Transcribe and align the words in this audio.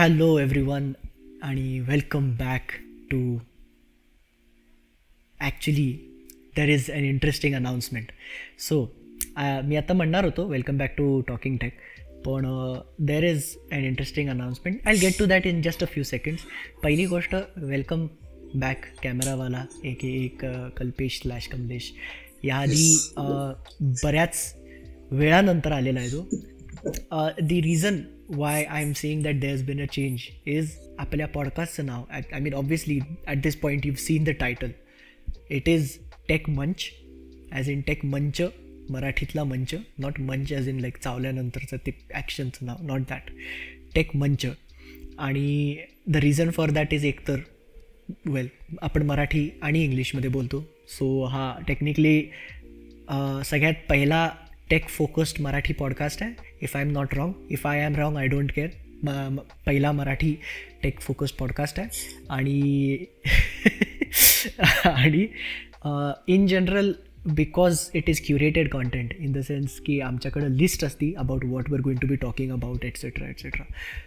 Hello 0.00 0.38
everyone 0.38 0.92
आणि 1.42 1.80
welcome 1.80 2.30
back 2.36 2.70
to 3.10 3.38
actually 5.40 5.92
there 6.56 6.68
is 6.68 6.90
an 6.90 7.04
interesting 7.04 7.54
announcement 7.54 8.06
so 8.58 8.84
मी 9.64 9.76
आता 9.76 9.92
म्हणणार 9.92 10.24
होतो 10.24 10.46
welcome 10.46 10.78
back 10.78 10.94
to 10.98 11.20
talking 11.20 11.56
tech 11.56 11.72
पण 12.26 12.46
there 13.04 13.24
is 13.24 13.56
an 13.72 13.84
interesting 13.84 14.28
announcement 14.28 14.78
I 14.86 14.96
get 14.96 15.18
to 15.18 15.26
that 15.26 15.46
in 15.46 15.62
just 15.62 15.82
a 15.82 15.86
few 15.86 16.02
seconds 16.02 16.42
पहिली 16.82 17.06
गोष्ट 17.06 17.34
welcome 17.56 18.06
back 18.54 18.84
कॅमेरावाला 19.02 19.64
एक 19.84 20.04
एक 20.04 20.44
अ, 20.44 20.68
Kalpesh 20.68 21.20
slash 21.22 21.46
Kamlesh. 21.48 21.92
याआधी 22.44 22.96
अ, 23.16 23.22
बऱ्याच 23.80 24.54
वेळानंतर 25.10 25.72
आलेला 25.72 26.00
आहे 26.00 26.08
तो. 26.08 27.36
The 27.40 27.60
reason 27.62 28.00
why 28.36 28.64
I 28.64 28.82
am 28.82 28.92
that 28.92 29.24
that 29.24 29.34
been 29.34 29.60
a 29.60 29.66
been 29.66 29.82
a 29.82 29.84
change 29.84 30.20
is 30.46 30.76
आपल्या 30.98 31.26
पॉडकास्टचं 31.26 31.86
नाव 31.86 32.04
at 32.10 32.32
I 32.32 32.40
mean 32.40 32.54
obviously 32.54 32.98
at 33.26 33.36
this 33.42 33.56
point 33.56 33.86
you 33.86 33.94
seen 33.94 34.24
the 34.24 34.30
title 34.30 34.70
it 35.50 35.68
is 35.68 35.98
Tech 36.28 36.50
Manch 36.50 36.90
as 37.52 37.70
in 37.70 37.80
Tech 37.80 38.04
Manch 38.04 38.42
मराठीतला 38.90 39.44
मंच 39.44 39.74
not 39.98 40.20
munch 40.20 40.52
as 40.52 40.68
in 40.68 40.80
like 40.80 40.96
चावल्यानंतरचं 40.96 41.76
ते 41.76 41.90
ॲक्शनचं 42.14 42.66
नाव 42.66 42.76
not 42.82 43.00
that 43.00 43.22
take 43.94 44.16
मंच 44.16 44.46
आणि 45.18 45.76
the 46.06 46.16
reason 46.16 46.50
for 46.50 46.70
that 46.70 46.94
is 46.94 47.04
एकतर 47.04 47.36
well 48.26 48.48
आपण 48.82 49.02
मराठी 49.02 49.50
आणि 49.62 49.84
इंग्लिशमध्ये 49.84 50.30
बोलतो. 50.30 50.66
सो 50.88 51.24
हा 51.24 51.58
टेक्निकली 51.68 52.22
सगळ्यात 53.44 53.74
पहिला 53.88 54.30
टेक 54.70 54.88
फोकस्ड 54.88 55.40
मराठी 55.42 55.72
पॉडकास्ट 55.72 56.22
आहे 56.22 56.48
if 56.62 56.76
I 56.76 56.82
am 56.82 56.90
not 56.90 57.14
wrong 57.14 57.32
if 57.50 57.66
I 57.66 57.84
am 57.84 57.96
wrong 57.96 58.16
I 58.16 58.26
don't 58.26 58.52
care 58.52 58.68
म 59.04 59.36
पहिला 59.66 59.92
मराठी 59.92 60.34
टेक 60.82 61.00
फोकस्ड 61.00 61.36
पॉडकास्ट 61.36 61.78
आहे 61.80 62.24
आणि 62.30 63.04
आणि 64.84 65.26
in 66.34 66.46
general 66.46 66.92
because 67.28 67.80
it 67.94 68.08
is 68.10 68.20
curated 68.26 68.68
content 68.68 69.14
in 69.18 69.32
the 69.32 69.40
sense 69.40 69.78
की 69.80 70.00
आमच्याकडं 70.00 70.48
लिस्ट 70.50 70.84
असती 70.84 71.12
about 71.18 71.44
what 71.44 71.70
were 71.70 71.80
going 71.80 71.98
to 71.98 72.08
be 72.08 72.16
talking 72.16 72.52
about 72.52 72.84
etcetera 72.84 73.28
etcetera 73.28 73.64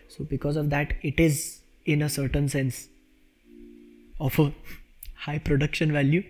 so 0.09 0.23
because 0.23 0.57
of 0.57 0.66
that 0.66 0.93
it 1.03 1.21
is 1.21 1.41
in 1.85 2.03
a 2.03 2.07
certain 2.07 2.47
sense 2.47 2.88
of 4.21 4.41
a 4.41 4.47
high 5.17 5.38
production 5.38 5.91
value 5.91 6.21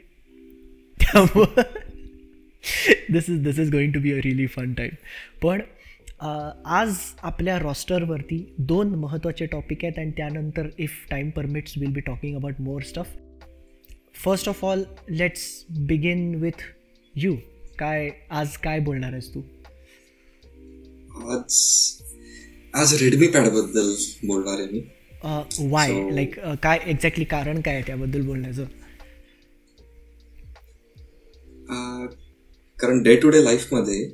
त्यामुळं 0.98 1.62
this 3.12 3.30
is 3.30 3.40
this 3.44 3.60
is 3.60 3.72
going 3.72 3.94
to 3.94 4.00
be 4.00 4.12
a 4.12 4.20
really 4.24 4.46
fun 4.48 4.74
time 4.74 4.96
पण 5.42 5.62
आज 6.66 6.96
आपल्या 7.24 7.58
रॉस्टरवरती 7.60 8.38
दोन 8.58 8.94
महत्त्वाचे 8.96 9.46
topic 9.46 9.84
आहेत 9.86 10.00
आणि 10.00 10.12
त्यानंतर 10.18 10.68
if 10.78 10.92
time 11.10 11.30
permits 11.30 11.78
will 11.78 11.92
be 11.94 12.00
talking 12.00 12.36
about 12.36 12.62
more 12.62 12.82
stuff 12.82 13.16
first 14.24 14.50
of 14.50 14.64
all 14.66 14.84
let's 15.10 15.44
begin 15.80 16.34
with 16.36 16.62
you 17.16 17.36
काय 17.80 18.10
आज 18.30 18.58
काय 18.58 18.80
बोलणार 18.80 19.12
आहेस 19.12 19.34
तू? 19.34 19.42
आज 21.32 21.58
आज 22.74 22.94
रेडमी 23.02 23.28
पॅडबद्दल 23.28 23.94
बोलणार 24.28 24.60
आहे 24.60 24.68
मी. 24.72 24.82
वाय 25.70 25.92
लाईक 26.16 26.40
काय 26.64 26.80
एक्झॅक्टली 26.86 27.26
कारण 27.26 27.62
काय 27.62 27.74
आहे 27.74 27.84
त्याबद्दल 27.88 28.26
बोलण्याचं? 28.26 28.66
कारण 32.84 33.02
डे 33.04 33.16
टू 33.16 33.30
डे 33.30 33.44
लाईफमध्ये 33.44 34.10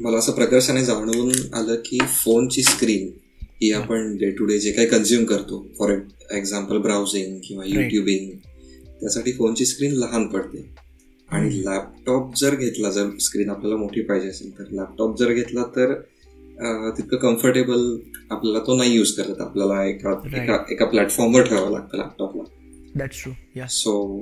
मला 0.00 0.18
असं 0.18 0.32
प्रकर्षाने 0.32 0.84
जाणवून 0.84 1.30
आलं 1.54 1.74
की 1.84 1.98
फोनची 2.24 2.62
स्क्रीन 2.62 3.08
ही 3.62 3.72
आपण 3.72 4.16
डे 4.16 4.30
टू 4.30 4.44
डे 4.44 4.58
जे 4.58 4.72
काही 4.72 4.86
कन्झ्युम 4.88 5.24
करतो 5.24 5.66
फॉर 5.78 5.92
एक्झाम्पल 6.32 6.78
ब्राउझिंग 6.78 7.38
किंवा 7.44 7.64
युट्युबिंग 7.66 8.30
त्यासाठी 9.00 9.32
फोनची 9.32 9.64
स्क्रीन 9.66 9.92
लहान 9.92 10.26
पडते. 10.26 10.64
आणि 11.28 11.64
लॅपटॉप 11.64 12.34
जर 12.36 12.54
घेतला 12.54 12.90
जर 12.90 13.08
स्क्रीन 13.20 13.50
आपल्याला 13.50 13.76
मोठी 13.76 14.00
पाहिजे 14.00 14.28
असेल 14.28 14.58
तर 14.58 14.64
लॅपटॉप 14.70 15.18
जर 15.18 15.32
घेतला 15.32 15.62
तर 15.76 15.94
तितकं 16.96 17.16
कम्फर्टेबल 17.16 17.96
आपल्याला 18.30 18.58
तो 18.58 18.76
नाही 18.76 18.94
यूज 18.96 19.12
करत. 19.12 19.40
आपल्याला 19.40 19.84
एका 19.84 20.20
एका 20.42 20.58
एका 20.70 20.84
प्लॅटफॉर्मवर 20.84 21.42
ठेवावं 21.42 21.70
लागतं 21.72 21.98
लॅपटॉपला 21.98 22.42
सो 23.66 24.20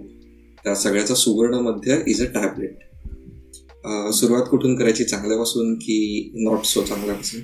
त्या 0.64 0.74
सगळ्याचा 0.74 1.14
सुवर्ण 1.14 1.54
मध्य 1.54 2.02
इज 2.06 2.22
अ 2.22 2.32
टॅबलेट 2.34 2.78
सुरुवात 3.86 4.46
कुठून 4.50 4.76
करायची? 4.76 5.04
चांगल्यापासून 5.04 5.74
की 5.74 6.32
not 6.44 6.64
so 6.64 6.82
चांगल्यापासून? 6.82 7.40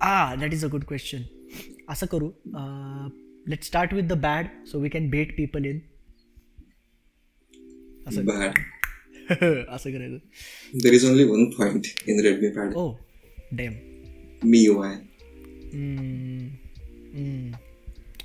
a 0.00 0.34
that 0.34 0.52
is 0.52 0.64
a 0.64 0.68
good 0.68 0.84
question 0.84 1.22
असं 1.88 2.06
करू. 2.06 2.30
Let 3.48 3.64
start 3.64 3.94
with 3.94 4.02
the 4.02 4.12
bad 4.12 4.46
so 4.66 4.80
we 4.80 4.88
can 4.88 5.08
bet 5.10 5.36
people 5.36 5.64
in 5.64 5.78
असं 8.06 8.24
बॅड 8.24 8.58
असं 9.68 9.90
करायचं. 9.90 10.18
There 10.74 10.92
is 10.92 11.04
only 11.04 11.24
one 11.24 11.44
point 11.50 11.86
in 12.08 12.20
Redmi 12.20 12.48
pad 12.48 12.74
oh 12.74 12.90
damn 13.52 13.72
MIUI 14.80 14.94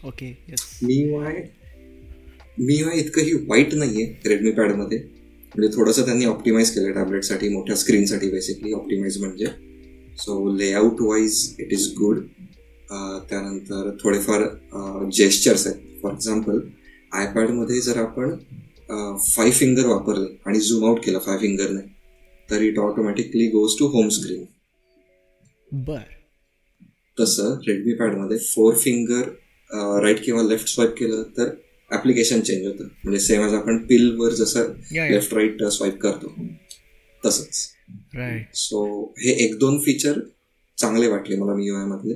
okay 0.07 0.27
yes 0.49 0.79
MIUI 1.19 1.41
MIUI 2.89 2.99
इतकंही 2.99 3.33
वाईट 3.47 3.73
नाहीये 3.73 4.05
Redmi 4.25 4.51
पॅडमध्ये 4.51 4.97
म्हणजे 5.55 5.75
थोडंसं 5.75 6.05
त्यांनी 6.05 6.25
ऑप्टिमाइज 6.25 6.69
केलं 6.71 6.91
टॅबलेटसाठी 6.93 7.49
मोठ्या 7.49 7.75
स्क्रीनसाठी 7.75 8.29
बेसिकली 8.31 8.73
ऑप्टिमाइज 8.73 9.17
म्हणजे. 9.17 9.45
So 10.17 10.55
layout 10.57 11.01
wise 11.01 11.55
it 11.59 11.73
is 11.73 11.87
good 11.99 12.19
त्यानंतर 13.29 13.89
थोडेफार 14.03 14.43
जेस्चर्स 15.13 15.65
आहेत. 15.67 15.79
फॉर 16.01 16.11
एक्झाम्पल 16.11 16.59
आयपॅडमध्ये 17.11 17.81
जर 17.81 17.97
आपण 17.97 18.35
फाय 19.25 19.51
फिंगर 19.51 19.85
वापरले 19.85 20.27
आणि 20.45 20.59
झूम 20.59 20.85
आउट 20.85 21.03
केलं 21.05 21.19
फाय 21.19 21.37
फिंगरने 21.37 21.81
तर 22.49 22.61
it 22.61 22.79
automatically 22.79 23.47
goes 23.49 23.77
to 23.79 23.87
home 23.87 24.07
screen 24.09 24.43
बर. 25.71 25.99
तसं 27.17 27.53
रेडमी 27.67 27.93
पॅडमध्ये 27.93 28.37
फोर 28.37 28.75
फिंगर 28.75 29.29
राईट 30.03 30.23
किंवा 30.25 30.43
लेफ्ट 30.43 30.67
स्वाईप 30.67 30.93
केलं 30.97 31.23
तर 31.37 31.49
ऍप्लिकेशन 31.93 32.41
चेंज 32.41 32.65
होतं. 32.67 32.83
म्हणजे 33.03 33.19
सेम 33.19 33.45
एज 33.45 33.53
आपण 33.53 33.77
पिलवर 33.85 34.31
जसं. 34.31 34.73
लेफ्ट 34.91 35.33
राईट 35.33 35.63
स्वाईप 35.63 35.97
करतो. 36.01 36.33
तसंच. 37.23 37.67
सो 38.55 39.13
हे 39.19 39.31
एक 39.45 39.57
दोन 39.59 39.79
फीचर 39.79 40.19
चांगले 40.77 41.07
वाटले 41.07 41.35
मला 41.35 41.55
मी 41.55 41.69
आय 41.69 41.85
मधले. 41.85 42.13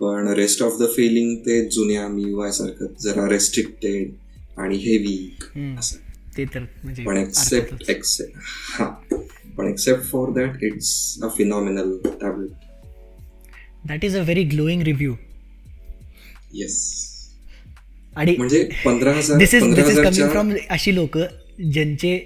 पण 0.00 0.28
रेस्ट 0.28 0.62
ऑफ 0.62 0.78
द 0.80 0.86
फिलिंग 0.96 1.36
ते 1.36 1.60
जुन्या 1.68 2.08
मी 2.08 2.24
आय 2.44 2.50
सारखं 2.52 2.86
जरा 3.00 3.28
रेस्ट्रिक्टेड 3.28 4.12
आणि 4.58 4.76
हेवी 4.76 5.36
असं. 5.78 5.96
ते 6.36 6.44
तर 6.44 6.60
म्हणजे 6.60 7.04
पण 7.04 7.16
एक्सेप्ट 7.16 7.90
एक्सेप्ट 7.90 8.32
हा. 8.78 8.86
पण 9.56 9.68
except 9.68 10.04
for 10.04 10.30
that 10.32 10.62
it's 10.62 11.18
a 11.22 11.28
phenomenal 11.28 11.96
tablet 12.20 12.50
that 13.88 14.04
is 14.04 14.16
a 14.16 14.22
very 14.22 14.44
glowing 14.44 14.82
review 14.82 15.14
yes 16.52 16.78
आणि 18.16 18.34
म्हणजे 18.38 18.62
पंधरा 18.84 19.12
हजार 19.14 19.38
this 19.38 19.54
is 19.54 19.62
this 19.74 19.88
is 19.88 19.96
coming 19.96 20.28
from 20.30 20.52
अशी 20.70 20.94
लोक 20.94 21.18
ज्यांचे. 21.72 22.16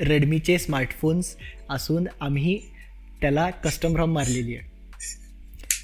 रेडमीचे 0.00 0.58
स्मार्टफोन्स 0.58 1.34
असून 1.70 2.06
आम्ही 2.20 2.58
त्याला 3.20 3.48
कस्टम 3.64 3.96
रॉम 3.96 4.12
मारलेली 4.14 4.54
आहे. 4.56 4.70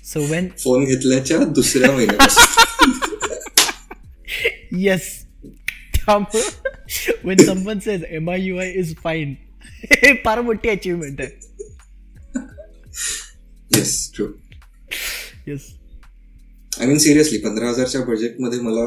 सो 0.05 0.21
वेन 0.31 0.49
फोन 0.59 0.85
घेतल्याच्या 0.85 1.39
दुसऱ्या 1.39 1.91
महिन्यापासून. 1.93 2.93
येस 4.81 5.11
त्यामुळं 5.95 7.27
when 7.29 7.45
someone 7.47 7.79
says 7.85 8.05
M 8.11 8.31
I 8.31 8.47
U 8.47 8.57
I 8.59 8.73
is 8.79 8.95
fine 9.03 9.35
हे 9.93 10.13
फार 10.25 10.41
मोठी 10.41 10.69
अचिव्हमेंट 10.69 11.21
आहे. 11.21 11.31
Yes 13.77 14.11
true 14.15 14.27
yes 15.47 15.67
I 16.73 16.87
mean 16.87 16.99
seriously 16.99 17.39
पंधरा 17.39 17.69
हजारच्या 17.69 18.01
बजेटमध्ये 18.05 18.61
मला 18.61 18.87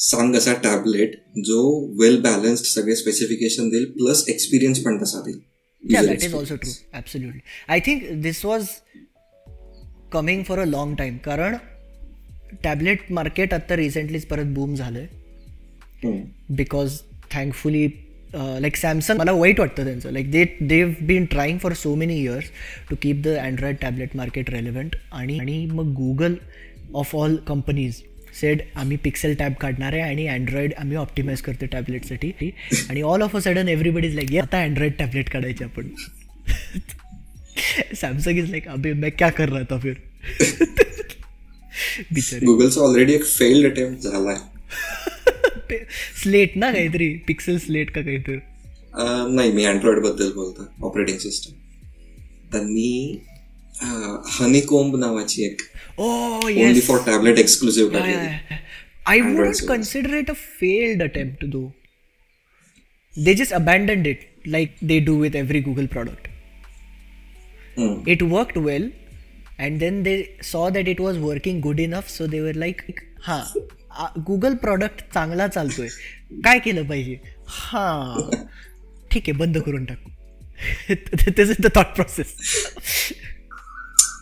सांग 0.00 0.34
असा 0.36 0.52
टॅबलेट 0.62 1.14
जो 1.46 1.62
वेल 2.00 2.20
बॅलन्स्ड 2.20 2.66
सगळे 2.66 2.94
स्पेसिफिकेशन 2.96 3.68
देईल 3.68 3.90
प्लस 3.92 4.24
एक्सपिरियन्स 4.28 4.82
पण 4.82 5.02
तसा 5.02 5.20
देईल 5.26 5.38
Yeah, 5.84 6.02
User 6.02 6.08
that 6.08 6.16
is 6.16 6.24
experience. 6.24 6.50
also 6.50 6.56
true. 6.56 6.72
Absolutely. 6.92 7.42
I 7.68 7.76
think 7.80 8.02
this 8.24 8.40
was 8.44 8.66
coming 10.12 10.42
for 10.44 10.56
a 10.60 10.66
long 10.66 10.90
time. 10.96 11.14
कारण 11.24 11.56
टॅबलेट 12.62 13.10
मार्केट 13.12 13.54
आता 13.54 13.76
रिसेंटलीच 13.76 14.24
परत 14.26 14.52
बूम 14.54 14.74
झालंय. 14.74 15.06
बिकॉज 16.50 16.98
थँकफुली 17.32 17.86
लाईक 18.34 18.76
सॅमसंग 18.76 19.18
मला 19.18 19.32
वाईट 19.32 19.60
वाटतं 19.60 19.84
त्यांचं 19.84 20.12
like 20.12 20.30
they 20.30 20.44
they've 20.60 20.92
been 21.06 21.24
trying 21.24 21.58
for 21.58 21.72
so 21.74 21.94
many 21.94 22.20
years 22.20 22.50
to 22.90 22.96
keep 23.02 23.22
the 23.24 23.36
Android 23.38 23.76
tablet 23.80 24.16
market 24.16 24.50
relevant 24.50 24.96
आणि 25.12 25.38
आणि 25.38 25.64
मग 25.66 25.92
Google 25.94 26.34
of 26.94 27.16
all 27.16 27.36
companies 27.48 28.02
said 28.34 28.62
आम्ही 28.74 28.96
पिक्सेल 28.96 29.34
टॅब 29.34 29.52
काढणार 29.52 29.92
आहे 29.92 30.02
आणि 30.02 30.26
अँड्रॉइड 30.26 30.74
आम्ही 30.78 30.96
ऑप्टिमाइज 30.96 31.40
करतो 31.40 31.66
टॅबलेटसाठी 31.66 32.50
आणि 32.88 33.02
all 33.02 33.22
of 33.22 33.36
a 33.36 33.38
sudden 33.38 33.68
everybody 33.68 34.06
is 34.06 34.14
like 34.14 34.34
आता 34.42 34.62
अँड्रॉइड 34.62 34.92
टॅबलेट 34.98 35.30
काढायचे 35.30 35.64
आपण. 35.64 35.88
सॅमसंग 37.94 38.38
इज 38.38 38.50
लाईक 38.50 38.68
अबे 38.68 38.92
मैं 38.92 39.10
क्या 39.10 39.30
कर 39.30 39.48
रहा 39.48 39.62
था 39.70 39.78
फिर? 39.78 39.94
बिचारे. 42.12 42.44
गुगलचा 42.46 42.80
ऑलरेडी 42.80 43.14
एक 43.14 43.24
फेल्ड 43.24 43.72
अटेम्प्ट 43.72 44.02
झालाय. 44.02 44.36
स्लेट 46.22 46.56
ना 46.56 46.70
काहीतरी 46.72 47.08
पिक्सल 47.26 47.58
स्लेट 47.58 47.90
का 47.90 48.00
काहीतरी. 48.00 48.38
नाही 49.34 49.52
मी 49.52 49.64
अँड्रॉइडबद्दल 49.64 50.32
बोलतो 50.32 50.86
ऑपरेटिंग 50.86 51.18
सिस्टम 51.18 51.52
त्यांनी 52.52 53.18
हनीकोम्ब 54.40 54.96
नावाची 54.96 55.44
एक 55.44 55.62
ओ 56.00 56.08
only 56.08 56.60
yes 56.60 56.86
for 56.86 56.98
tablet 57.06 57.38
exclusive 57.38 57.98
काढलेली 57.98 58.28
I 59.10 59.12
Android 59.18 59.36
wouldn't 59.36 59.56
service. 59.58 59.68
consider 59.68 60.16
it 60.16 60.28
a 60.30 60.34
failed 60.40 61.00
attempt 61.04 61.44
though. 61.52 61.68
They 63.14 63.32
just 63.38 63.54
abandoned 63.58 64.08
it 64.10 64.20
like 64.56 64.74
they 64.90 64.98
do 65.06 65.14
with 65.22 65.38
every 65.40 65.62
Google 65.68 65.88
product. 65.94 66.28
हम्म. 67.78 67.94
It 68.14 68.22
worked 68.34 68.58
well, 68.66 68.86
and 69.66 69.82
then 69.84 70.02
they 70.08 70.14
saw 70.50 70.62
that 70.76 70.90
it 70.94 71.00
was 71.06 71.18
working 71.24 71.62
good 71.66 71.80
enough, 71.86 72.12
so 72.16 72.28
they 72.34 72.42
were 72.48 72.54
like, 72.64 72.84
हा 73.26 73.40
Google 74.28 74.54
product 74.66 75.00
चांगला 75.14 75.46
चालतोय 75.48 75.88
काय 76.44 76.58
केलं 76.64 76.86
पाहिजे 76.88 77.16
हा 77.56 77.86
ठीक 79.12 79.28
आहे 79.28 79.32
बंद 79.38 79.58
करून 79.66 79.84
टाकू 79.84 80.10
this 81.36 81.50
is 81.50 81.56
the 81.66 81.74
thought 81.76 81.94
process 81.96 82.34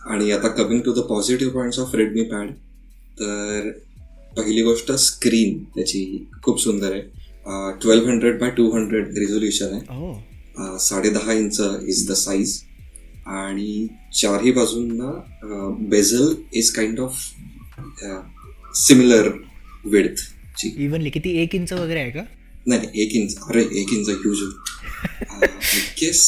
आणि 0.09 0.31
आता 0.31 0.47
coming 0.47 0.81
to 0.81 0.93
the 0.93 0.99
positive 0.99 1.53
points 1.53 1.79
of 1.79 1.95
Redmi 1.95 2.23
pad 2.23 2.51
तर 3.19 3.69
पहिली 4.37 4.61
गोष्ट 4.63 4.91
स्क्रीन 4.91 5.63
त्याची 5.75 6.01
खूप 6.43 6.61
सुंदर 6.61 6.91
आहे. 6.91 7.01
Twelve 7.81 8.07
hundred 8.09 8.39
by 8.39 8.49
two 8.49 8.69
hundred 8.71 9.17
resolution 9.17 9.73
आहे. 9.73 9.81
ओ 9.97 10.11
अं, 10.57 10.77
साडेदहा 10.77 11.33
इंच 11.33 11.59
इज 11.87 12.07
द 12.09 12.13
साईज 12.13 12.59
आणि 13.27 13.87
चारही 14.21 14.51
बाजूंना 14.51 15.11
bezel 15.89 16.33
is 16.53 16.69
kind 16.71 16.99
of 16.99 17.19
similar 18.77 19.29
width 19.85 20.19
ची. 20.57 20.73
इव्हनली 20.77 21.09
किती? 21.09 21.31
एक 21.41 21.55
इंच 21.55 21.73
वगैरे 21.73 21.99
आहे 21.99 22.11
का? 22.11 22.23
नाही 22.67 23.01
एक 23.03 23.15
इंच. 23.15 23.37
अरे 23.49 23.61
एक 23.81 23.93
इंच 23.93 24.09
ह्यूज 24.09 24.39
केस 25.99 26.21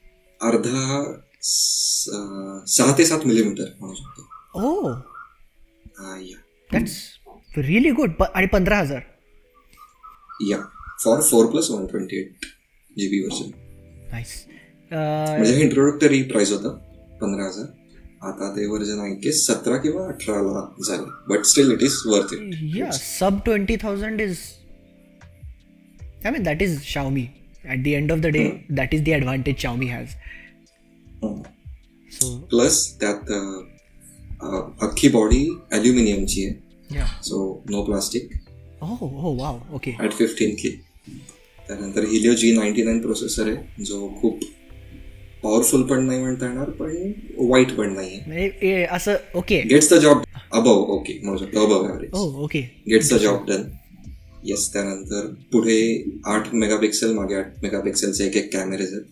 अर्धा 0.42 1.02
सहा 1.42 2.98
ते 2.98 3.04
सात 3.04 3.26
मिलीमीटर 3.26 3.64
म्हणू 3.80 3.94
शकतो. 3.94 4.28
ओ. 4.54 4.90
या. 6.20 6.38
दॅट्स 6.72 6.92
रिअली 7.56 7.90
गुड 7.90 8.10
आणि 8.34 8.46
पंधरा 8.46 8.78
हजार. 8.78 9.00
Yeah. 10.48 10.58
For 11.04 11.20
four 11.20 11.46
plus 11.46 11.70
one 11.70 11.86
twenty 11.86 12.16
eight 12.16 12.46
G 12.98 13.08
B 13.08 13.20
version 13.24 13.50
nice 14.12 14.46
म्हणजे 14.92 15.52
हे 15.52 15.62
इंट्रोडक्टरी 15.62 16.22
प्राइस 16.22 16.52
होतं 16.52 16.68
पंधरा 17.18 17.44
हजार. 17.44 17.66
आता 18.22 18.56
ते 18.56 18.66
वर्जन 18.66 19.00
आहे 19.00 19.14
की 19.14 19.32
सतरा 19.32 19.76
किंवा 19.76 20.06
अठराला 20.06 20.74
झालं. 20.88 21.24
But 21.28 21.44
still 21.44 21.72
it 21.72 21.82
is 21.82 21.94
worth 22.06 22.34
it 22.34 22.40
yeah 22.78 22.90
sub 22.96 23.32
20000 23.48 24.20
is 24.28 24.36
i 26.24 26.34
mean 26.34 26.44
that 26.44 26.66
is 26.66 26.74
xiaomi. 26.78 27.24
At 27.68 27.80
the 27.86 27.94
end 27.94 28.10
of 28.10 28.20
the 28.24 28.30
day 28.36 28.46
that 28.78 28.94
is 28.94 29.04
the 29.06 29.14
advantage 29.20 29.64
xiaomi 29.64 29.88
has. 29.88 30.06
so 30.06 30.39
plus 31.22 32.84
त्यात 33.00 33.32
अख्खी 34.82 35.08
बॉडी 35.08 35.46
अल्युमिनियमची 35.72 36.44
आहे. 36.46 37.06
So 37.22 37.62
no 37.70 37.82
plastic 37.84 38.28
oh 38.82 38.96
oh 39.06 39.30
wow. 39.38 39.56
Okay. 39.76 39.92
At 40.00 40.12
fifteen 40.18 40.54
K 40.60 40.68
त्यानंतर 41.68 42.04
Helio 42.10 42.32
G 42.34 42.52
ninety 42.56 42.82
nine 42.82 43.00
processor 43.00 43.48
आहे 43.48 43.84
जो 43.84 44.08
खूप 44.20 44.40
powerful 45.42 45.82
पण 45.88 46.06
नाही 46.06 46.20
म्हणता 46.20 46.46
येणार 46.46 46.70
पण 46.78 47.12
वाईट 47.50 47.72
पण 47.76 47.92
नाही 47.94 48.20
म्हणजे 48.26 48.82
असं 48.90 49.16
okay 49.38 49.60
gets 49.70 49.92
the 49.92 49.98
job 50.02 50.22
above 50.52 50.82
okay 50.94 51.18
म्हणू 51.22 51.36
शकतो 51.38 51.64
above 51.64 51.86
average 51.86 52.10
okay 52.44 52.60
gets 52.88 53.12
the 53.12 53.16
job 53.22 53.44
done 53.48 53.68
yes 54.44 54.72
त्यानंतर 54.72 55.26
पुढे 55.52 55.78
आठ 56.34 56.52
मेगापिक्सेल 56.54 57.12
मागे 57.14 57.34
आठ 57.34 57.62
मेगापिक्सेलचे 57.62 58.26
एक 58.26 58.36
एक 58.36 58.52
कॅमेरेज 58.52 58.92
आहेत. 58.94 59.04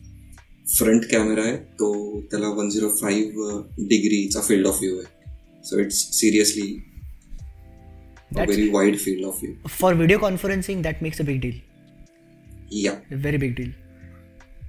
फ्रंट 0.68 1.04
कॅमेरा 1.10 1.42
आहे 1.42 1.56
तो 1.78 2.20
त्याला 2.30 2.48
वन 2.56 2.68
झिरो 2.70 2.88
फाईव्ह 3.00 3.60
डिग्रीचा 3.88 4.40
फील्ड 4.40 4.66
ऑफ 4.66 4.78
व्ह्यू 4.82 4.98
आहे. 4.98 5.06
So 5.64 5.78
it's 5.80 5.96
seriously 6.18 6.72
very 8.32 8.68
wide 8.70 8.98
field 8.98 9.24
of 9.24 9.38
view 9.42 9.54
for 9.78 9.92
video 10.00 10.18
conferencing 10.24 10.82
that 10.86 11.04
makes 11.06 11.22
a 11.24 11.26
big 11.28 11.40
deal. 11.44 11.58
Yeah 12.72 12.92
very 13.24 13.40
big 13.44 13.54
deal. 13.60 13.70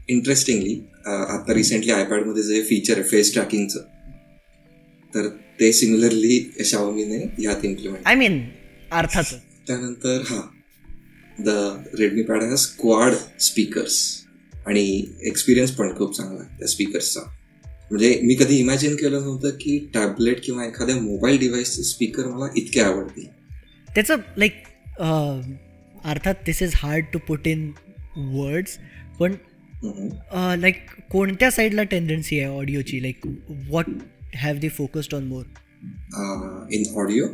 Interestingly 0.09 0.79
आता 1.05 1.53
रिसेंटली 1.53 1.91
आयपॅडमध्ये 1.91 2.43
जे 2.43 2.61
feature 2.69 2.99
आहे 2.99 3.03
face 3.09 3.33
ट्रॅकिंगचं 3.33 3.79
तर 5.13 5.27
ते 5.59 5.71
सिमिलरली 5.73 6.63
शाओमीने 6.65 7.17
ह्यात 7.39 7.65
implement 7.65 8.07
i 8.07 8.15
mean 8.21 8.39
अर्थात 8.91 9.33
त्यानंतर 9.67 10.21
हा 10.29 10.41
the 11.39 11.49
Redmi 11.99 12.21
pad 12.23 12.43
has 12.43 12.57
squad 12.59 13.13
speakers 13.41 13.99
आणि 14.69 14.85
एक्सपिरियन्स 15.27 15.71
पण 15.71 15.95
खूप 15.97 16.15
चांगला 16.17 16.41
आहे 16.41 16.57
त्या 16.57 16.67
स्पीकर्सचा 16.67 17.21
म्हणजे 17.91 18.19
मी 18.23 18.33
कधी 18.35 18.57
इमॅजिन 18.57 18.95
केलं 18.95 19.21
नव्हतं 19.21 19.49
की 19.61 19.77
टॅबलेट 19.93 20.43
किंवा 20.45 20.65
एखाद्या 20.65 20.95
मोबाईल 20.95 21.37
डिव्हाइसचे 21.39 21.83
स्पीकर 21.83 22.27
मला 22.27 22.47
इतके 22.57 22.81
आवडतील. 22.81 23.25
त्याचं 23.89 24.17
लाईक 24.37 24.63
अर्थात 26.05 26.33
this 26.45 26.61
is 26.63 26.71
hard 26.75 27.05
to 27.13 27.19
put 27.27 27.47
in 27.47 27.71
words 28.15 28.77
पण. 29.19 29.33
लाईक 30.61 30.89
कोणत्या 31.11 31.49
साईडला 31.51 31.83
टेंडन्सी 31.83 32.39
आहे 32.39 32.57
ऑडिओची 32.57 33.01
like 33.01 33.25
what 33.69 33.89
have 34.35 34.57
they 34.61 34.69
focused 34.69 35.15
on 35.15 35.23
more 35.23 35.43
in 36.73 36.83
audio 36.95 37.27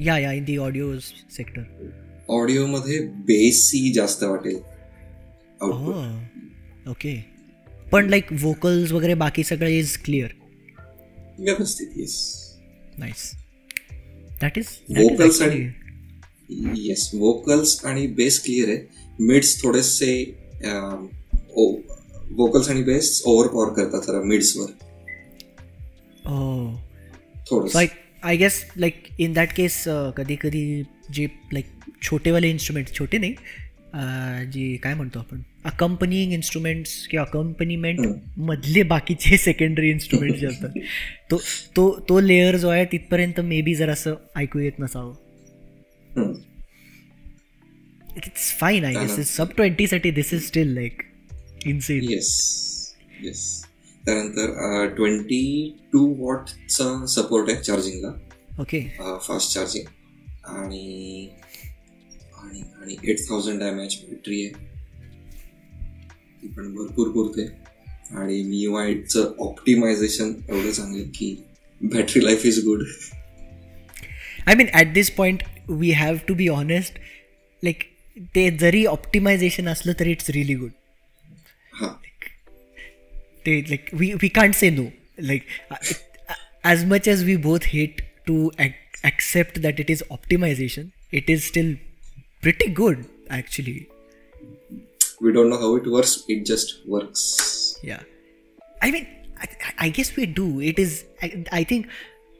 या 0.00 0.18
या 0.18 0.32
इन 0.32 0.44
दी 0.44 0.56
ऑडिओ 0.56 0.98
सेक्टर 0.98 1.62
ऑडिओमध्ये 2.28 2.98
बेसी 3.26 3.92
जास्त 3.92 4.24
वाटेल 4.24 4.58
आउटपुट 5.60 6.44
ओके 6.86 7.14
पण 7.92 8.08
लाईक 8.10 8.32
वोकल्स 8.32 8.92
वगैरे 8.92 9.14
बाकी 9.14 9.42
सगळं 9.44 9.68
इज 9.68 9.96
क्लिअर 10.04 10.32
व्यवस्थित 11.38 11.88
yes 11.96 12.14
nice 12.98 13.30
that 14.40 14.58
is 14.58 14.68
Vocals 14.98 15.40
आणि- 15.42 16.78
येस 16.78 17.10
वोकल्स 17.14 17.84
आणि 17.84 18.06
बेस 18.06 18.42
क्लिअर 18.44 18.68
आहे. 18.68 18.78
मिड्स 19.20 19.62
थोडेसे 19.62 20.12
वोकल्स 22.30 22.68
आणि 22.68 22.82
बेस 22.82 23.22
ओव्हर 23.26 23.48
पॉवर 23.48 23.72
करतात 23.72 24.00
जरा 24.06 24.22
मिड्सवर. 24.22 24.70
थोडस. 27.50 27.74
Like 27.74 27.90
I 28.22 28.36
guess 28.36 28.64
like 28.76 29.02
in 29.18 29.32
that 29.32 29.52
case 29.56 29.82
कधी 30.16 30.36
कधी 30.40 30.82
जे 31.14 31.26
लाईक 31.52 31.66
छोटेवाले 32.02 32.50
इन्स्ट्रुमेंट 32.50 32.88
छोटे 32.98 33.18
नाही 33.18 33.34
अं, 33.94 34.50
जे 34.50 34.76
काय 34.76 34.94
म्हणतो 34.94 35.18
आपण? 35.18 35.40
अकंपनिंग 35.66 36.32
इन्स्ट्रुमेंट्स 36.32 37.06
किंवा 37.10 37.24
अकंपनिमेंट 37.26 38.00
मधले 38.48 38.82
बाकीचे 38.92 39.36
सेकंडरी 39.38 39.90
इन्स्ट्रुमेंट 39.90 40.36
जे 40.36 40.46
असतात. 40.46 40.78
तो 41.30 41.38
तो 41.76 41.90
तो 42.08 42.20
लेअर 42.20 42.56
जो 42.56 42.68
आहे 42.68 42.84
तिथपर्यंत 42.92 43.40
मे 43.40 43.60
बी 43.62 43.74
जर 43.74 43.90
असं 43.90 44.14
ऐकू 44.36 44.58
येत 44.58 44.80
नसावं. 44.80 45.14
It's 48.16 48.52
fine 48.58 48.84
I 48.84 48.94
guess 48.94 49.36
sub 49.36 49.52
ट्वेंटीसाठी 49.56 50.10
this 50.10 50.32
is 50.34 50.46
still 50.46 50.74
like 50.74 51.02
insane 51.66 52.10
yes 52.10 52.30
yes 53.22 53.42
त्यानंतर 54.04 54.94
ट्वेंटी 54.96 55.42
टू 55.92 56.06
वॉटचा 56.18 57.06
सपोर्ट 57.14 57.50
आहे 57.50 57.62
चार्जिंगला 57.62 58.12
ओके 58.62 58.80
फास्ट 59.26 59.54
चार्जिंग 59.54 59.86
आणि 60.48 61.28
आणि 62.42 62.96
एट 63.10 63.20
थाउजंड 63.28 63.62
एच 63.62 63.98
बॅटरी 64.02 64.44
आहे. 64.44 64.74
ती 66.46 66.52
पण 66.52 66.72
भरपूर 66.74 67.08
पुरते. 67.08 67.46
आणि 68.14 68.42
मी 68.42 68.66
वाईटचं 68.66 69.32
ऑप्टिमायझेशन 69.38 70.32
एवढं 70.48 70.70
चांगलं 70.70 71.08
की 71.14 71.34
battery 71.80 72.24
life 72.24 72.44
is 72.46 72.58
good 72.64 72.82
I 74.46 74.54
mean 74.54 74.66
at 74.72 74.92
this 74.92 75.10
point 75.10 75.42
we 75.68 75.90
have 75.92 76.16
to 76.28 76.34
be 76.34 76.48
honest 76.48 76.98
like 77.62 77.82
ते 78.34 78.48
जरी 78.50 78.84
ऑप्टिमायझेशन 78.86 79.68
असलं 79.68 79.92
तरी 80.00 80.10
इट्स 80.10 80.30
रिअली 80.30 80.54
गुड 80.54 80.70
हां. 81.72 81.90
ते 83.46 83.60
like 83.60 83.90
we 83.94 84.12
we 84.22 84.28
can't 84.28 84.54
say 84.54 84.70
no 84.70 84.84
like 85.20 85.42
as 86.64 86.84
much 86.84 87.08
as 87.08 87.24
we 87.24 87.36
both 87.42 87.66
hate 87.66 88.00
to 88.26 88.48
accept 88.58 89.58
that 89.58 89.80
it 89.80 89.90
is 89.90 90.02
optimisation 90.10 90.88
it 91.12 91.30
is 91.30 91.44
still 91.46 91.74
pretty 92.42 92.70
good 92.74 93.02
actually 93.30 93.78
we 95.22 95.32
don't 95.32 95.50
know 95.50 95.56
how 95.58 95.78
it 95.78 95.88
works 95.88 96.24
it 96.30 96.44
just 96.52 96.76
works 96.88 97.24
yeah. 97.84 98.02
I 98.82 98.90
mean 98.90 99.06
i, 99.40 99.46
I 99.78 99.88
guess 99.90 100.16
we 100.16 100.26
do. 100.26 100.60
It 100.62 100.78
is 100.78 101.04
i, 101.22 101.44
I 101.52 101.64
think 101.64 101.86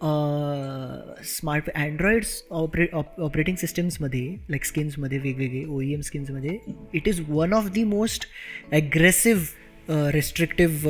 uh, 0.00 0.96
smart 1.24 1.68
Androids 1.68 2.42
opera 2.52 2.86
op 2.94 3.14
operating 3.24 3.56
सिस्टम्समध्ये 3.56 4.24
like 4.50 4.64
स्किन्समध्ये 4.64 5.18
वेगवेगळे 5.18 5.64
O 5.64 5.80
E 5.80 5.92
M 5.94 6.00
स्किन्समध्ये 6.00 6.58
it 6.94 7.08
is 7.08 7.20
one 7.28 7.52
of 7.54 7.70
the 7.74 7.84
most 7.84 8.26
aggressive 8.72 10.10
restrictive 10.14 10.88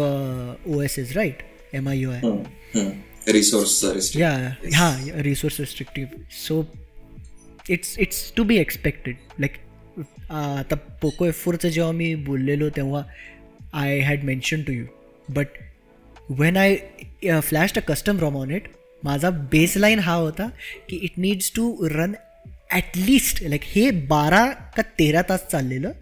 O 0.66 0.81
S 0.83 0.99
S 0.99 1.12
right 1.16 1.43
M 1.75 1.88
I 1.88 1.99
U 1.99 2.11
I 2.11 2.90
resource 3.33 4.16
yeah 4.16 4.33
हां 4.75 5.21
resource 5.23 5.61
restrictive 5.61 6.25
so 6.38 6.64
it's 7.71 7.99
it's 7.99 8.33
to 8.37 8.45
be 8.45 8.57
expected 8.59 9.16
like 9.40 9.57
आता 10.30 10.75
Poco 11.02 11.26
F 11.26 11.42
फोरचं 11.45 11.68
जेव्हा 11.68 11.92
मी 11.92 12.14
बोललेलो 12.26 12.68
तेव्हा 12.76 13.02
I 13.75 13.99
had 14.00 14.25
mention 14.25 14.62
to 14.62 14.73
you 14.73 14.85
but 15.28 15.59
when 16.30 16.56
I 16.56 16.76
flash 17.40 17.76
a 17.78 17.80
custom 17.88 18.18
ROM 18.21 18.37
on 18.37 18.50
it 18.50 18.68
माझा 19.02 19.30
baseline 19.50 19.99
हा 19.99 20.14
होता 20.14 20.49
की 20.88 20.97
it 20.97 21.18
needs 21.18 21.52
to 21.56 21.88
run 21.88 22.14
at least 22.71 23.42
like 23.42 23.62
हे 23.64 23.90
बारा 24.09 24.47
का 24.76 24.83
तेरा 24.99 25.23
तास 25.23 25.47
चाललेलं 25.50 25.92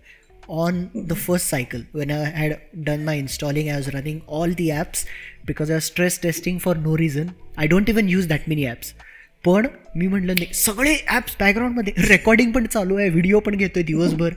on 0.49 0.85
the 0.97 1.12
first 1.16 1.47
cycle 1.47 1.83
when 1.95 2.11
I 2.11 2.25
had 2.33 2.54
done 2.85 3.04
my 3.04 3.19
installing 3.19 3.69
I 3.69 3.75
was 3.75 3.88
running 3.88 4.21
all 4.31 4.54
the 4.54 4.71
apps 4.71 5.07
because 5.47 5.71
I 5.73 5.81
stress 5.81 6.21
testing 6.23 6.59
for 6.59 6.76
no 6.76 6.97
reason 6.97 7.28
I 7.59 7.66
don't 7.66 7.90
even 7.90 8.09
use 8.09 8.28
that 8.28 8.49
many 8.49 8.64
apps 8.66 8.95
पण 9.45 9.67
मी 9.97 10.07
म्हटलं 10.07 10.35
नाही 10.35 10.55
सगळे 10.55 10.97
ॲप्स 11.07 11.37
बॅकग्राऊंडमध्ये 11.41 11.93
रेकॉर्डिंग 12.09 12.53
पण 12.53 12.67
चालू 12.67 12.97
आहे 12.97 13.09
video 13.09 13.41
पण 13.41 13.57
घेतोय 13.57 13.83
दिवसभर. 13.83 14.35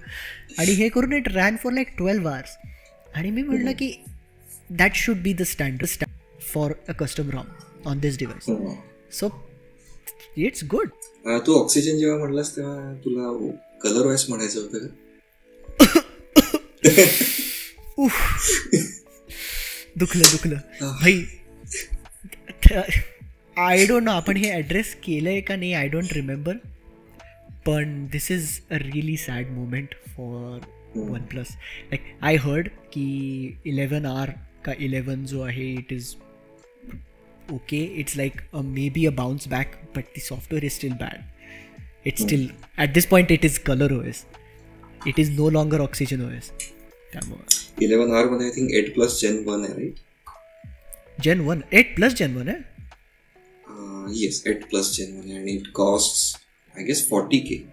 आणि 0.59 0.71
हे 0.71 0.89
करून 0.89 1.13
it 1.13 1.27
ran 1.27 1.55
for 1.55 1.73
like 1.73 1.87
twelve 1.97 2.27
hours 2.27 2.57
आणि 3.15 3.31
मी 3.31 3.41
म्हटलं 3.41 3.71
की 3.71 4.03
that 4.69 4.91
should 4.95 5.17
be 5.17 5.33
the 5.33 5.43
standard 5.43 5.85
stand 5.85 6.41
for 6.53 6.71
a 6.89 6.91
custom 6.91 7.29
ROM 7.29 7.45
on 7.85 7.99
this 7.99 8.17
device 8.17 8.45
so 9.19 9.47
it's 10.37 10.63
good 10.63 10.89
Tu 11.47 11.53
oxygen 11.53 11.97
जेव्हा 11.97 12.17
म्हणलास 12.17 12.55
तेव्हा 12.55 12.93
तुला 13.05 13.51
कलर 13.83 14.05
वाईस 14.05 14.25
म्हणायचं 14.29 14.61
होतं 14.61 14.77
का? 14.77 14.87
दुखलं 19.97 20.23
दुखलं. 20.23 20.55
भाई 20.81 21.23
आय 23.57 23.85
डोंट 23.85 24.03
नो 24.03 24.11
आपण 24.11 24.37
हे 24.37 24.49
ॲड्रेस 24.51 24.93
केलं 25.03 25.29
आहे 25.29 25.41
का 25.41 25.55
नाही 25.55 25.71
आय 25.73 25.87
डोंट 25.89 26.11
रिमेंबर 26.13 26.57
पण 27.65 28.05
this 28.11 28.29
is 28.31 28.49
a 28.71 28.77
really 28.77 29.15
sad 29.17 29.49
moment 29.51 29.95
for 30.07 30.59
OnePlus 31.21 31.55
like 31.91 32.03
I 32.21 32.35
heard 32.35 32.67
की 32.93 33.05
इलेवन 33.65 34.05
आर 34.05 34.31
का 34.65 34.73
इलेवन 34.79 35.25
जो 35.25 35.41
आहे 35.41 35.71
it 35.71 35.93
is 35.93 36.13
okay 37.53 37.81
it's 37.99 38.17
like 38.17 38.41
maybe 38.89 39.05
a 39.05 39.11
bounce 39.15 39.47
back 39.47 39.75
but 39.97 40.13
the 40.15 40.21
software 40.21 40.65
is 40.65 40.73
still 40.73 40.93
bad 40.93 42.07
it's 42.07 42.21
still 42.21 42.47
at 42.77 42.93
this 42.93 43.07
point 43.07 43.31
it 43.31 43.45
is 43.45 43.57
ColorOS 44.03 44.25
it 45.07 45.19
is 45.19 45.35
no 45.39 45.49
longer 45.49 45.81
OxygenOS 46.31 46.51
त्यामुळं 46.59 47.83
eleven 47.83 48.15
आरमध्ये 48.15 48.47
I 48.47 48.55
think 48.55 48.71
eight 48.75 48.93
plus 48.93 49.19
gen 49.21 49.43
one 49.45 49.65
आहे 49.65 49.73
right 49.73 51.21
gen 51.23 51.39
one 51.41 51.61
eight 51.73 51.95
plus 51.95 52.15
gen 52.15 52.37
one 52.37 52.49
आहे 52.49 52.76
yes 54.09 54.45
8 54.45 54.69
plus 54.69 54.95
gen 54.97 55.17
1 55.17 55.37
and 55.37 55.49
it 55.49 55.73
costs 55.73 56.37
i 56.75 56.83
guess 56.83 57.07
40k 57.09 57.65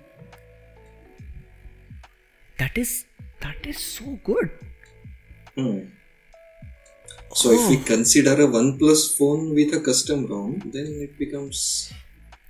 that 2.59 2.79
is 2.85 3.05
that 3.41 3.67
is 3.67 3.79
so 3.79 4.19
good 4.25 4.51
Hmm. 5.57 5.83
so 7.33 7.51
oh. 7.51 7.55
if 7.57 7.69
we 7.71 7.77
oh. 7.77 7.85
consider 7.87 8.33
a 8.45 8.47
oneplus 8.55 9.17
phone 9.17 9.55
with 9.55 9.73
a 9.79 9.81
custom 9.89 10.27
rom 10.27 10.59
then 10.75 10.89
it 11.07 11.17
becomes 11.17 11.93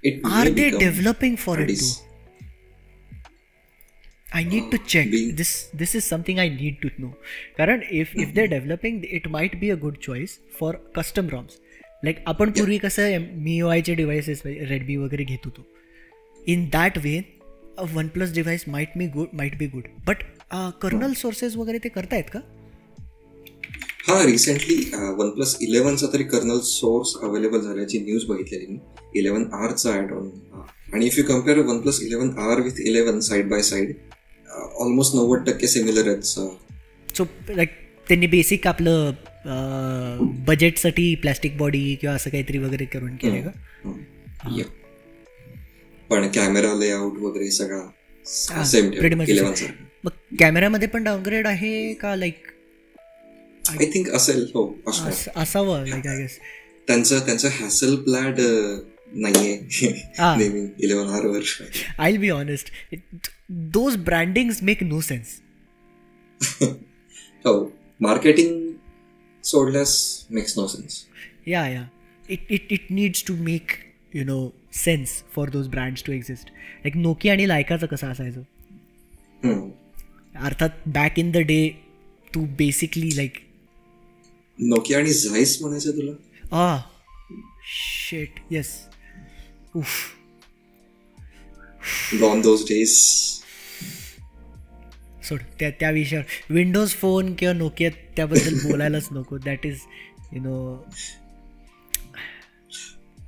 it 0.02 0.24
are 0.24 0.48
they 0.48 0.70
developing 0.70 1.36
for 1.36 1.60
it 1.60 1.68
too 1.68 1.92
I 4.36 4.42
need 4.42 4.64
uh, 4.64 4.70
to 4.70 4.78
check. 4.78 5.10
Being, 5.10 5.36
this 5.36 5.68
this 5.72 5.94
is 5.94 6.04
something 6.04 6.40
I 6.40 6.48
need 6.48 6.82
to 6.82 6.90
know. 6.98 7.12
Karan, 7.56 7.84
if, 7.88 8.14
if 8.16 8.34
they're 8.34 8.48
hmm. 8.48 8.54
developing, 8.54 9.04
it 9.04 9.30
might 9.30 9.60
be 9.60 9.70
a 9.70 9.76
good 9.76 10.00
choice 10.00 10.40
for 10.58 10.72
custom 10.92 11.30
ROMs. 11.30 11.60
Like 12.04 12.20
आपण 12.26 12.50
पूर्वी 12.50 12.78
कसं 12.78 13.80
चे 13.80 13.94
devices 13.94 14.42
Redmi 14.46 14.96
वगैरे 14.96 15.24
घेत 15.24 15.44
होतो. 15.44 15.66
In 16.40 16.64
that 16.72 16.98
way 16.98 17.20
OnePlus 18.08 18.34
device 18.34 18.64
might 18.68 18.96
me 18.96 19.06
good 19.08 19.28
might 19.34 19.58
be 19.58 19.66
good 19.68 19.88
but 20.06 20.22
kernel 20.82 21.12
sources 21.14 21.56
वगैरे 21.56 21.78
ते 21.78 21.88
करतायत 21.88 22.30
का? 22.30 22.40
हा 24.08 24.22
रिसेंटली 24.24 24.76
वन 25.18 25.30
प्लस 25.30 25.56
इलेव्हनचा 25.62 26.06
तरी 26.12 26.24
कर्नल 26.32 26.58
सोर्स 26.64 27.14
अवेलेबल 27.22 27.60
झाल्याची 27.60 27.98
न्यूज 28.00 28.24
बघितलेली 28.28 28.66
मी. 28.66 28.78
इलेव्हन 29.18 29.44
आरचा 29.54 29.92
ॲड 29.92 30.12
ऑन 30.12 30.28
आणि 30.92 31.06
if 31.06 31.18
you 31.18 31.24
compare 31.24 31.58
OnePlus 31.80 32.02
eleven 32.02 32.30
R 32.40 32.60
with 32.60 32.80
eleven 32.80 33.20
side 33.20 33.48
by 33.48 33.62
side 33.62 33.94
almost 34.48 35.14
नव्वद 35.14 35.44
टक्के 35.46 35.66
सिमिलर 35.66 36.08
आहेत 36.08 36.22
सो 36.26 37.24
लाईक 37.48 37.70
त्यांनी 38.06 38.26
बेसिक 38.26 38.66
आपलं 38.66 39.12
बजेटसाठी 40.44 41.14
प्लॅस्टिक 41.14 41.56
बॉडी 41.58 41.94
किंवा 41.94 42.16
असं 42.16 42.30
काहीतरी 42.30 42.58
वगैरे 42.58 42.84
करून 42.84 43.16
केलं 43.16 43.40
का. 43.42 43.50
पण 46.10 46.28
कॅमेरा 46.28 46.74
लेआउट 46.74 47.18
वगैरे 47.18 47.50
सगळा 47.50 47.82
मग 50.04 50.10
कॅमेरामध्ये 50.38 50.88
पण 50.88 51.04
डाउनग्रेड 51.04 51.46
आहे 51.46 51.94
का 51.94 52.16
लाईक 52.16 52.46
आय 53.70 53.86
थिंक 53.86 54.08
असेल 54.08 54.46
हो 54.54 54.78
असावं 55.36 55.86
लाईक 55.88 56.06
आय 56.06 56.16
गेस 56.16 56.38
त्यांचं 56.86 57.18
त्यांचं 57.18 57.48
हॅसल 57.48 57.96
प्लॅड 57.96 58.40
नाहीये. 59.12 59.88
हा. 60.18 60.34
इलेव्हन 60.78 61.08
आर 61.08 61.26
वर 61.26 61.40
I 61.98 62.16
be 62.16 62.28
honest 62.30 62.70
those 63.48 63.96
brandings 63.96 64.62
make 64.62 64.82
no 64.82 65.00
sense 65.00 65.40
हो 67.44 67.72
मार्केटिंग 68.00 68.63
सोडल्यास 69.44 69.94
makes 70.30 70.58
no 70.58 70.66
sense 70.66 71.04
yeah 71.48 71.68
yeah 71.68 71.86
it 72.28 72.46
it 72.50 72.72
it 72.72 72.90
needs 72.90 73.24
to 73.26 73.34
make 73.36 73.72
you 74.14 74.24
know 74.24 74.38
sense 74.74 75.22
for 75.34 75.50
those 75.50 75.68
brands 75.68 76.04
to 76.04 76.12
exist 76.12 76.50
like 76.84 76.96
Nokia 76.96 77.32
आणि 77.32 77.48
लायकाचं 77.48 77.86
कसं 77.86 78.06
असायचं? 78.06 78.42
अर्थात 80.34 80.88
back 80.88 81.18
in 81.18 81.30
the 81.30 81.36
day 81.36 81.68
तू 82.34 82.44
basically 82.58 83.16
like 83.16 83.38
Nokia 84.58 84.98
आणि 84.98 85.12
Zeiss 85.12 85.56
म्हणायचं 85.60 85.90
तुला? 85.90 86.12
आ 86.56 86.80
शेट 87.66 88.40
येस 88.50 88.68
उफ 89.76 89.92
गॉन 92.20 92.40
दोज 92.40 92.62
डेज 92.62 92.96
सोड 95.28 95.38
त्या 95.58 95.70
त्या 95.70 95.90
विषयावर. 95.90 96.24
विंडोज 96.50 96.90
फोन 96.90 97.34
किंवा 97.34 97.54
नोकिया 97.54 97.90
त्याबद्दल 98.16 98.54
बोलायलाच 98.54 99.08
नको. 99.12 99.38
That 99.38 99.66
is 99.66 99.78
you 100.32 100.40
know 100.42 100.84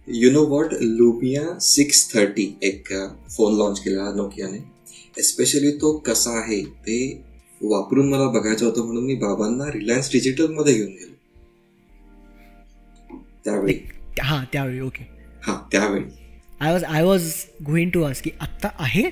you 0.09 0.31
know 0.31 0.45
what 0.47 0.73
Lumia 0.83 1.59
six 1.61 2.15
thirty 2.15 2.59
एक 2.63 2.89
फोन 3.37 3.57
लॉन्च 3.59 3.81
केला 3.81 4.13
नोकियाने 4.15 4.59
एस्पेशली 5.19 5.71
तो 5.73 5.97
कसा 5.99 6.39
आहे 6.41 6.63
ते 6.65 6.99
वापरून 7.63 8.09
मला 8.09 8.29
बघायचं 8.29 8.67
होतं 8.67 8.85
म्हणून 8.85 9.05
मी 9.05 9.15
बाबांना 9.15 9.65
रिलायन्स 9.73 10.13
डिजिटलमध्ये 10.13 10.75
घेऊन 10.75 10.91
गेलो. 10.91 11.13
त्यावेळी. 13.45 13.75
हां 14.23 14.45
त्यावेळी 14.53 14.81
ओके. 14.81 15.05
हा 15.43 15.69
त्यावेळी. 15.73 16.05
I 16.61 16.73
was 16.73 16.85
I 16.85 17.03
was 17.03 17.33
going 17.67 17.91
to 17.91 18.03
ask 18.03 18.21
की 18.21 18.31
आत्ता 18.41 18.69
आहे? 18.79 19.03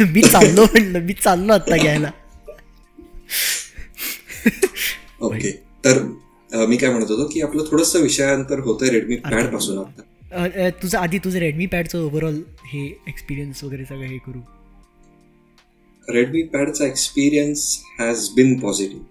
मी 0.00 0.22
चाललो 0.22 0.64
म्हणलं 0.64 0.98
मी 0.98 1.12
चाललो 1.12 1.52
आत्ता 1.52 1.76
घ्यायला. 1.76 2.10
ओके. 5.20 5.50
तर 5.84 6.02
मी 6.50 6.76
काय 6.76 6.90
म्हणत 6.90 7.10
होतो 7.10 7.26
की 7.32 7.40
आपलं 7.40 7.64
थोडस 7.70 7.94
विषयांतर 7.96 8.58
होतंय 8.58 8.88
रेडमी 8.90 9.16
पॅडपासून 9.16 9.78
आता. 9.78 10.68
तुझं 10.82 10.98
आधी 10.98 11.18
तुझं 11.18 11.38
रेडमी 11.38 11.66
पॅडचं 11.66 11.98
ओव्हरऑल 11.98 12.40
हे 12.64 12.84
एक्सपिरियन्स 13.08 13.62
वगैरे 13.64 13.84
सगळं 13.84 14.06
हे 14.06 14.18
करू. 14.18 14.40
Redmi 16.08 16.42
पॅडचा 16.42 16.86
experience 16.86 17.66
has 17.98 18.28
been 18.36 18.58
positive 18.60 19.04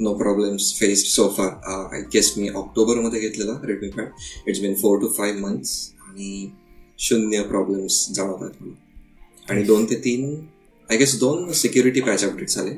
no 0.00 0.12
problems 0.14 0.72
faced 0.80 1.06
so 1.06 1.28
far 1.28 1.48
I 1.94 2.00
guess 2.14 2.32
मी 2.36 2.48
ऑक्टोबरमध्ये 2.48 3.20
घेतलेला 3.20 3.52
Redmi 3.64 3.88
pad 3.88 4.48
it's 4.48 4.60
been 4.60 4.74
four 4.74 4.98
to 5.00 5.08
five 5.08 5.40
months 5.40 5.76
आणि 6.08 6.48
शून्य 6.98 7.42
प्रॉब्लेम्स 7.42 8.06
जाणवतात 8.10 8.62
मला. 8.62 8.74
आणि 9.48 9.62
दोन 9.62 9.84
ते 9.84 9.94
तीन 9.94 10.34
आय 10.88 10.96
गेस 10.96 11.18
दोन 11.20 11.50
सिक्युरिटी 11.52 12.00
पॅच 12.00 12.24
अपडेट 12.24 12.48
झाले 12.48 12.74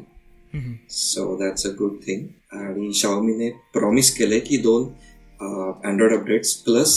so 0.90 1.36
that's 1.36 1.66
a 1.66 1.70
good 1.78 1.96
thing 2.06 2.26
आणि 2.56 2.92
शाओमीने 2.94 3.50
प्रॉमिस 3.72 4.10
केले 4.16 4.40
की 4.40 4.56
दोन 4.58 4.84
अँड्रॉइड 5.40 6.12
अपडेट्स 6.12 6.54
प्लस 6.64 6.92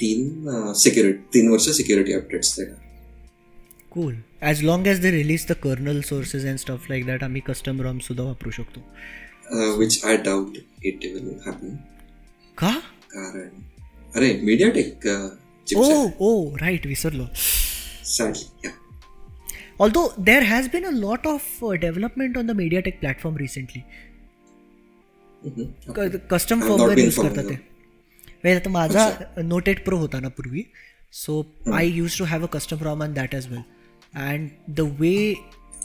तीन 0.00 0.72
सिक्युरिटी 0.76 1.18
तीन 1.34 1.50
वर्ष 1.50 1.68
सिक्युरिटी 1.76 2.12
अपडेट्स 2.12 2.58
देणार 2.58 2.82
cool 3.92 4.14
as 4.42 4.62
long 4.62 4.86
as 4.86 5.00
they 5.00 5.10
release 5.10 5.46
the 5.48 5.52
kernel 5.62 6.00
sources 6.08 6.44
and 6.44 6.58
stuff 6.58 6.90
like 6.90 7.06
that 7.06 7.22
आम्ही 7.22 7.40
कस्टम 7.46 7.80
रॉम 7.82 7.98
सुद्धा 7.98 8.24
वापरू 8.24 8.50
शकतो. 8.50 8.80
Which 9.78 10.04
I 10.04 10.16
doubt 10.24 10.58
it 10.84 11.04
will 11.04 11.28
happen 11.46 11.76
का? 12.58 12.72
कारण 13.10 13.48
अरे 14.16 14.32
media 14.42 14.68
take 14.70 15.06
oh 15.76 16.06
oh 16.20 16.56
right 16.56 16.86
विसरलो. 16.86 17.26
Sadly 18.06 18.68
although 19.80 20.08
there 20.20 20.42
has 20.42 20.68
been 20.72 20.84
a 20.84 20.90
lot 20.92 21.26
of 21.26 21.64
development 21.80 22.38
on 22.38 22.46
the 22.46 22.50
MediaTek 22.56 22.98
platform 23.00 23.36
recently 23.36 23.82
custom 26.30 26.60
I've 26.60 26.68
not 26.68 26.68
firmware 26.68 26.96
been 26.96 27.04
use 27.04 27.16
करतात 27.16 27.44
ते 27.44 27.54
following 27.54 28.44
वेल 28.44 28.56
आता 28.56 28.70
माझा 28.70 29.08
noted 29.42 29.84
pro 29.84 29.96
होता 29.98 30.20
ना 30.20 30.28
पूर्वी. 30.28 30.64
So 31.12 31.42
I 31.72 31.88
use 31.88 32.18
to 32.18 32.24
have 32.24 32.44
a 32.44 32.48
custom 32.52 32.82
ROM 32.82 33.02
on 33.02 33.12
that 33.14 33.34
as 33.34 33.46
well 33.48 33.62
and 34.14 34.48
the 34.70 34.80
way 35.00 35.12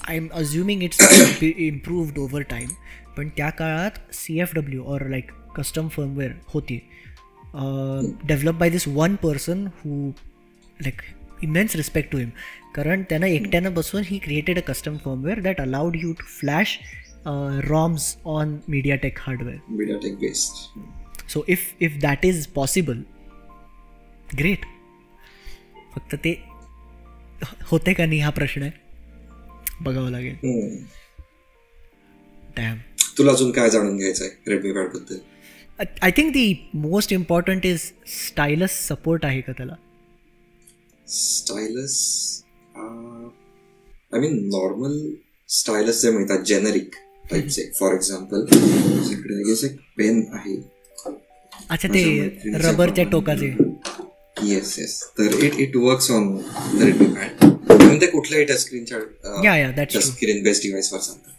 I 0.08 0.16
am 0.16 0.28
assuming 0.34 0.84
it's 0.84 1.42
improved 1.44 2.18
over 2.20 2.42
time 2.50 2.70
पण 3.18 3.30
त्या 3.38 3.50
काळात 3.50 4.00
C 4.16 4.40
F 4.42 4.54
W 4.56 4.84
or 4.94 5.06
like 5.10 5.32
custom 5.58 5.88
firmware 5.96 6.32
होती. 6.54 6.80
Develop 7.54 8.56
by 8.56 8.70
this 8.70 8.88
one 8.88 9.16
person 9.24 9.66
who 9.84 10.12
like 10.80 11.02
immense 11.44 11.76
respect 11.76 12.12
to 12.12 12.18
him 12.18 12.30
कारण 12.80 13.02
त्यानं 13.10 13.26
एकट्यानं 13.28 13.74
बसून 13.74 14.04
he 14.06 14.18
created 14.18 14.58
a 14.58 14.62
custom 14.62 14.98
firmware 14.98 15.40
that 15.40 15.60
allowed 15.62 15.96
you 15.96 16.12
to 16.14 16.26
flash 16.40 16.78
ROMs 17.70 18.16
on 18.26 18.56
MediaTek 18.68 19.18
hardware 19.20 19.58
MediaTek 19.70 20.14
based 20.20 21.30
so 21.30 21.44
if 21.48 21.74
if 21.82 21.98
that 22.02 22.26
is 22.26 22.46
possible 22.48 23.02
great 24.40 24.66
फक्त 25.96 26.16
ते 26.16 26.32
होते 27.72 27.94
का 27.94 28.06
नाही 28.06 28.20
हा 28.20 28.30
प्रश्न 28.30 28.62
आहे? 28.62 28.72
बघावं 29.82 30.10
लागेल. 30.12 30.36
डॅम 32.58 32.78
तुला 33.18 33.32
अजून 33.32 33.52
काय 33.52 33.70
जाणून 33.70 33.98
घ्यायचं 33.98 34.24
आहे 34.26 34.52
Redmi 34.52 34.72
पॅडबद्दल 34.74 35.18
I 36.02 36.12
think 36.18 36.32
the 36.34 36.54
most 36.76 37.14
important 37.14 37.66
is 37.66 37.92
stylus 38.28 38.72
support 38.88 39.26
आहे 39.26 39.42
का 39.42 39.52
त्याला? 39.58 39.76
Stylus 41.08 41.96
I 44.14 44.20
mean 44.20 44.38
normal 44.54 44.98
stylus 45.50 46.02
जे 46.02 46.12
मिळतात 46.12 46.44
जेनेरिक 46.48 46.96
टाईपचे 47.32 47.70
फॉर 47.80 47.94
एक्झाम्पल 47.94 48.46
एक 49.66 49.76
पेन 49.98 50.24
आहे. 50.34 50.56
अच्छा 51.70 51.88
ते 51.88 52.04
रबरच्या 52.64 53.04
टोकाचे. 53.12 53.48
येस 54.48 54.78
येस 54.80 55.02
तर 55.18 55.44
इट 55.46 55.60
इट 55.60 55.76
वर्क्स 55.76 56.12
ऑन 56.12 56.24
म्हणजे 56.24 58.08
कुठल्याही 58.08 58.46
टच 58.46 58.60
स्क्रीनच्या 58.62 59.00
या 59.46 59.56
या 59.58 59.72
दॅट्स 59.72 59.96
टच 59.96 60.06
स्क्रीन 60.06 60.44
बेस्ट 60.44 60.64
डिव्हाइसवर 60.64 61.00
चालतं. 61.00 61.32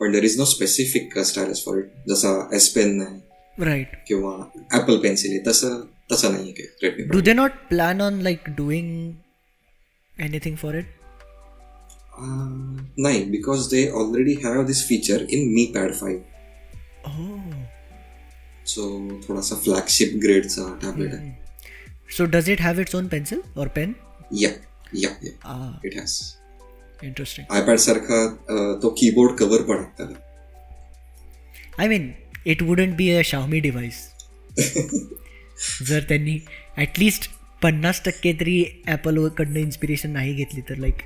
पण 0.00 0.12
there 0.12 0.24
is 0.24 0.36
no 0.38 0.44
specific 0.44 1.18
stylus 1.18 1.64
for 1.64 1.78
it 1.78 2.08
जसा 2.08 2.32
एस 2.56 2.68
पेन 2.74 2.96
नाही 2.96 3.64
राईट 3.64 3.94
किंवा 4.08 4.32
ऍपल 4.78 4.96
पेन्सिल 5.02 5.30
आहे. 5.30 5.40
तसं 5.46 5.80
तसं 6.12 6.32
नाही 6.32 6.52
आहे 6.52 7.06
do 7.08 7.20
they 7.20 7.32
not 7.32 7.50
plan 7.68 8.00
on 8.00 8.20
like 8.22 8.48
doing 8.56 9.10
anything 10.17 10.55
for 10.55 10.75
it 10.75 10.85
नाही 12.99 13.23
because 13.25 13.67
they 13.67 13.87
already 13.91 14.33
have 14.43 14.63
this 14.65 14.87
feature 14.87 15.25
in 15.29 15.47
Mi 15.53 15.65
Pad 15.75 15.93
five 15.93 17.09
हो 17.09 17.63
सो 18.65 18.83
थोडासा 19.27 19.55
फ्लॅगशिप 19.55 20.13
ग्रेडचा 20.23 20.73
टॅबलेट 20.81 21.13
आहे 21.13 21.31
so 22.17 22.25
does 22.31 22.49
it 22.49 22.61
have 22.61 22.79
its 22.79 22.95
own 22.95 23.07
pencil 23.07 23.39
और 23.57 23.67
पेन 23.67 23.93
या 24.35 24.49
या 24.93 25.09
या 25.23 25.79
it 25.85 25.97
has 25.97 26.19
interesting 27.01 27.53
iPad 27.55 27.77
सारखा 27.77 28.23
अं, 28.23 28.79
तो 28.83 28.89
कीबोर्ड 28.99 29.35
कव्हर 29.37 29.61
पण 29.61 29.77
आहे 29.77 29.85
त्याला 29.97 30.19
I 31.79 31.87
mean 31.87 32.11
it 32.45 32.61
wouldn't 32.63 32.95
be 32.95 33.09
a 33.09 33.21
Xiaomi 33.25 33.59
device 33.59 34.07
जर 35.83 36.03
त्यांनी 36.09 36.39
ॲटलिस्ट 36.77 37.29
पन्नास 37.62 38.02
टक्के 38.04 38.32
तरी 38.40 38.64
ॲपलकडनं 38.86 39.58
इन्स्पिरेशन 39.60 40.10
नाही 40.12 40.34
घेतली 40.34 40.60
तर 40.68 40.76
like 40.78 41.02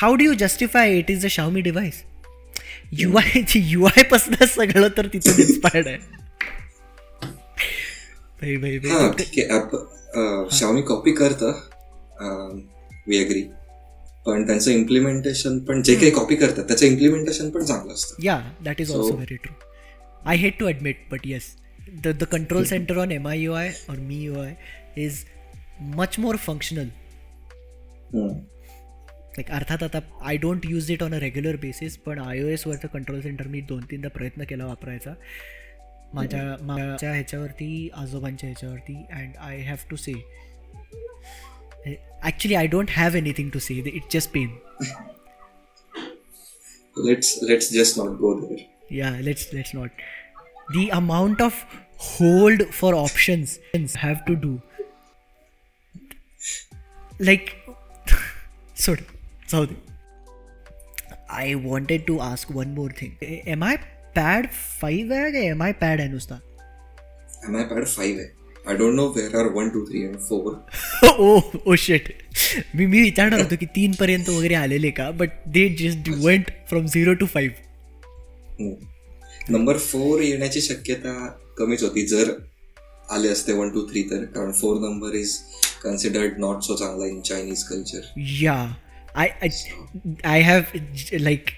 how 0.00 0.14
do 0.16 0.24
you 0.24 0.34
justify 0.38 0.98
it 0.98 1.10
is 1.10 1.24
a 1.24 1.28
Xiaomi 1.30 1.60
device 1.60 2.02
you 3.00 3.16
I 3.16 3.42
you 3.54 3.84
आयपासून 3.86 4.46
सगळं 4.46 4.88
तर 4.96 5.06
तिथून 5.12 5.40
इन्स्पायर्ड 5.40 5.88
आहे. 5.88 5.98
शावमी 10.58 10.82
कॉपी 10.88 11.12
करतं. 11.12 11.52
वी 13.08 13.18
अग्री 13.24 13.42
पण 14.26 14.46
त्यांचं 14.46 14.70
इम्प्लिमेंटेशन 14.70 15.58
पण 15.64 15.82
जे 15.82 15.94
काही 15.94 16.10
कॉपी 16.10 16.36
करतात 16.36 16.64
त्याचं 16.68 16.86
इम्प्लिमेंटेशन 16.86 17.50
पण 17.50 17.64
चांगलं 17.64 17.92
असतं. 17.94 18.22
Yeah, 18.24 18.42
that 18.66 18.80
is 18.84 18.90
also 18.96 19.16
very 19.20 19.38
true. 19.44 19.56
I 20.32 20.36
hate 20.42 20.58
to 20.60 20.68
admit, 20.70 21.02
but 21.10 21.26
yes, 21.32 21.44
the 22.04 22.12
the 22.22 22.28
control 22.34 22.64
center 22.70 22.96
on 23.02 23.12
MIUI 23.18 23.66
or 23.88 23.96
MIUI 23.96 24.50
is 25.06 25.20
much 25.80 26.18
more 26.18 26.36
functional. 26.48 26.86
Like 29.38 29.50
अर्थात 29.50 29.82
आता 29.82 30.00
I 30.28 30.36
don't 30.36 30.66
use 30.66 30.90
it 30.90 31.02
on 31.02 31.14
a 31.14 31.18
regular 31.20 31.56
basis 31.62 31.96
पण 32.06 32.18
I 32.18 32.42
ओ 32.42 32.46
एसवरचं 32.48 32.88
control 32.88 33.20
centre 33.22 33.46
मी 33.46 33.60
दोन 33.68 33.84
तीनदा 33.90 34.08
प्रयत्न 34.08 34.44
केला 34.48 34.66
वापरायचा. 34.66 35.14
माझ्या 36.14 36.56
माझ्या 36.62 37.12
ह्याच्यावरती 37.12 37.88
आजोबांच्या 37.94 38.48
ह्याच्यावरती 38.48 38.94
and 39.12 39.36
I 39.36 39.60
have 39.62 39.76
to 39.90 39.96
say 39.96 40.12
actually 42.22 42.54
I 42.54 42.66
don't 42.66 42.90
have 42.90 43.16
anything 43.16 43.50
to 43.50 43.58
say 43.58 43.74
it 43.74 44.02
just 44.12 44.30
pen 44.32 44.56
let's 46.96 47.38
let's 47.42 47.72
just 47.72 47.98
not 47.98 48.16
go 48.18 48.34
there 48.40 48.64
yeah 48.90 49.14
let's 49.26 49.44
let's 49.52 49.74
not. 49.74 50.02
The 50.74 50.82
amount 50.96 51.40
of 51.40 51.56
hold 52.08 52.60
for 52.80 52.90
options 52.94 53.54
have 54.02 54.20
to 54.26 54.36
do. 54.44 54.50
Like 57.20 57.56
so 58.74 58.96
so 59.46 59.66
i 61.30 61.54
wanted 61.54 62.06
to 62.06 62.20
ask 62.20 62.50
one 62.50 62.74
more 62.74 62.90
thing. 62.90 63.16
Am 63.46 63.62
i 63.62 63.76
pad 64.14 64.48
5 64.82 65.12
है 65.12 65.46
या 65.46 65.54
am 65.54 65.62
i 65.62 65.72
pad 65.72 66.00
है 66.00 66.08
नुसता 66.12 66.40
M 67.48 67.56
I 67.56 67.64
pad 67.64 67.84
five 67.86 68.20
आहे 68.20 68.28
I 68.68 68.76
don't 68.76 68.94
know 68.94 69.08
where 69.08 69.36
are 69.36 69.46
one 69.52 69.68
two 69.68 69.84
three 69.86 70.04
and 70.06 70.16
four 70.16 70.66
oh 71.18 71.40
oh 71.66 71.74
शेट 71.74 72.08
मी 72.76 72.86
मी 72.86 73.00
विचारणार 73.00 73.40
होतो 73.40 73.56
की 73.56 73.66
तीन 73.66 73.92
पर्यंत 73.92 74.28
वगैरे 74.28 74.54
आलेले 74.54 74.90
का 74.90 75.10
but 75.10 75.28
they 75.48 75.68
just 75.68 76.08
went 76.08 76.50
from 76.68 76.86
zero 76.86 77.14
to 77.14 77.26
five 77.26 77.54
number 79.50 79.78
four 79.78 80.20
येण्याची 80.20 80.60
शक्यता 80.60 81.38
कमीच 81.58 81.82
होती. 81.82 82.06
जर 82.06 82.32
आले 83.10 83.28
असते 83.28 83.52
वन 83.52 83.68
टू 83.68 83.86
थ्री 83.90 84.02
तर. 84.02 84.24
कारण 84.24 84.52
four 84.52 84.76
number 84.76 85.14
is 85.14 85.38
considered 85.82 86.38
not 86.40 86.62
so 86.62 86.76
चांगला 86.76 87.06
in 87.06 87.20
Chinese 87.30 87.62
culture 87.72 88.08
Yeah, 88.42 88.66
I 89.24 89.26
I, 89.46 89.50
I 90.36 90.38
have 90.46 90.72
j- 91.02 91.18
like 91.26 91.52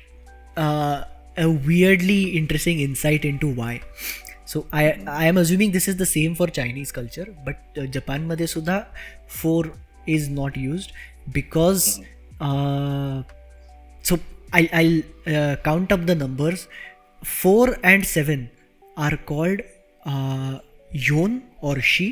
uh, 0.64 1.04
a 1.44 1.46
weirdly 1.68 2.20
interesting 2.40 2.80
insight 2.86 3.24
into 3.30 3.48
why. 3.60 3.72
So 4.52 4.60
I 4.80 4.84
I 5.14 5.24
am 5.30 5.40
assuming 5.42 5.72
this 5.78 5.88
is 5.92 5.96
the 6.02 6.06
same 6.12 6.36
for 6.42 6.46
Chinese 6.58 6.92
culture, 6.98 7.26
but 7.48 7.80
uh, 7.82 7.86
Japan 7.96 8.26
मध्ये 8.32 8.46
सुद्धा 8.54 8.78
four 9.40 9.62
is 10.18 10.28
not 10.36 10.60
used 10.66 10.94
because 11.38 11.88
uh, 12.50 13.16
so 14.10 14.18
I'll, 14.52 14.68
I'll 14.72 15.00
uh, 15.36 15.56
count 15.64 15.92
up 15.98 16.06
the 16.12 16.14
numbers. 16.14 16.66
Four 17.34 17.76
and 17.92 18.06
seven 18.14 18.48
are 19.08 19.16
called 19.32 19.60
uh, 20.06 20.58
yon 21.10 21.42
or 21.60 21.74
shi, 21.80 22.06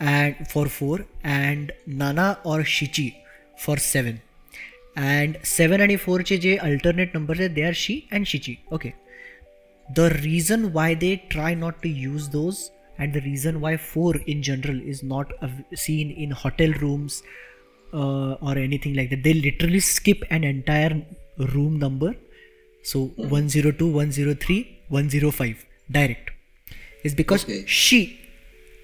and 0.00 0.48
for 0.48 0.66
four, 0.66 1.06
and 1.22 1.72
nana 1.86 2.38
or 2.44 2.60
shichi 2.60 3.14
for 3.58 3.76
seven. 3.76 4.20
And 4.96 5.38
seven 5.42 5.80
and 5.80 6.00
four 6.00 6.18
चे 6.22 6.38
जे 6.38 6.56
alternate 6.58 7.14
numbers 7.14 7.40
आहेत, 7.40 7.54
they 7.54 7.62
are 7.62 7.74
she 7.74 8.08
and 8.10 8.26
shichi. 8.26 8.58
Okay. 8.72 8.94
The 9.94 10.10
reason 10.22 10.72
why 10.72 10.94
they 10.94 11.16
try 11.28 11.54
not 11.54 11.82
to 11.82 11.88
use 11.88 12.28
those 12.28 12.70
and 12.98 13.12
the 13.12 13.20
reason 13.20 13.60
why 13.60 13.76
four 13.76 14.16
in 14.16 14.42
general 14.42 14.80
is 14.80 15.02
not 15.02 15.32
av- 15.42 15.64
seen 15.74 16.10
in 16.10 16.30
hotel 16.30 16.72
rooms 16.80 17.22
uh, 17.92 18.32
or 18.34 18.56
anything 18.58 18.94
like 18.94 19.10
that, 19.10 19.22
they 19.22 19.34
literally 19.34 19.80
skip 19.80 20.22
an 20.30 20.44
entire 20.44 21.02
room 21.38 21.78
number. 21.78 22.14
So 22.82 23.06
102, 23.16 23.86
103, 23.86 24.78
105 24.88 25.66
direct 25.90 26.30
is 27.04 27.14
because 27.14 27.44
Okay. 27.44 27.64
she 27.66 28.18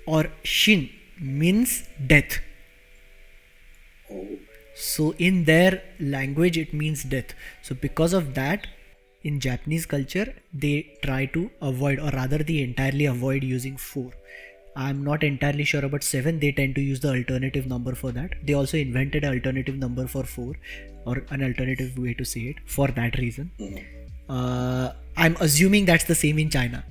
or 0.06 0.26
shin 0.42 0.88
means 1.20 1.84
death. 2.06 2.40
So 4.74 5.14
in 5.18 5.44
their 5.44 5.82
language, 5.98 6.58
it 6.58 6.74
means 6.74 7.02
death. 7.02 7.34
So 7.62 7.74
because 7.74 8.12
of 8.12 8.34
that, 8.34 8.66
in 9.24 9.40
Japanese 9.40 9.86
culture, 9.86 10.34
they 10.52 10.98
try 11.02 11.26
to 11.26 11.50
avoid, 11.60 11.98
or 11.98 12.10
rather, 12.10 12.38
they 12.38 12.60
entirely 12.60 13.06
avoid 13.06 13.42
using 13.42 13.76
four. 13.76 14.12
I'm 14.76 15.02
not 15.02 15.24
entirely 15.24 15.64
sure 15.64 15.84
about 15.84 16.04
seven. 16.04 16.38
They 16.38 16.52
tend 16.52 16.74
to 16.74 16.82
use 16.82 17.00
the 17.00 17.08
alternative 17.08 17.66
number 17.66 17.94
for 17.94 18.12
that. 18.12 18.34
They 18.44 18.52
also 18.52 18.76
invented 18.76 19.24
an 19.24 19.32
alternative 19.32 19.76
number 19.76 20.06
for 20.06 20.24
four, 20.24 20.54
or 21.06 21.24
an 21.30 21.42
alternative 21.42 21.98
way 21.98 22.12
to 22.14 22.24
say 22.24 22.40
it 22.40 22.56
for 22.66 22.88
that 22.88 23.16
reason. 23.18 23.50
Uh, 24.28 24.92
I'm 25.16 25.36
assuming 25.40 25.86
that's 25.86 26.04
the 26.04 26.14
same 26.14 26.38
in 26.38 26.50
China 26.50 26.84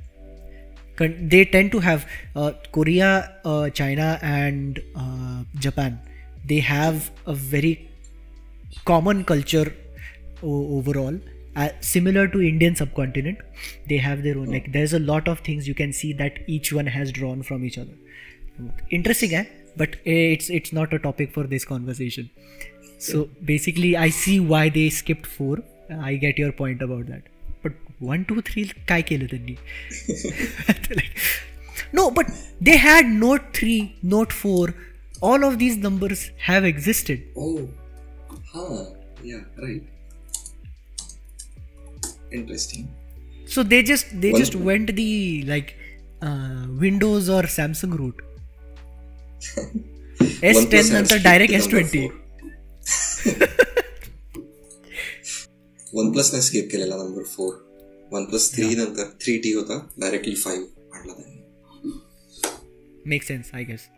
they 0.97 1.45
tend 1.45 1.71
to 1.71 1.79
have 1.79 2.07
uh, 2.35 2.53
Korea, 2.71 3.39
uh, 3.43 3.69
China, 3.69 4.19
and 4.21 4.81
uh, 4.95 5.43
Japan. 5.59 5.99
They 6.45 6.59
have 6.59 7.11
a 7.25 7.33
very 7.33 7.89
common 8.85 9.23
culture 9.25 9.73
o- 10.43 10.77
overall, 10.77 11.19
uh, 11.55 11.69
similar 11.81 12.27
to 12.27 12.41
Indian 12.41 12.75
subcontinent. 12.75 13.39
They 13.87 13.97
have 13.97 14.23
their 14.23 14.37
own. 14.37 14.49
Oh. 14.49 14.51
Like 14.51 14.71
there's 14.71 14.93
a 14.93 14.99
lot 14.99 15.27
of 15.27 15.39
things 15.39 15.67
you 15.67 15.73
can 15.75 15.93
see 15.93 16.13
that 16.13 16.39
each 16.47 16.71
one 16.71 16.87
has 16.87 17.11
drawn 17.11 17.43
from 17.43 17.65
each 17.65 17.77
other. 17.77 17.93
Interesting, 18.89 19.33
eh? 19.33 19.45
But 19.77 19.95
eh, 20.05 20.33
it's 20.35 20.49
it's 20.49 20.71
not 20.71 20.93
a 20.93 20.99
topic 20.99 21.33
for 21.33 21.43
this 21.43 21.65
conversation. 21.65 22.29
So 22.97 23.29
basically, 23.43 23.97
I 23.97 24.09
see 24.09 24.39
why 24.39 24.69
they 24.69 24.89
skipped 24.89 25.25
four. 25.27 25.57
I 25.89 26.15
get 26.15 26.37
your 26.37 26.51
point 26.51 26.81
about 26.81 27.07
that. 27.07 27.23
One 28.01 28.23
two 28.29 28.39
three 28.45 28.63
काय 28.89 29.01
केलं 29.09 29.25
त्यांनी 29.31 29.55
no 31.93 32.09
but 32.17 32.25
they 32.63 32.75
had 32.83 33.05
note 33.17 33.41
three 33.55 33.79
note 34.03 34.31
four 34.41 34.71
all 35.23 35.43
of 35.43 35.53
these 35.63 35.77
numbers 35.85 36.29
have 36.47 36.65
existed 36.65 37.23
Oh, 37.37 37.55
huh. 38.51 38.83
Yeah, 39.29 39.39
right. 39.63 39.85
Interesting. 42.37 42.85
So 43.55 43.63
they 43.71 43.79
just 43.89 44.13
they 44.23 44.31
One- 44.35 44.41
just 44.43 44.55
went 44.69 44.91
the 44.99 45.07
like 45.49 45.73
uh, 46.21 46.61
Windows 46.83 47.27
or 47.37 47.41
Samsung 47.55 47.97
route. 48.01 48.21
S10 49.43 50.53
OnePlus 50.53 50.73
has 50.73 50.91
नंतर 50.91 51.05
skipped 51.05 51.23
direct 51.23 51.53
the 51.53 51.59
S 51.59 51.67
number 51.67 51.71
twenty 51.71 51.99
four. 51.99 52.13
वन 55.93 56.11
प्लसने 56.11 56.41
स्किप 56.41 56.69
केलेला 56.71 56.95
number 56.95 57.23
four 57.35 57.53
one 58.12 58.24
plus 58.30 58.52
three 58.54 58.74
नंतर 58.74 59.10
three 59.22 59.36
T 59.44 59.52
होता 59.52 59.78
directly 60.00 60.34
five 60.34 60.96
आणला 60.98 61.12
त्यांनी 61.12 61.38
make 63.10 63.22
sense 63.22 63.50
I 63.54 63.64
guess 63.64 63.88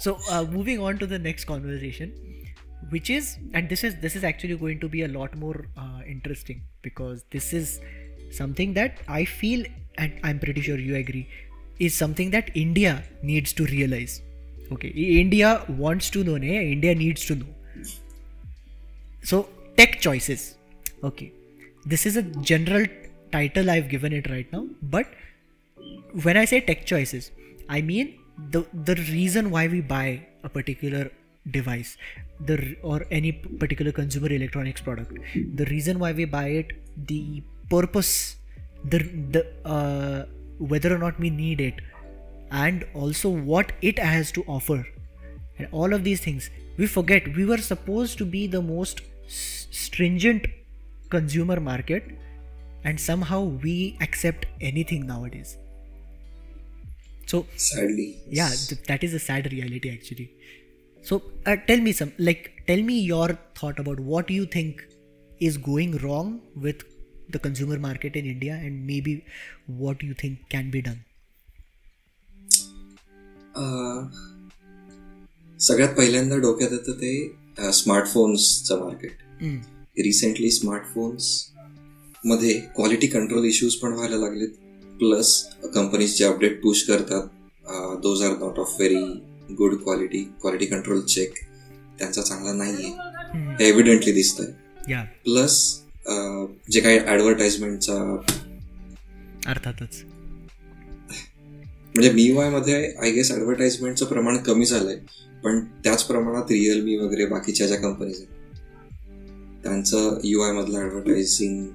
so 0.00 0.16
uh, 0.30 0.44
moving 0.50 0.78
on 0.80 0.98
to 1.00 1.06
the 1.06 1.18
next 1.18 1.44
conversation 1.44 2.12
which 2.88 3.10
is 3.10 3.36
and 3.52 3.68
this 3.68 3.84
is 3.84 3.96
this 4.04 4.16
is 4.16 4.24
actually 4.24 4.56
going 4.56 4.80
to 4.80 4.88
be 4.88 5.02
a 5.02 5.08
lot 5.08 5.36
more 5.36 5.66
uh, 5.76 6.00
interesting 6.06 6.62
because 6.82 7.22
this 7.30 7.52
is 7.52 7.80
something 8.38 8.72
that 8.72 9.02
i 9.08 9.24
feel 9.24 9.64
and 9.98 10.18
i'm 10.22 10.38
pretty 10.38 10.62
sure 10.62 10.78
you 10.78 10.96
agree 10.96 11.28
is 11.78 11.94
something 11.94 12.30
that 12.30 12.50
india 12.54 12.94
needs 13.22 13.52
to 13.52 13.66
realize 13.66 14.22
okay 14.71 14.89
india 14.89 15.63
wants 15.67 16.09
to 16.09 16.23
know 16.23 16.37
india 16.37 16.95
needs 16.95 17.25
to 17.25 17.35
know. 17.35 17.51
So 19.23 19.49
tech 19.77 19.99
choices. 19.99 20.55
Okay 21.03 21.31
this 21.85 22.05
is 22.05 22.15
a 22.17 22.23
general 22.49 22.85
title 23.31 23.69
i've 23.69 23.89
given 23.89 24.13
it 24.13 24.29
right 24.29 24.51
now 24.51 24.65
but 24.81 25.07
when 26.23 26.37
I 26.37 26.45
say 26.45 26.61
tech 26.61 26.85
choices, 26.85 27.31
I 27.69 27.81
mean 27.81 28.19
the 28.51 28.65
the 28.73 28.95
reason 28.95 29.49
why 29.49 29.67
we 29.67 29.81
buy 29.81 30.25
a 30.43 30.49
particular 30.49 31.11
device, 31.51 31.97
the 32.39 32.75
or 32.81 33.05
any 33.11 33.31
particular 33.31 33.91
consumer 33.91 34.31
electronics 34.31 34.81
product, 34.81 35.13
the 35.55 35.65
reason 35.65 35.99
why 35.99 36.11
we 36.11 36.25
buy 36.25 36.47
it, 36.47 36.71
the 37.07 37.43
purpose, 37.69 38.37
the 38.83 38.99
the 39.37 39.45
uh, 39.65 40.25
whether 40.57 40.93
or 40.95 40.97
not 40.97 41.19
we 41.19 41.29
need 41.29 41.61
it, 41.61 41.81
and 42.51 42.85
also 42.93 43.29
what 43.29 43.71
it 43.81 43.99
has 43.99 44.31
to 44.33 44.43
offer. 44.47 44.85
And 45.57 45.67
all 45.71 45.93
of 45.93 46.03
these 46.03 46.21
things, 46.21 46.49
we 46.77 46.87
forget 46.87 47.35
we 47.35 47.45
were 47.45 47.57
supposed 47.57 48.17
to 48.17 48.25
be 48.25 48.47
the 48.47 48.61
most 48.61 49.01
stringent 49.27 50.47
consumer 51.09 51.59
market, 51.59 52.03
and 52.83 52.99
somehow 52.99 53.41
we 53.43 53.97
accept 54.01 54.45
anything 54.61 55.07
nowadays. 55.07 55.57
So, 57.25 57.47
sadly, 57.55 58.17
yeah, 58.29 58.51
that 58.87 59.03
is 59.03 59.13
a 59.13 59.19
sad 59.19 59.51
reality 59.51 59.91
actually. 59.91 60.31
So, 61.01 61.23
uh, 61.45 61.55
tell 61.67 61.79
me 61.79 61.91
some 61.91 62.13
like, 62.19 62.63
tell 62.67 62.81
me 62.81 62.99
your 62.99 63.29
thought 63.55 63.79
about 63.79 63.99
what 63.99 64.29
you 64.29 64.45
think 64.45 64.83
is 65.39 65.57
going 65.57 65.97
wrong 65.97 66.41
with 66.55 66.83
the 67.29 67.39
consumer 67.39 67.77
market 67.79 68.15
in 68.15 68.25
India 68.25 68.53
and 68.53 68.85
maybe 68.85 69.25
what 69.65 70.03
you 70.03 70.13
think 70.13 70.49
can 70.49 70.69
be 70.69 70.81
done. 70.81 71.03
सगळ्यात 75.59 75.95
पहिल्यांदा 75.95 76.35
डोक्यात 76.35 76.71
येतं 76.71 76.91
ते 76.91 77.35
स्मार्टफोन्सचं 77.73 78.79
market. 78.79 79.11
Recently 79.97 80.51
स्मार्टफोन्समध्ये 80.51 82.61
quality 82.75 83.07
control 83.07 83.45
issues 83.45 83.75
पण 83.75 83.93
व्हायला 83.93 84.15
लागलेत. 84.15 84.49
प्लस 84.99 85.45
कंपनीज 85.73 86.17
जे 86.17 86.25
अपडेट 86.25 86.61
पुश 86.61 86.83
करतात 86.83 87.27
those 88.01 88.21
are 88.21 88.37
not 88.37 88.59
of 88.59 88.75
very 88.79 89.53
good 89.55 89.75
quality 89.75 90.33
quality 90.41 90.65
control 90.65 91.01
check 91.01 91.33
त्यांचा 91.99 92.21
चांगला 92.21 92.53
नाहीये. 92.53 92.85
Hmm. 92.85 93.59
हे 93.59 93.67
एव्हिडेंटली 93.67 94.11
दिसतंय. 94.11 94.47
प्लस 95.23 95.81
जे 96.71 96.79
काही 96.79 96.99
ऍडव्हर्टाइजमेंटचा 96.99 98.21
अर्थातच. 99.47 100.03
म्हणजे 101.95 102.11
मी 102.11 102.31
वायमध्ये 102.31 102.93
आय 103.01 103.11
गेस 103.11 103.31
ऍडव्हर्टाइजमेंटचं 103.31 104.05
प्रमाण 104.05 104.37
कमी 104.37 104.65
झालंय 104.65 104.97
पण 105.43 105.59
त्याच 105.83 106.03
प्रमाणात 106.03 106.51
रिअलमी 106.51 106.95
वगैरे 106.97 107.25
बाकीच्या 107.25 107.67
ज्या 107.67 107.77
कंपनीज 107.77 108.17
आहेत 108.17 108.33
त्यांचं 109.63 110.19
यू 110.23 110.41
आय 110.41 110.51
मधलं 110.51 110.79
ऍडव्हर्टायझिंग 110.79 111.65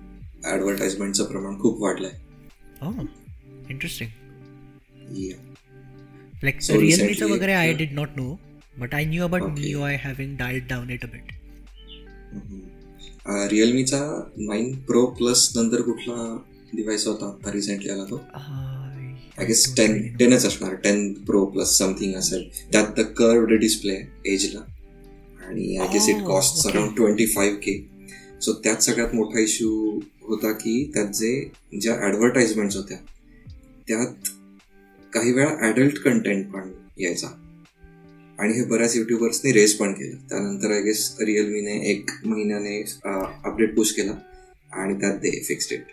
ऍडव्हर्टाइजमेंटचं 0.52 1.24
प्रमाण 1.24 1.58
खूप 1.60 1.82
वाढलंय. 1.82 2.10
Oh 2.82 2.92
interesting. 3.72 4.10
Yeah. 5.16 5.40
like 6.42 6.60
So 6.60 6.74
realme 6.74 7.08
recently, 7.08 7.32
वगैरे 7.32 7.54
i 7.54 7.72
did 7.80 7.92
not 7.98 8.14
know 8.18 8.28
but 8.82 8.94
i 8.94 9.02
knew 9.04 9.24
about 9.26 9.42
Okay. 9.42 9.62
MIUI 9.62 9.98
having 10.04 10.30
dialed 10.38 10.68
down 10.70 10.94
it 10.96 11.04
a 11.08 11.10
bit. 11.14 11.34
रिअलमीचा 13.50 14.00
नाईन 14.36 14.74
प्रो 14.80 15.06
प्लस 15.06 15.50
नंतर 15.56 15.80
कुठला 15.80 16.16
डिव्हाइस 16.74 17.06
होता? 17.06 17.26
आता 17.26 17.52
रिसेंटली 17.52 17.90
आला 17.90 18.04
तो. 18.04 18.22
I 18.34 18.79
I 19.40 19.46
guess 19.46 19.64
ten. 19.76 19.92
टेनच 20.18 20.44
असणार 20.46 20.74
ten 20.84 21.12
pro 21.26 21.44
plus 21.44 21.76
something 21.78 22.14
असेल. 22.14 22.42
त्यात 22.72 22.86
द 22.96 23.00
कर्वड 23.18 23.52
डिस्प्ले 23.60 23.94
एजला 24.26 24.60
आणि 25.46 25.76
I 25.76 25.86
guess 25.92 26.08
it 26.08 26.22
cost. 26.26 26.66
Around 26.68 26.94
twenty 26.96 27.26
five 27.26 27.56
K 27.58 27.76
so 28.42 28.52
त्यात 28.64 28.82
सगळ्यात 28.82 29.14
मोठा 29.14 29.40
इश्यू 29.40 29.70
होता 30.22 30.52
की 30.52 30.90
त्यात 30.94 31.08
जे 31.14 31.32
ज्या 31.80 31.94
ऍडव्हर्टाइजमेंट 32.08 32.74
होत्या 32.74 32.98
त्यात 33.88 34.28
काही 35.12 35.32
वेळा 35.32 35.56
ॲडल्ट 35.60 35.98
कंटेंट 36.02 36.46
पण 36.52 36.70
यायचा. 36.98 37.26
आणि 38.38 38.52
हे 38.54 38.64
बऱ्याच 38.64 38.96
युट्यूबर्सनी 38.96 39.52
रेस 39.52 39.76
पण 39.78 39.92
केलं. 39.92 40.16
त्यानंतर 40.28 40.70
आय 40.72 40.82
गेस 40.82 41.10
रिअलमीने 41.20 41.80
एक 41.90 42.10
महिन्याने 42.24 42.80
अपडेट 43.04 43.74
पुश 43.76 43.92
केला. 43.92 44.12
आणि 44.72 45.00
त्यात 45.00 45.18
दे 45.18 45.38
फिक्स्ड 45.48 45.72
इट 45.72 45.86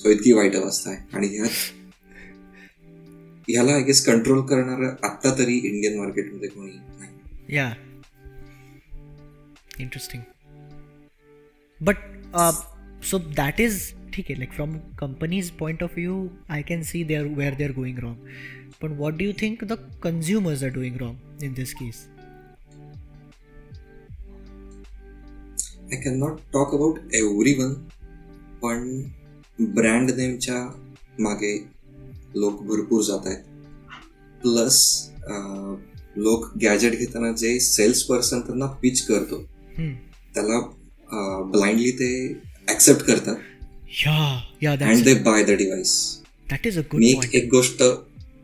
सो 0.00 0.10
इतकी 0.10 0.32
वाईट 0.32 0.56
अवस्था 0.56 0.90
आहे. 0.90 1.00
आणि 1.12 1.36
ह्यात 1.36 1.48
ह्याला 3.48 3.72
आय 3.74 3.82
गेस 3.86 4.04
कंट्रोल 4.06 4.40
करणार 4.46 4.82
आत्ता 5.06 5.34
तरी 5.38 5.56
इंडियन 5.58 5.98
मार्केटमध्ये 5.98 6.48
कोणी 6.48 6.70
नाही 6.70 7.14
yeah 7.48 7.74
interesting 9.84 10.22
but 11.80 11.98
uh, 12.34 12.52
so 13.10 13.18
that 13.40 13.60
is 13.66 13.78
ठीक 14.12 14.30
आहे 14.30 14.40
like 14.40 14.54
from 14.58 14.74
company's 15.02 15.48
point 15.62 15.82
of 15.86 15.96
view 15.98 16.16
i 16.58 16.60
can 16.70 16.84
see 16.90 17.02
they're 17.10 17.30
where 17.40 17.54
they're 17.58 17.76
going 17.78 17.98
wrong 18.04 18.18
but 18.82 18.94
what 19.02 19.18
do 19.18 19.28
you 19.28 19.34
think 19.42 19.64
the 19.72 19.78
consumers 20.06 20.62
are 20.68 20.72
doing 20.78 20.96
wrong 21.02 21.16
in 21.48 21.56
this 21.60 21.74
case 21.82 22.02
I 25.92 26.00
can 26.04 26.18
not 26.18 26.38
talk 26.52 26.74
about 26.74 26.98
everyone 27.54 27.72
पण 28.62 28.88
brand 29.74 30.10
नेमच्या 30.10 30.56
मागे 31.18 31.56
लोक 32.36 32.62
भरपूर 32.62 33.02
जात 33.02 33.26
आहेत. 33.26 33.42
Plus 34.42 34.78
लोक 36.18 36.46
gadget 36.62 36.92
घेताना 36.92 37.32
जे 37.32 37.58
सेल्स 37.60 38.02
पर्सन 38.02 38.40
त्यांना 38.40 38.66
पिच 38.82 39.00
करतो. 39.06 39.42
त्याला 40.34 40.60
ब्लाइंडली 41.52 41.90
ते 41.90 42.10
ऍक्सेप्ट 42.68 43.02
करतात. 43.06 43.36
And 44.66 45.04
they 45.04 45.14
buy 45.24 45.44
the 45.44 45.56
device 45.58 45.92
मी 46.94 47.12
एक 47.34 47.48
गोष्ट 47.50 47.82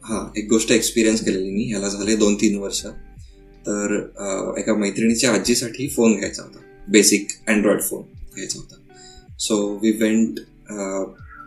हा 0.05 0.21
एक 0.37 0.49
गोष्ट 0.49 0.71
एक्सपिरियन्स 0.73 1.25
केलेली 1.25 1.51
मी. 1.51 1.65
ह्याला 1.71 1.89
झाले 1.89 2.17
दोन 2.17 2.35
तीन 2.35 2.59
वर्ष. 2.59 2.85
तर 3.67 3.95
एका 4.59 4.75
मैत्रिणीच्या 4.75 5.33
आजीसाठी 5.33 5.89
फोन 5.89 6.17
घ्यायचा 6.17 6.43
होता. 6.43 6.59
बेसिक 6.89 7.29
अँड्रॉइड 7.49 7.81
फोन 7.81 8.03
घ्यायचा 8.35 8.59
होता. 8.59 8.77
So 9.39 9.57
we 9.83 9.91
went 10.01 10.39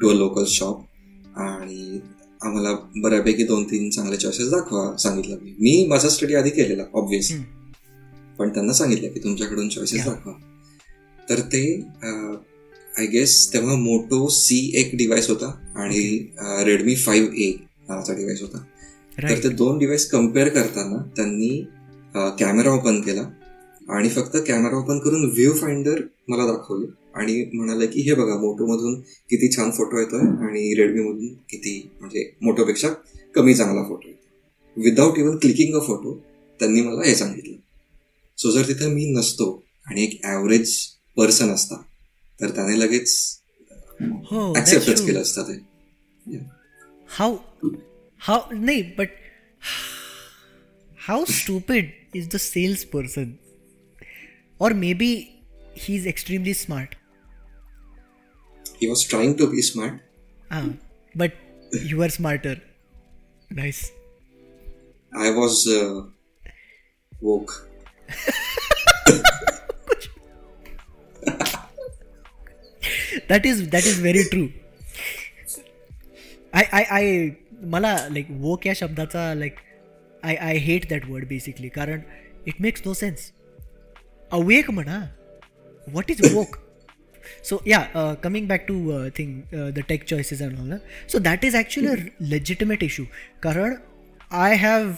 to 0.01 0.10
a 0.10 0.13
local 0.13 0.45
shop 0.47 1.39
आणि 1.39 1.99
आम्हाला 2.41 2.71
बऱ्यापैकी 3.04 3.43
दोन 3.43 3.63
तीन 3.63 3.89
चांगले 3.89 4.17
चॉईसेस 4.17 4.50
दाखवा 4.50 4.95
सांगितलं 4.98 5.38
मी. 5.41 5.52
मी 5.60 5.86
माझा 5.89 6.10
स्टडी 6.10 6.36
आधी 6.36 6.50
केलेला 6.50 6.84
ऑब्विस. 6.93 7.32
पण 8.39 8.50
त्यांना 8.50 8.74
सांगितलं 8.74 9.10
की 9.10 9.19
तुमच्याकडून 9.19 9.69
चॉईसेस. 9.69 10.06
दाखवा. 10.06 10.34
तर 11.30 11.39
ते 11.54 11.63
आय 12.93 13.06
गेस 13.06 13.54
तेव्हा 13.54 13.76
मोटो 13.76 14.28
सी 14.30 14.60
एक 14.76 14.91
डिव्हाइस 14.98 15.30
होता 15.30 15.48
आणि 15.76 16.02
रेडमी 16.65 16.95
फाईव्ह 16.95 17.38
ए 17.38 17.52
नावाचा 17.89 18.13
डिव्हाइस 18.13 18.41
होता. 18.41 18.58
तर 19.21 19.43
ते 19.43 19.50
दोन 19.52 19.78
डिव्हाइस 19.80 20.10
कंपेअर 20.10 20.50
करताना 20.50 21.02
त्यांनी 21.15 21.50
कॅमेरा 22.39 22.71
ओपन 22.71 23.00
केला 23.02 23.24
आणि 23.89 24.10
फक्त 24.10 24.38
कॅमेरा 24.48 24.78
ओपन 24.78 25.00
करून 25.00 25.26
व्ह्यू 25.26 25.54
फाइंडर 25.54 26.02
मला 26.28 26.45
दाखवलं. 26.45 26.86
आणि 27.15 27.43
म्हणाले 27.54 27.88
की 27.88 28.01
हे 28.01 28.13
बघा 28.13 28.36
मोटो 28.38 28.65
मधून 28.65 28.99
किती 29.30 29.51
छान 29.56 29.71
फोटो 29.71 29.99
येतोय 29.99 30.19
आणि 30.19 30.73
रेडमी 30.78 31.01
मधून 31.01 31.34
किती 31.49 31.80
म्हणजे 31.99 32.30
मोटोपेक्षा 32.41 32.89
कमी 33.36 33.54
चांगला 33.54 33.84
फोटो 33.84 34.08
येतो 34.08 34.82
without 34.82 35.19
even 35.19 35.38
clicking 35.38 35.75
a 35.75 35.80
photo 35.80 36.13
त्यांनी 36.60 36.82
मला 36.82 37.06
हे 37.06 37.15
सांगितलं. 37.15 37.56
सो 38.38 38.51
जर 38.51 38.67
तिथे 38.67 38.88
मी 38.88 39.06
नसतो 39.12 39.63
आणि 39.88 40.04
एक 40.04 40.19
ॲव्हरेज 40.23 40.75
पर्सन 41.17 41.49
असता 41.49 41.82
तर 42.39 42.49
त्याने 42.49 42.80
लगेच 42.80 43.39
हो 44.01 44.54
ऍक्सेप्टच 44.58 45.06
केलं 45.06 45.21
असतं 45.21 45.43
ते. 45.43 46.38
हाऊ 47.10 47.38
हाऊ 48.21 48.39
नाही 48.54 48.82
but 48.97 49.10
how 51.08 51.25
stupid 51.25 51.89
is 52.15 52.28
the 52.34 52.38
salesperson 52.86 53.32
or 54.62 54.73
maybe 54.93 55.13
he 55.78 55.95
is 55.95 56.08
extremely 56.08 56.54
smart 56.54 56.95
He 58.81 58.88
was 58.88 59.03
trying 59.05 59.37
to 59.40 59.46
be 59.55 59.62
smart. 59.62 59.99
हां 60.51 60.68
but 61.14 61.33
you 61.87 62.03
are 62.03 62.11
smarter 62.11 62.61
nice 63.51 63.83
I 65.12 65.31
was 65.37 65.66
uh, 65.68 66.03
woke. 67.23 67.53
That 73.29 73.46
is 73.46 73.68
that 73.70 73.87
is 73.87 74.01
very 74.01 74.23
true 74.31 74.46
I 76.53 76.64
I 76.73 76.85
I 76.90 77.29
मला 77.73 77.94
like 78.11 78.27
वोक 78.31 78.66
या 78.66 78.73
शब्दाचा 78.77 79.33
like 79.35 79.55
I 80.23 80.35
I 80.37 80.57
hate 80.59 80.88
that 80.90 81.07
word 81.09 81.27
basically 81.29 81.68
कारण 81.68 82.01
it 82.46 82.61
makes 82.61 82.83
no 82.87 82.94
sense 82.94 83.31
awake 84.33 84.70
म्हणा 84.70 84.99
what 85.87 86.11
is 86.11 86.33
वोक 86.35 86.57
so 87.44 87.62
yeah 87.68 88.14
coming 88.24 88.48
back 88.48 88.66
to 88.68 89.08
thing 89.18 89.42
the 89.76 89.80
tech 89.88 90.04
choices 90.04 90.42
and 90.42 90.60
all 90.60 90.78
so 91.12 91.20
that 91.20 91.46
is 91.46 91.56
actually 91.56 91.90
a 91.90 91.96
legitimate 92.22 92.84
issue 92.84 93.04
कारण 93.44 93.76
I 94.32 94.56
have 94.56 94.92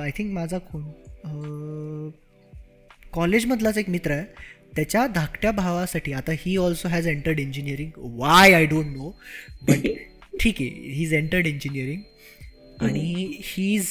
I 0.00 0.10
think 0.18 0.32
माझा 0.32 0.58
कोण 0.58 0.82
uh, 0.82 2.10
कॉलेजमधलाच 3.12 3.78
एक 3.78 3.88
मित्र 3.90 4.10
आहे. 4.10 4.24
त्याच्या 4.76 5.06
धाकट्या 5.06 5.50
भावासाठी 5.52 6.12
आता 6.12 6.32
he 6.38 6.56
also 6.56 6.88
has 6.88 7.06
entered 7.08 7.38
engineering 7.40 7.90
why 8.18 8.52
I 8.52 8.66
don't 8.66 8.86
know 8.86 9.10
but 9.62 9.86
ठीक 10.40 10.56
आहे 10.60 10.68
ही 10.68 11.02
इज 11.02 11.12
एंटर्ड 11.14 11.46
इंजिनिअरिंग 11.46 12.00
आणि 12.84 13.40
he 13.44 13.74
is 13.74 13.88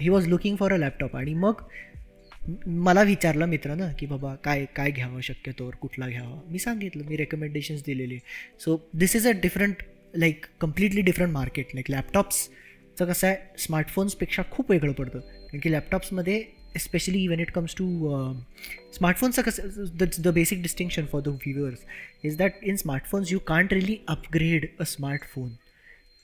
he 0.00 0.08
was 0.08 0.26
looking 0.28 0.56
for 0.56 0.72
a 0.72 0.76
laptop 0.76 1.16
आणि 1.16 1.34
मग 1.34 1.62
मला 2.66 3.02
विचारलं 3.02 3.46
मित्रानं 3.46 3.92
की 3.98 4.06
बाबा 4.06 4.34
काय 4.44 4.64
काय 4.76 4.90
घ्यावं 4.90 5.20
शक्यतोवर 5.20 5.74
कुठला 5.80 6.08
घ्यावा? 6.08 6.40
मी 6.48 6.58
सांगितलं 6.58 7.04
मी 7.08 7.16
रेकमेंडेशन्स 7.16 7.82
दिलेले. 7.84 8.18
So 8.60 8.76
this 8.94 9.16
is 9.16 9.26
a 9.28 9.30
different 9.42 9.82
like 10.14 10.46
completely 10.60 11.00
different 11.02 11.32
market 11.32 11.74
like 11.74 11.90
लॅपटॉप्सचं 11.90 13.04
कसं 13.06 13.26
आहे 13.26 13.36
स्मार्टफोन्सपेक्षा 13.58 14.42
खूप 14.50 14.70
वेगळं 14.70 14.92
पडतं. 14.92 15.18
कारण 15.18 15.58
की 15.58 15.72
लॅपटॉप्समध्ये 15.72 16.42
especially 16.76 17.26
when 17.28 17.40
it 17.40 17.50
comes 17.52 17.74
to 17.78 17.86
स्मार्टफोन्सचं 18.94 19.42
कसं 19.42 19.84
the 19.98 20.04
the 20.18 20.28
basic 20.34 20.62
distinction 20.62 21.06
for 21.12 21.22
the 21.22 21.28
viewers 21.28 21.84
is 22.24 22.36
that 22.36 22.62
in 22.62 22.76
smartphones 22.76 23.32
you 23.32 23.38
can't 23.38 23.72
really 23.72 23.96
upgrade 24.08 24.66
a 24.80 24.84
smartphone 24.84 25.50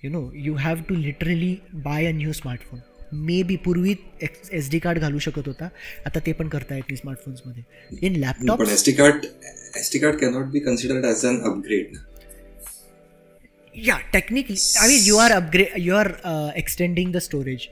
you 0.03 0.11
know 0.11 0.31
you 0.35 0.55
have 0.55 0.83
to 0.89 0.95
literally 0.95 1.55
buy 1.75 2.07
a 2.07 2.13
new 2.13 2.33
smartphone 2.33 2.81
maybe 3.43 3.57
पूर्वी 3.65 3.95
S 4.23 4.71
D 4.71 4.79
card 4.79 4.99
घालू 4.99 5.19
शकत 5.19 5.47
होता. 5.47 5.69
आता 6.07 6.21
ते 6.27 6.33
पण 6.33 6.49
करता 6.49 6.75
येत 6.77 6.95
स्मार्टफोन्समध्ये 6.99 8.07
इन 8.07 8.17
लॅपटॉप 8.21 8.59
पण 8.59 8.75
SD 8.77 8.95
card, 9.01 9.27
SD 9.81 10.01
card 10.03 10.21
cannot 10.21 10.53
be 10.55 10.61
considered 10.69 11.11
as 11.11 11.25
an 11.31 11.43
upgrade. 11.51 11.99
Yeah 13.75 13.97
technically 14.13 14.57
I 14.81 14.89
mean 14.89 15.03
you 15.05 15.17
are 15.17 15.33
upgrade 15.33 15.69
you 15.79 15.95
are 15.95 16.09
extending 16.57 17.13
the 17.13 17.19
storage 17.27 17.67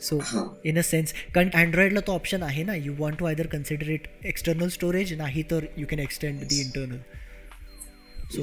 so. 0.00 0.20
In 0.66 0.78
a 0.78 0.82
sense 0.82 1.12
कारण 1.34 1.50
अँड्रॉइडला 1.56 2.00
तो 2.06 2.12
ऑप्शन 2.12 2.42
आहे 2.42 2.64
ना. 2.64 2.74
You 2.74 2.94
want 2.98 3.18
to 3.18 3.26
either 3.26 3.46
consider 3.52 3.90
it 3.90 4.08
external 4.26 4.68
storage 4.70 5.12
नाही 5.18 5.42
तर 5.50 5.66
you 5.78 5.86
can 5.90 5.98
extend 6.00 6.40
the 6.44 6.60
internal 6.60 6.98
so 8.34 8.42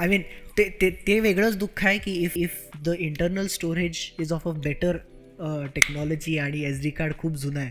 I 0.00 0.08
mean 0.08 0.22
ते 0.58 0.90
ते 1.06 1.18
वेगळंच 1.20 1.56
दुःख 1.58 1.84
आहे 1.84 1.98
की 1.98 2.12
if 2.24 2.36
if 2.36 2.78
the 2.84 2.94
internal 2.98 3.46
storage 3.54 3.98
is 4.20 4.32
of 4.32 4.48
a 4.48 4.52
better 4.64 4.96
technology 5.74 6.38
आणि 6.38 6.64
एस 6.64 6.80
डी 6.82 6.90
कार्ड 6.90 7.14
खूप 7.18 7.34
जुनं 7.34 7.60
आहे. 7.60 7.70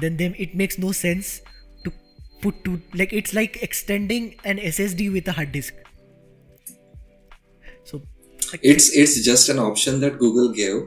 Then 0.00 0.16
them 0.16 0.32
it 0.38 0.56
makes 0.56 0.78
no 0.78 0.92
sense 0.92 1.40
to 1.84 1.90
put 2.42 2.64
to 2.64 2.76
like 2.96 3.14
it's 3.14 3.34
like 3.34 3.56
extending 3.62 4.28
an 4.46 4.58
S 4.58 4.80
S 4.80 4.94
D 4.94 5.08
with 5.08 5.28
a 5.28 5.32
hard 5.32 5.52
disk 5.52 5.74
so 7.90 8.02
It's 8.68 8.86
it's 9.00 9.12
just 9.26 9.50
an 9.52 9.60
option 9.60 9.94
that 10.00 10.16
Google 10.22 10.48
gave 10.56 10.80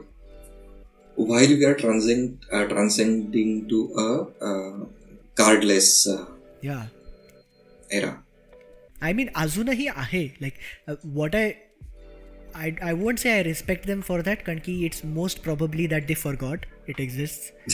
while 1.16 1.52
we 1.52 1.64
are 1.68 1.74
transcend, 1.74 2.44
uh, 2.52 2.66
transcending 2.72 3.54
to 3.70 3.78
a 4.02 4.10
uh, 4.48 4.84
cardless 5.40 5.88
uh, 6.12 6.20
या 6.64 6.76
era. 7.90 8.12
Mean 9.02 9.28
अजूनही 9.36 9.86
आहे. 9.86 10.24
Like 10.40 10.52
what 11.04 11.36
I 11.36 11.50
I 12.56 12.70
I 12.82 12.92
won't 12.92 13.18
say 13.18 13.30
I 13.30 13.42
respect 13.42 13.86
them 13.86 14.00
for 14.00 14.22
that 14.22 14.42
कारण 14.42 14.58
की 14.58 14.84
it's 14.84 15.04
most 15.04 15.42
probably 15.42 15.86
that 15.86 16.06
they 16.06 16.14
forgot 16.36 16.66
it 16.88 17.00
exist 17.00 17.72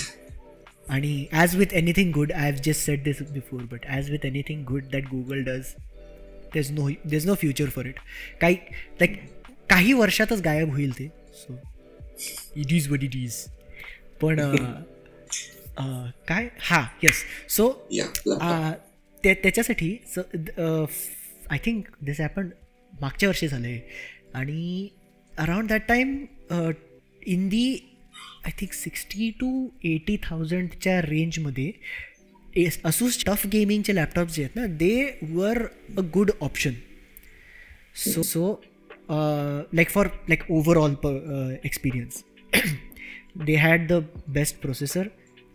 आणि 0.90 1.26
as 1.32 1.56
with 1.56 1.72
anything 1.72 2.12
good 2.12 2.32
I 2.32 2.50
have 2.50 2.60
just 2.64 2.80
set 2.80 3.02
this 3.02 3.22
before 3.22 3.62
but 3.62 3.86
as 3.86 4.10
with 4.10 4.24
anything 4.26 4.64
good 4.64 4.84
that 4.84 5.08
Google 5.08 5.42
does 5.42 5.74
there's 6.54 6.70
no 6.70 6.88
there's 7.06 7.26
no 7.26 7.34
future 7.34 7.68
for 7.68 7.86
it 7.86 7.98
काही 8.40 8.56
like 9.00 9.16
काही 9.70 9.92
वर्षातच 9.92 10.40
गायब 10.40 10.70
होईल 10.70 10.98
ते 10.98 11.08
so 11.34 11.58
it 12.56 12.72
is 12.72 12.90
what 12.90 13.04
it 13.04 13.16
is 13.16 13.36
पण 14.20 14.40
काय? 16.28 16.48
हां 16.60 16.82
yes 17.02 17.24
so 17.48 17.68
त्याच्यासाठी 19.24 19.96
आय 21.50 21.58
थिंक 21.64 21.84
दिस 22.02 22.20
हॅपन 22.20 22.48
मागच्या 23.00 23.28
वर्षी 23.28 23.48
झालं 23.48 23.66
आहे 23.66 23.80
आणि 24.34 24.88
around 25.38 25.68
that 25.68 25.86
time 25.88 26.16
in 27.26 27.48
the 27.48 27.66
I 28.44 28.50
think 28.60 28.72
sixty 28.72 29.30
two 29.40 29.68
eighty 29.84 30.16
थाउजंडच्या 30.22 31.00
रेंजमध्ये 31.02 31.70
एस 32.62 32.78
असूस 32.84 33.24
टफ 33.24 33.46
गेमिंगचे 33.52 33.94
लॅपटॉप्स 33.94 34.34
जे 34.34 34.42
आहेत 34.42 34.56
ना 34.56 34.66
they 34.76 35.18
were 35.30 35.62
a 35.98 36.00
good 36.14 36.30
option 36.40 36.72
so 38.04 38.22
so 38.22 38.52
like 39.10 39.88
for 39.88 40.06
like 40.28 40.50
overall 40.50 40.94
experience 41.64 42.22
they 43.46 43.56
had 43.56 43.86
the 43.92 44.02
best 44.28 44.60
processor 44.60 45.06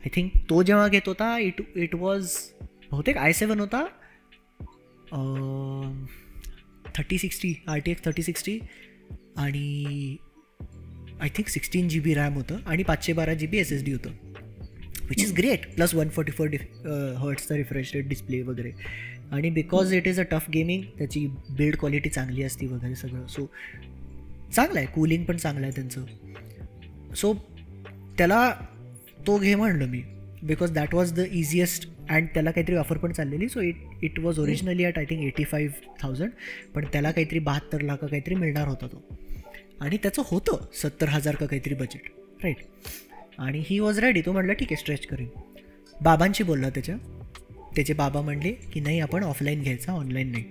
I 0.03 0.09
think 0.15 0.31
तो 0.49 0.63
जेव्हा 0.63 0.87
घेत 0.87 1.07
होता 1.07 1.37
it 1.39 1.61
it 1.75 1.95
was 1.95 2.31
बहुतेक 2.91 3.17
आय 3.17 3.33
सेवन 3.33 3.59
होता. 3.59 3.85
Thirty 6.97 7.17
sixty 7.17 7.53
R 7.67 7.79
T 7.79 7.91
X 7.91 8.05
thirty 8.05 8.23
sixty 8.23 8.59
आणि 9.37 10.17
I 11.21 11.29
think 11.37 11.47
sixteen 11.47 11.89
G 11.89 11.99
B 11.99 12.13
RAM 12.13 12.33
होतं 12.33 12.59
आणि 12.65 12.83
पाचशे 12.83 13.13
बारा 13.13 13.33
G 13.33 13.47
B 13.47 13.57
S 13.57 13.71
S 13.71 13.83
D 13.83 13.91
होतं. 13.91 14.09
Which 15.09 15.21
is 15.21 15.33
great 15.37 15.65
plus 15.75 15.93
one 15.95 16.09
forty 16.09 16.31
four 16.31 16.47
diff 16.47 16.61
हर्ट्सचा 17.19 17.55
refresh 17.55 17.91
rate 17.95 18.07
display 18.07 18.41
वगैरे. 18.41 18.71
आणि 19.31 19.49
because 19.49 19.93
it 19.93 20.07
is 20.07 20.19
a 20.19 20.23
TUF 20.31 20.49
gaming 20.49 20.83
त्याची 20.97 21.25
build 21.27 21.77
quality 21.79 22.09
चांगली 22.09 22.43
असते 22.43 22.67
वगैरे 22.67 22.95
सगळं. 22.95 23.25
सो 23.27 23.45
चांगलं 24.55 24.79
आहे 24.79 24.87
कूलिंग 24.93 25.23
पण 25.25 25.37
चांगलं 25.37 25.65
आहे 25.65 25.75
त्यांचं. 25.75 26.05
सो 27.15 27.33
त्याला 28.17 28.49
तो 29.27 29.37
घे 29.37 29.55
म्हणलं 29.55 29.87
मी. 29.87 30.01
Because 30.43 30.71
that 30.71 30.93
was 30.93 31.13
the 31.13 31.25
easiest 31.31 31.87
and 32.09 32.27
त्याला 32.33 32.51
काहीतरी 32.51 32.75
ऑफर 32.75 32.97
पण 32.97 33.11
चाललेली. 33.11 33.47
So 33.49 33.61
it 33.61 34.03
it 34.03 34.19
was 34.19 34.39
originally 34.39 34.85
at 34.85 34.97
I 34.97 35.05
think 35.05 35.23
eighty 35.23 35.43
five 35.43 35.89
thousand 36.01 36.31
पण 36.75 36.85
त्याला 36.93 37.11
काहीतरी 37.11 37.39
बहात्तर 37.39 37.81
लाख 37.81 37.97
काहीतरी 37.97 38.35
मिळणार 38.35 38.67
होता 38.67 38.87
तो. 38.87 39.03
आणि 39.81 39.97
त्याचं 40.03 40.21
होतं 40.25 40.65
सत्तर 40.73 41.09
हजार 41.09 41.35
का 41.35 41.45
काहीतरी 41.45 41.73
बजेट 41.73 42.09
राईट 42.43 42.57
आणि 43.37 43.63
ही 43.65 43.79
वॉज 43.79 43.99
रेडी 43.99 44.21
तो 44.21 44.31
म्हटलं 44.31 44.53
ठीक 44.53 44.67
आहे 44.71 44.75
स्ट्रेच 44.75 45.05
करेन. 45.07 45.27
बाबांशी 46.01 46.43
बोलला 46.43 46.69
त्याच्या. 46.69 46.95
त्याचे 47.75 47.93
बाबा 47.93 48.21
म्हणले 48.21 48.51
की 48.73 48.79
नाही 48.79 48.99
आपण 48.99 49.23
ऑफलाईन 49.23 49.61
घ्यायचा 49.61 49.91
ऑनलाईन 49.91 50.31
नाही. 50.31 50.43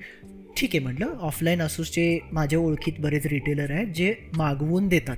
ठीक 0.57 0.71
आहे 0.75 0.79
म्हटलं. 0.79 1.07
ऑफलाईन 1.21 1.63
असूसचे 1.63 2.19
माझ्या 2.33 2.59
ओळखीत 2.59 3.01
बरेच 3.01 3.27
रिटेलर 3.27 3.71
आहेत 3.71 3.93
जे 3.95 4.15
मागवून 4.37 4.89
देतात. 4.89 5.17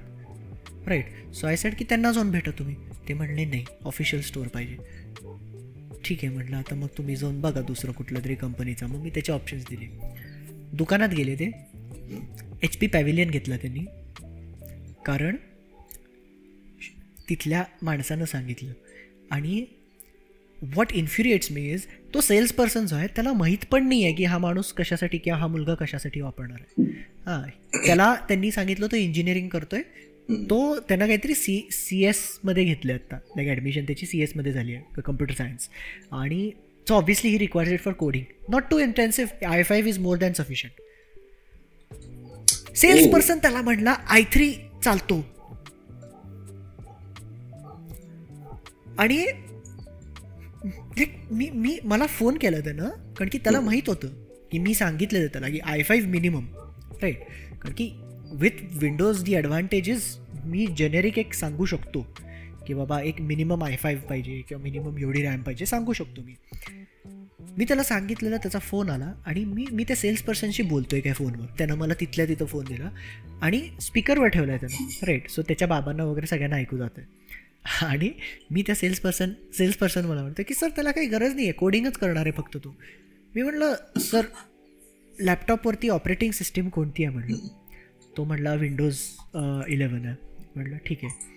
राईट 0.87 1.35
सो 1.35 1.47
आय 1.47 1.57
सेड 1.57 1.75
की 1.75 1.85
त्यांना 1.85 2.13
जाऊन 2.13 2.31
भेटा 2.31 2.51
तुम्ही. 2.59 2.75
ते 3.09 3.15
म्हणले 3.15 3.45
नाही 3.45 3.65
ऑफिशियल 3.85 4.23
स्टोअर 4.23 4.49
पाहिजे. 4.49 4.77
ठीक 6.09 6.25
आहे 6.25 6.35
म्हटलं 6.35 6.57
आता 6.57 6.75
मग 6.75 6.87
तुम्ही 6.99 7.17
जाऊन 7.17 7.41
बघा 7.41 7.61
दुसरं 7.61 7.93
कुठलं 7.93 8.21
तरी 8.25 8.35
कंपनीचा 8.35 8.87
मग 8.87 9.03
मी 9.03 9.11
त्याचे 9.11 9.33
ऑप्शन्स 9.33 9.65
दिले. 9.71 9.87
दुकानात 10.73 11.09
गेले 11.09 11.35
ते. 11.35 11.51
एच 12.63 12.77
पी 12.77 12.87
पॅव्हिलियन 12.87 13.31
घेतला 13.31 13.57
त्यांनी. 13.57 13.81
कारण 15.07 15.37
तिथल्या 17.29 17.65
माणसानं 17.83 18.25
सांगितलं. 18.25 18.73
आणि 19.31 19.65
व्हॉट 20.63 20.93
इन्फ्युरिएट्स 20.93 21.53
मी 21.53 21.71
इज 21.71 21.87
तो 22.15 22.21
सेल्स 22.21 22.53
पर्सन 22.53 22.87
जो 22.87 22.97
आहे 22.97 23.07
त्याला 23.07 23.33
माहीत 23.33 23.65
पण 23.71 23.89
नाही 23.89 24.05
आहे 24.05 24.13
की 24.13 24.25
हा 24.25 24.39
माणूस 24.39 24.73
कशासाठी 24.73 25.19
किंवा 25.19 25.39
हा 25.39 25.47
मुलगा 25.47 25.75
कशासाठी 25.75 26.21
वापरणार 26.21 26.59
आहे. 26.61 26.83
हां 27.27 27.43
त्याला 27.87 28.15
त्यांनी 28.15 28.51
सांगितलं 28.51 28.87
तो 28.87 28.97
इंजिनिअरिंग 28.97 29.49
करतोय. 29.49 29.83
तो 30.29 30.79
त्यांना 30.79 31.07
काहीतरी 31.07 31.35
सी 31.35 31.61
सी 31.73 32.03
एसमध्ये 32.05 32.65
घेतलं 32.65 32.95
आत्ता 32.95 33.17
लाईक 33.37 33.49
ॲडमिशन 33.49 33.85
त्याची 33.85 34.07
सी 34.07 34.21
एसमध्ये 34.23 34.53
झाली 34.53 34.75
आहे 34.75 35.01
कम्प्युटर 35.01 35.35
सायन्स 35.35 35.69
आणि 36.13 36.51
so 36.87 36.95
obviously 36.95 37.31
he 37.31 37.39
requires 37.39 37.73
it 37.73 37.81
for 37.81 37.93
coding 37.93 38.25
not 38.49 38.65
too 38.71 38.79
intensive 38.79 39.47
I 39.47 39.63
five 39.63 39.89
is 39.89 39.99
more 39.99 40.17
than 40.17 40.33
sufficient 40.33 40.81
sales. 42.77 43.13
Person 43.13 43.39
त्याला 43.39 43.61
म्हणला 43.63 43.91
आय 43.91 44.23
थ्री 44.33 44.53
चालतो. 44.85 45.21
आणि 48.99 49.25
मी 51.31 51.49
मी 51.55 51.79
मला 51.85 52.07
फोन 52.07 52.39
केला 52.39 52.61
त्यानं 52.61 52.89
कारण 53.15 53.29
की 53.33 53.39
त्याला 53.39 53.61
माहीत 53.61 53.89
होतं 53.89 54.09
की 54.53 54.59
मी 54.59 54.75
सांगितलेलं 54.75 55.27
त्याला 55.27 55.49
की 55.49 55.59
आय 55.59 55.83
फाईव्ह 55.83 56.09
मिनिमम 56.09 56.47
राईट 57.03 57.21
कारण 57.53 57.73
की 57.73 57.89
विथ 58.33 58.51
विंडोज 58.73 59.23
दी 59.25 59.35
ॲडव्हान्टेजेस 59.35 60.17
मी 60.45 60.67
जेनेरिक 60.77 61.19
एक 61.19 61.35
सांगू 61.35 61.65
शकतो 61.67 62.07
की 62.67 62.75
बाबा 62.75 63.01
एक 63.01 63.21
मिनिमम 63.21 63.63
आय 63.65 63.77
फाईव्ह 63.77 64.03
पाहिजे 64.03 64.41
किंवा 64.49 64.63
मिनिमम 64.63 64.99
एवढी 64.99 65.23
रॅम 65.23 65.43
पाहिजे 65.43 65.67
सांगू 65.67 65.93
शकतो 65.93 66.23
मी. 66.23 66.35
मी 67.59 67.65
त्याला 67.65 67.83
सांगितलेलं 67.83 68.37
त्याचा 68.37 68.59
फोन 68.59 68.91
आला 68.91 69.13
आणि 69.27 69.45
मी 69.45 69.65
मी 69.73 69.85
त्या 69.85 69.97
सेल्स 69.97 70.23
पर्सनशी 70.23 70.63
बोलतो 70.63 70.97
आहे 70.97 71.03
काय 71.03 71.13
फोनवर 71.13 71.47
त्यानं 71.59 71.75
मला 71.75 71.95
तिथल्या 72.01 72.27
तिथं 72.29 72.47
फोन 72.47 72.65
दिला 72.65 72.91
आणि 73.43 73.61
स्पीकरवर 73.81 74.29
ठेवला 74.29 74.53
आहे 74.53 74.61
त्यानं. 74.61 75.07
राईट 75.07 75.29
सो 75.31 75.43
त्याच्या 75.43 75.69
बाबांना 75.69 76.05
वगैरे 76.05 76.27
सगळ्यांना 76.27 76.57
ऐकू 76.57 76.77
जातं 76.77 77.87
आणि 77.87 78.11
मी 78.51 78.63
त्या 78.63 78.75
सेल्स 78.75 79.01
पर्सन 79.01 79.33
सेल्स 79.59 79.77
पर्सन 79.77 80.05
मला 80.05 80.23
म्हणतो 80.23 80.43
की 80.49 80.55
सर 80.55 80.69
त्याला 80.69 80.91
काही 80.91 81.07
गरज 81.07 81.35
नाही 81.35 81.47
आहे 81.47 81.53
कोडिंगच 81.53 81.97
करणार 81.99 82.27
आहे 82.27 82.33
फक्त 82.33 82.57
तू. 82.57 82.71
मी 83.35 83.43
म्हटलं 83.43 83.75
सर 84.01 84.27
लॅपटॉपवरती 85.19 85.89
ऑपरेटिंग 85.89 86.33
सिस्टीम 86.33 86.69
कोणती 86.69 87.05
आहे? 87.05 87.15
म्हटलं 87.15 87.58
तो 88.17 88.25
म्हटला 88.25 88.55
विंडोज़ 88.55 89.01
इलेवन 89.71 90.05
आहे. 90.05 90.15
म्हटलं 90.57 90.77
ठीक 90.87 91.05
आहे. 91.05 91.37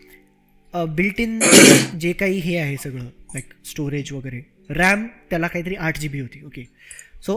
बिल्ट 0.73 1.19
इन 1.19 1.39
जे 1.99 2.12
काही 2.13 2.39
हे 2.39 2.55
आहे 2.57 2.75
सगळं 2.77 3.03
लाईक 3.03 3.53
स्टोरेज 3.65 4.12
वगैरे 4.13 4.41
रॅम 4.69 5.05
त्याला 5.29 5.47
काहीतरी 5.47 5.75
आठ 5.75 5.99
जी 5.99 6.07
बी 6.07 6.19
होती 6.19 6.43
okay 6.45 6.63
so 7.25 7.36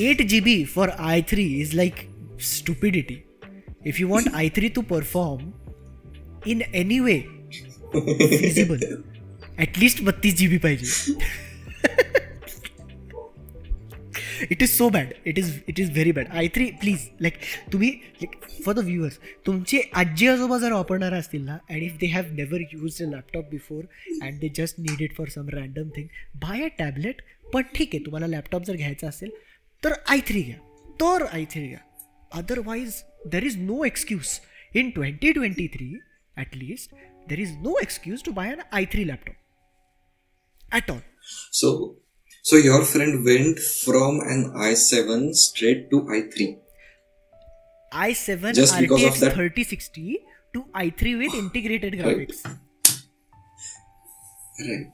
eight 0.00 0.22
G 0.22 0.40
B 0.40 0.64
for 0.64 0.88
I 0.88 1.20
three 1.30 1.44
is 1.60 1.74
like 1.76 1.94
stupidity 2.40 3.16
if 3.86 4.00
you 4.00 4.08
want 4.08 4.28
I 4.34 4.48
three 4.48 4.68
to 4.68 4.82
perform 4.82 5.50
in 6.50 6.62
any 6.74 7.00
way 7.00 7.18
feasible 7.94 8.78
at least 9.58 10.02
बत्तीस 10.02 10.34
जी 10.34 10.48
बी 10.48 10.58
पाहिजे. 10.58 11.14
It 14.50 14.62
is 14.62 14.70
so 14.70 14.88
bad 14.88 15.12
it 15.26 15.38
is 15.38 15.52
it 15.68 15.80
is 15.80 15.90
very 15.90 16.12
bad 16.12 16.28
I 16.28 16.48
three 16.48 16.70
please 16.80 17.08
like 17.20 17.38
तुम्ही 17.72 17.90
like 18.22 18.36
for 18.64 18.74
the 18.74 18.84
viewers 18.84 19.18
तुमचे 19.46 19.80
आजी 19.94 20.26
आजोबा 20.26 20.58
जर 20.58 20.72
वापरणार 20.72 21.14
असतील 21.14 21.44
ना 21.44 21.58
and 21.70 21.82
if 21.82 21.96
they 22.00 22.06
have 22.06 22.32
never 22.32 22.60
use 22.72 23.02
a 23.02 23.06
laptop 23.06 23.50
before 23.50 23.84
and 24.22 24.38
they 24.40 24.48
just 24.56 24.80
need 24.80 25.02
it 25.02 25.16
for 25.16 25.28
some 25.28 25.48
random 25.48 25.88
thing 25.96 26.08
buy 26.36 26.62
a 26.62 26.68
tablet 26.78 27.22
पण 27.52 27.62
ठीक 27.74 27.94
आहे 27.94 28.04
तुम्हाला 28.04 28.26
लॅपटॉप 28.26 28.64
जर 28.64 28.76
घ्यायचा 28.76 29.08
असेल 29.08 29.30
तर 29.82 29.92
आय 30.08 30.20
थ्री 30.28 30.42
घ्या. 30.42 30.56
तर 31.00 31.24
आय 31.32 31.44
थ्री 31.44 31.66
घ्या. 31.68 31.78
Otherwise 32.32 33.02
there 33.26 33.44
is 33.44 33.56
no 33.58 33.84
excuse 33.84 34.38
in 34.76 34.90
twenty 34.90 35.32
twenty 35.32 35.66
three 35.66 35.92
at least 36.36 36.94
there 37.28 37.40
is 37.40 37.52
no 37.56 37.78
excuse 37.82 38.22
to 38.24 38.32
buy 38.32 38.50
an 38.50 38.60
I 38.72 38.84
three 38.84 39.04
laptop 39.04 40.72
at 40.74 40.90
all 40.90 40.98
so 41.52 41.70
so 42.44 42.56
your 42.56 42.80
friend 42.84 43.24
went 43.26 43.60
from 43.84 44.20
an 44.34 44.42
i7 44.68 45.30
straight 45.42 45.82
to 45.90 46.00
i3. 46.16 46.46
i7 47.92 48.52
Just 48.52 48.78
because 48.80 49.04
of 49.04 49.12
RTX 49.12 49.22
that- 49.22 49.36
3060 49.36 50.16
to 50.54 50.60
i3 50.82 51.14
with 51.22 51.38
integrated 51.42 52.00
graphics. 52.00 52.50
Right. 54.60 54.84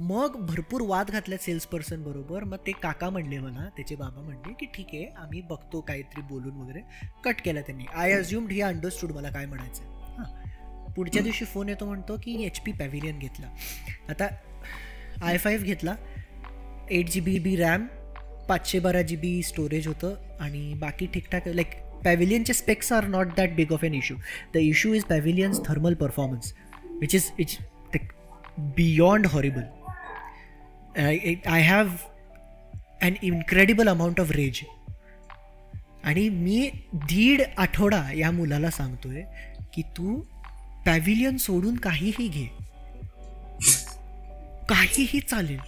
मग 0.00 0.36
भरपूर 0.36 0.82
वाद 0.82 1.10
घातले 1.10 1.36
cells 1.36 1.66
person 1.66 2.02
बरोबर. 2.02 2.44
मग 2.44 2.56
ते 2.56 2.72
काका 2.72 3.10
म्हणले 3.10 3.38
मला 3.38 3.68
त्याचे 3.68 3.94
बाबा 3.94 4.20
म्हणले 4.20 4.52
की 4.52 4.66
ठीक 4.66 4.86
आहे 4.92 5.04
आम्ही 5.04 5.40
बघतो 5.40 5.80
काहीतरी 5.80 6.22
बोलून 6.22 6.56
वगैरे. 6.56 6.80
कट 7.24 7.40
केलं 7.44 7.60
त्यांनी. 7.60 7.84
आय 7.94 8.12
अज्युम्ड 8.12 8.52
ही 8.52 8.60
अंडरस्टूड 8.60 9.12
मला 9.12 9.30
काय 9.30 9.46
म्हणायचं. 9.46 9.82
हां. 9.82 10.92
पुढच्या 10.92 11.22
दिवशी 11.22 11.44
फोन 11.44 11.68
येतो 11.68 11.86
म्हणतो 11.86 12.16
की 12.16 12.44
एच 12.44 12.60
पी 12.60 12.72
पॅव्हिलियन 12.72 13.18
घेतला. 13.18 13.54
आता 14.08 14.28
आय 15.22 15.38
फाईव्ह 15.38 15.64
घेतला. 15.64 15.94
Eight 16.90 17.10
G 17.10 17.20
B 17.20 17.38
B 17.38 17.56
RAM 17.56 17.86
पाचशे 18.48 18.78
बारा 18.78 19.02
जी 19.02 19.16
बी 19.16 19.42
स्टोरेज 19.42 19.86
होतं 19.86 20.14
आणि 20.40 20.72
बाकी 20.74 21.06
ठीकठाक 21.06 21.48
like 21.48 21.74
पॅव्हिलियनचे 22.04 22.52
specs 22.52 22.92
are 22.92 23.06
not 23.06 23.26
that 23.36 23.54
big 23.54 23.72
of 23.72 23.84
an 23.84 23.94
issue 23.94 24.16
the 24.54 24.56
issue 24.56 24.94
is 24.94 25.04
Pavilion's 25.04 25.60
thermal 25.66 25.94
performance 25.94 26.52
which 27.00 27.14
is 27.14 27.30
it's 27.38 27.58
beyond 28.58 29.26
horrible 29.26 29.62
I 31.46 31.62
have 31.62 31.88
an 33.02 33.14
incredible 33.22 33.88
amount 33.88 34.20
of 34.20 34.30
rage 34.30 34.60
आणि 36.04 36.28
मी 36.28 36.70
दीड 36.94 37.42
आठवडा 37.56 38.02
या 38.16 38.30
मुलाला 38.30 38.70
सांगतोय 38.70 39.22
की 39.74 39.82
तू 39.96 40.20
पॅव्हिलियन 40.86 41.36
सोडून 41.36 41.74
काहीही 41.76 42.28
घे. 42.28 42.44
काहीही 44.68 45.20
चालेल. 45.20 45.58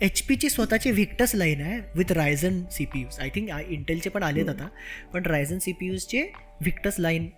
एच 0.00 0.22
पीची 0.22 0.48
स्वतःची 0.50 0.90
व्हिक्टस 0.90 1.34
लाईन 1.34 1.60
आहे 1.60 1.80
with 1.94 2.12
Ryzen 2.12 2.62
C 2.72 2.84
P 2.84 3.00
Us 3.00 3.18
I 3.20 3.28
think 3.34 3.50
इंटेलचे 3.68 4.10
पण 4.10 4.22
आलेत 4.22 4.48
आता 4.48 4.68
पण 5.12 5.26
रायझन 5.26 5.58
सी 5.58 5.72
पी 5.72 5.86
यूजचे 5.86 6.22
व्हिक्टस 6.60 6.98
लाईन 6.98 7.28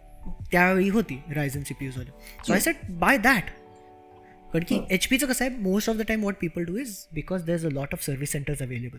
त्यावेळी 0.51 0.89
होती 0.89 1.21
Ryzen 1.35 1.63
C 1.63 1.75
P 1.75 1.85
यूजवाले 1.85 2.11
so 2.47 2.53
I 2.53 2.61
set 2.61 2.77
by 2.91 3.19
that 3.19 3.51
कारण 4.53 4.65
की 4.69 4.81
एच 4.91 5.07
पीचं 5.07 5.27
कसं 5.27 5.45
आहे 5.45 5.57
most 5.57 5.91
of 5.91 5.97
the 5.97 6.03
time 6.03 6.25
what 6.25 6.35
people 6.41 6.65
do 6.65 6.77
is 6.77 6.97
because 7.13 7.43
there 7.43 7.55
is 7.55 7.67
a 7.67 7.71
lot 7.71 7.95
of 7.95 8.05
service 8.07 8.33
centres 8.33 8.63
available 8.63 8.99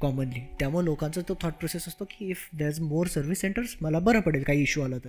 commonly 0.00 0.40
त्यामुळे 0.58 0.84
लोकांचा 0.84 1.20
तो 1.28 1.38
थॉट 1.42 1.52
प्रोसेस 1.52 1.88
असतो 1.88 2.04
की 2.04 2.30
if 2.30 2.48
there 2.54 2.68
is 2.68 2.80
more 2.80 3.06
service 3.06 3.40
centers 3.40 3.76
मला 3.80 3.98
बरं 3.98 4.20
पडेल 4.20 4.42
काही 4.42 4.62
इश्यू 4.62 4.82
आला 4.82 4.98
तर. 4.98 5.08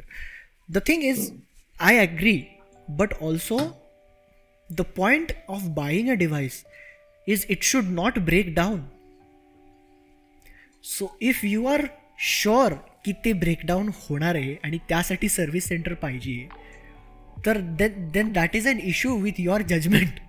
The 0.70 0.78
thing 0.78 1.04
is 1.04 1.32
I 1.80 1.98
agree 1.98 2.42
but 2.90 3.14
also 3.22 3.60
the 4.70 4.84
point 4.84 5.32
of 5.48 5.64
buying 5.76 6.10
a 6.10 6.16
device 6.16 6.58
is 7.30 7.46
it 7.50 7.64
should 7.64 7.90
not 8.00 8.24
break 8.30 8.56
down. 8.56 8.80
So 10.84 11.18
if 11.22 11.44
you 11.44 11.66
are 11.68 11.86
sure 12.20 12.74
की 13.06 13.14
ते 13.26 13.34
breakdown 13.34 13.90
होणार 13.94 14.36
आहे 14.36 14.56
आणि 14.64 14.78
त्यासाठी 14.90 15.30
सर्व्हिस 15.30 15.68
सेंटर 15.68 15.94
पाहिजे 15.94 16.48
तर 17.46 17.58
then 17.80 18.10
then 18.12 18.32
that 18.34 18.56
is 18.56 18.68
an 18.68 18.80
issue 18.84 19.16
with 19.18 19.40
your 19.40 19.62
judgement 19.62 20.20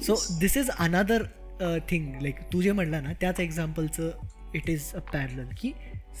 so 0.00 0.16
this 0.40 0.56
is 0.56 0.70
another 0.78 1.24
thing 1.90 2.12
like 2.22 2.40
तू 2.52 2.62
जे 2.62 2.72
म्हणला 2.72 3.00
ना 3.00 3.12
त्याच 3.20 3.40
एक्झाम्पलचं 3.40 4.10
इट 4.54 4.70
इज 4.70 4.92
अ 4.94 5.00
पॅरल 5.12 5.48
की 5.60 5.72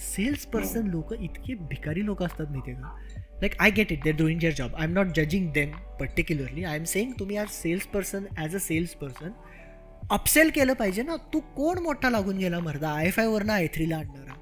सेल्स 0.04 0.46
पर्सन 0.46 0.86
लोक 0.86 1.12
इतके 1.20 1.54
भिकारी 1.68 2.04
लोक 2.06 2.22
असतात 2.22 2.46
माहिती 2.46 2.70
आहे 2.70 2.82
का? 2.82 3.05
Like 3.42 3.54
I 3.60 3.70
get 3.70 3.92
it 3.92 4.02
they're 4.04 4.14
doing 4.16 4.40
their 4.40 4.52
job 4.52 4.74
I 4.76 4.84
am 4.84 4.92
not 4.92 5.06
judging 5.16 5.50
them 5.52 5.72
particularly 6.00 6.64
I 6.64 6.76
am 6.76 6.84
saying 6.84 7.12
तुम्ही 7.18 7.36
as 7.38 7.48
sales 7.52 7.86
person 7.86 8.24
as 8.38 8.54
a 8.54 8.58
sales 8.58 8.94
person 8.94 9.30
upsell 10.10 10.50
केलं 10.50 10.72
पाहिजे 10.74 11.02
ना. 11.02 11.16
तू 11.32 11.40
कोण 11.56 11.78
मोठा 11.82 12.10
लागून 12.10 12.38
गेला 12.38 12.58
मर्दा? 12.60 12.90
आय 12.90 13.10
फायवरनं 13.10 13.52
आय 13.52 13.66
थ्रीला 13.74 13.96
आणणारा. 13.96 14.34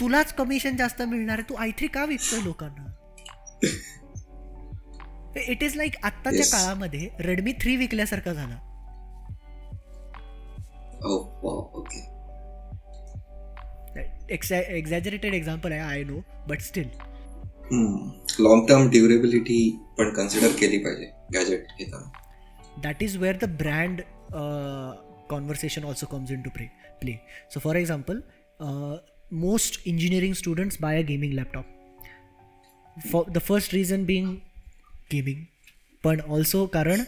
तुलाच 0.00 0.32
कमिशन 0.34 0.76
जास्त 0.76 1.02
मिळणार 1.02 1.38
आहे. 1.38 1.48
तू 1.48 1.54
आय 1.54 1.70
थ्री 1.78 1.86
का 1.94 2.04
विकतोय 2.04 2.42
लोकांना? 2.44 2.86
इट 5.48 5.62
इज 5.62 5.76
लाईक 5.76 5.96
आत्ताच्या. 6.02 6.44
काळामध्ये 6.52 7.08
रेडमी 7.20 7.52
थ्री 7.60 7.76
विकल्यासारखा 7.76 8.32
झाला. 8.32 8.58
Oh. 11.02 11.20
एक्झॅजरेटेड 14.30 15.34
एक्झाम्पल 15.34 15.72
आहे 15.72 15.80
I 15.80 16.02
know 16.04 16.20
but 16.48 16.60
still 16.60 16.88
long 17.72 18.66
term 18.68 18.88
durability 18.90 19.60
पण 19.98 20.10
कन्सिडर 20.14 20.52
केली 20.60 20.78
पाहिजे 20.78 21.10
गॅजेट 21.34 21.66
घेताना. 21.78 22.10
That 22.82 23.02
is 23.02 23.16
where 23.16 23.36
the 23.42 23.48
brand 23.58 24.00
conversation 25.30 25.84
also 25.84 26.06
comes 26.06 26.30
into 26.42 26.50
pre 26.50 26.66
play 27.00 27.12
so 27.54 27.60
for 27.60 27.76
example 27.76 28.20
most 29.40 29.80
engineering 29.86 30.32
students 30.34 30.76
buy 30.80 31.02
a 31.02 31.06
gaming 31.06 31.32
laptop 31.32 31.66
for 32.96 33.30
the 33.30 33.38
first 33.38 33.74
reason 33.74 34.04
being 34.04 34.34
gaming 35.12 35.44
पण 36.04 36.20
also 36.20 36.66
कारण 36.74 37.02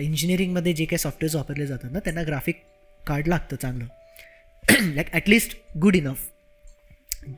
इंजिनिअरिंगमध्ये 0.00 0.72
जे 0.72 0.84
काही 0.84 0.98
softwares 0.98 1.34
वापरले 1.36 1.66
जातात 1.66 1.92
ना 1.92 1.98
त्यांना 1.98 2.22
ग्राफिक 2.22 2.62
कार्ड 3.06 3.28
लागतं 3.28 3.56
चांगलं. 3.56 3.86
Like 4.64 5.12
at least 5.14 5.56
good 5.78 5.96
enough 5.96 6.30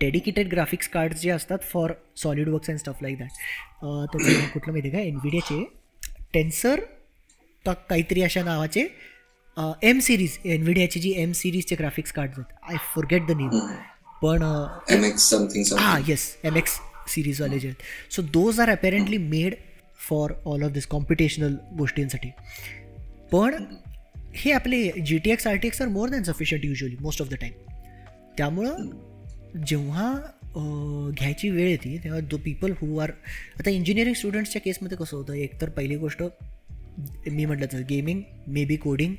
dedicated 0.00 0.50
graphics 0.50 0.88
cards 0.88 1.20
जे 1.20 1.30
असतात 1.30 1.58
for 1.72 1.92
SolidWorks 2.48 2.70
and 2.70 2.78
stuff 2.78 3.02
like 3.02 3.18
that. 3.18 3.28
त्याचं 4.12 4.46
कुठलं 4.52 4.72
माहिती 4.72 4.88
आहे 4.88 4.96
का 4.96 5.02
एनविडियाचे 5.02 5.64
टेन्सर 6.34 6.80
काहीतरी 7.64 8.22
अशा 8.22 8.42
नावाचे 8.42 8.86
एम 9.88 9.98
सिरीज 9.98 10.38
एनविडियाची 10.44 11.00
जी 11.00 11.12
एम 11.22 11.32
सिरीजचे 11.32 11.76
ग्राफिक्स 11.76 12.12
कार्ड 12.12 12.30
आहेत. 12.30 12.52
आय 12.62 12.76
फॉरगेट 12.94 13.26
द 13.26 13.36
नेम 13.36 13.58
पण 14.22 14.42
एम 14.94 15.04
एक्स 15.04 15.28
समथिंग 15.30 15.78
हा 15.78 15.98
येस 16.08 16.36
एम 16.44 16.56
एक्स 16.56 16.78
सिरीजवाले 17.08 17.58
जे 17.58 17.68
आहेत. 17.68 17.82
So 18.12 18.22
those 18.22 18.60
are 18.60 18.70
apparently 18.70 19.18
made 19.18 19.54
for 20.08 20.32
all 20.46 20.62
of 20.64 20.70
this 20.70 20.86
computational 20.86 21.54
गोष्टींसाठी. 21.78 22.30
पण 23.32 23.64
हे 24.36 24.52
आपले 24.52 24.90
G 24.98 25.18
T 25.18 25.30
X 25.30 25.46
R 25.46 25.56
T 25.56 25.68
X 25.68 25.82
are 25.82 25.88
more 25.88 26.08
than 26.08 26.22
sufficient 26.22 26.64
usually 26.64 26.96
most 27.00 27.22
of 27.22 27.28
the 27.28 27.34
time 27.40 27.52
त्यामुळं 28.36 28.88
जेव्हा 29.66 30.12
घ्यायची 31.18 31.50
वेळ 31.50 31.68
येते 31.68 31.96
तेव्हा 32.04 32.20
दो 32.20 32.36
पीपल 32.36 32.72
हू 32.72 32.96
आर 32.98 33.10
आता 33.58 33.70
इंजिनिअरिंग 33.70 34.14
स्टुडंट्सच्या 34.14 34.60
केसमध्ये 34.60 34.96
कसं 34.96 35.16
होतं 35.16 35.32
एक 35.32 35.60
तर 35.60 35.68
पहिली 35.68 35.96
गोष्ट 35.96 36.22
मी 37.32 37.44
म्हटलं 37.44 37.66
तर 37.72 37.80
गेमिंग 37.80 38.22
मे 38.46 38.64
बी 38.64 38.76
कोडिंग 38.76 39.14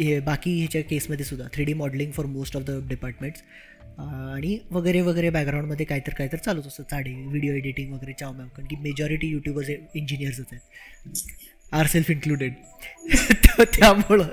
हे 0.00 0.18
बाकी 0.20 0.58
ह्याच्या 0.58 0.82
केसमध्ये 0.82 1.24
सुद्धा 1.24 1.46
three 1.54 1.64
D 1.64 1.72
modelling 1.72 2.12
for 2.12 2.26
most 2.26 2.56
of 2.56 2.62
the 2.62 2.88
departments 2.88 3.42
आणि 3.98 4.58
वगैरे 4.70 5.00
वगैरे 5.00 5.30
बॅकग्राऊंडमध्ये 5.30 5.86
काहीतर 5.86 6.12
तर 6.32 6.36
चालूच 6.36 6.66
असतं 6.66 6.82
चाडे 6.90 7.14
व्हिडिओ 7.26 7.52
एडिटिंग 7.52 7.92
वगैरे 7.92 8.12
चाव 8.12 8.32
मॅम 8.32 8.48
कारण 8.48 8.66
की 8.66 8.76
मेजॉरिटी 8.76 9.26
युट्यूबर्स 9.26 9.70
इंजिनियर्सच 9.94 10.52
आहेत. 10.52 10.60
आर 11.72 11.86
सेल्फ 11.86 12.10
इन्क्लुडेड 12.10 12.52
त्यामुळं. 13.74 14.28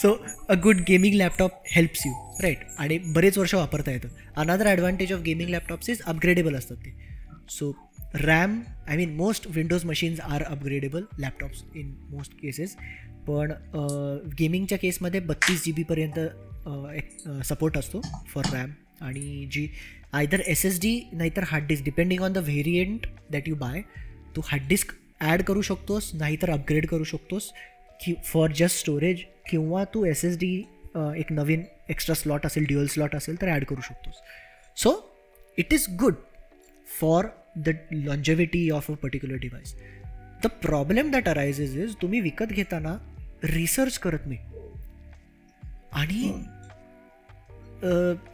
So 0.00 0.12
a 0.48 0.54
good 0.62 0.80
gaming 0.88 1.14
laptop 1.14 1.62
helps 1.66 2.06
you 2.06 2.12
right 2.42 2.58
आणि 2.78 2.98
बरेच 3.14 3.38
वर्ष 3.38 3.54
वापरता 3.54 3.90
येतं. 3.90 4.08
Another 4.36 4.66
advantage 4.66 5.12
of 5.12 5.20
gaming 5.20 5.48
laptops 5.50 5.90
is 5.90 6.02
upgradeable 6.06 6.54
असतात 6.56 6.76
ते. 6.76 6.94
So 7.50 7.72
RAM 8.14 8.60
I 8.88 8.96
mean 8.96 9.14
most 9.16 9.46
Windows 9.50 9.84
machines 9.84 10.20
are 10.20 10.42
upgradeable 10.42 11.04
laptops 11.18 11.62
in 11.74 11.92
most 12.10 12.32
cases 12.32 12.74
पण 13.28 13.52
गेमिंगच्या 14.38 14.78
केसमध्ये 14.78 15.20
बत्तीस 15.20 15.64
जी 15.64 15.72
बीपर्यंत 15.72 16.18
एक 16.94 17.16
सपोर्ट 17.44 17.78
असतो 17.78 18.00
फॉर 18.28 18.52
रॅम 18.52 18.70
आणि 19.00 19.48
जी 19.52 19.66
आयदर 20.12 20.40
एस 20.46 20.64
एस 20.66 20.80
डी 20.80 21.00
नाहीतर 21.12 21.42
hard 21.46 21.66
disk 21.66 21.84
depending 21.84 22.22
on 22.22 22.32
the 22.32 22.38
variant 22.38 23.06
that 23.30 23.48
you 23.48 23.54
buy 23.56 23.82
Tu 24.36 24.40
hard 24.44 24.66
disk 24.68 24.92
add 25.20 25.42
करू 25.42 25.62
शकतोस 25.62 26.10
नाहीतर 26.14 26.50
अपग्रेड 26.50 26.86
करू 26.88 27.04
शकतोस 27.04 27.50
की 28.00 28.14
फॉर 28.24 28.52
जस्ट 28.52 28.78
स्टोरेज 28.80 29.24
किंवा 29.50 29.84
तू 29.94 30.04
एस 30.04 30.24
एस 30.24 30.36
डी 30.38 30.56
एक 30.96 31.32
नवीन 31.32 31.64
एक्स्ट्रा 31.90 32.14
स्लॉट 32.14 32.46
असेल 32.46 32.64
ड्युअल 32.66 32.86
स्लॉट 32.86 33.14
असेल 33.16 33.40
तर 33.40 33.48
ॲड 33.48 33.64
करू 33.64 33.80
शकतोस. 33.80 34.14
So 34.76 34.92
it 35.58 35.72
is 35.74 35.86
good 36.00 36.14
for 36.86 37.26
the 37.58 37.74
longevity 37.92 38.68
of 38.70 38.90
a 38.90 38.94
particular 39.02 39.36
device 39.38 39.74
the 40.44 40.46
problem 40.62 41.10
that 41.10 41.28
arises 41.28 41.74
is 41.76 41.94
तुम्ही 42.02 42.20
विकत 42.20 42.52
घेताना 42.52 42.96
रिसर्च 43.44 43.98
करत 43.98 44.26
नाही. 44.26 44.38
आणि 45.92 46.32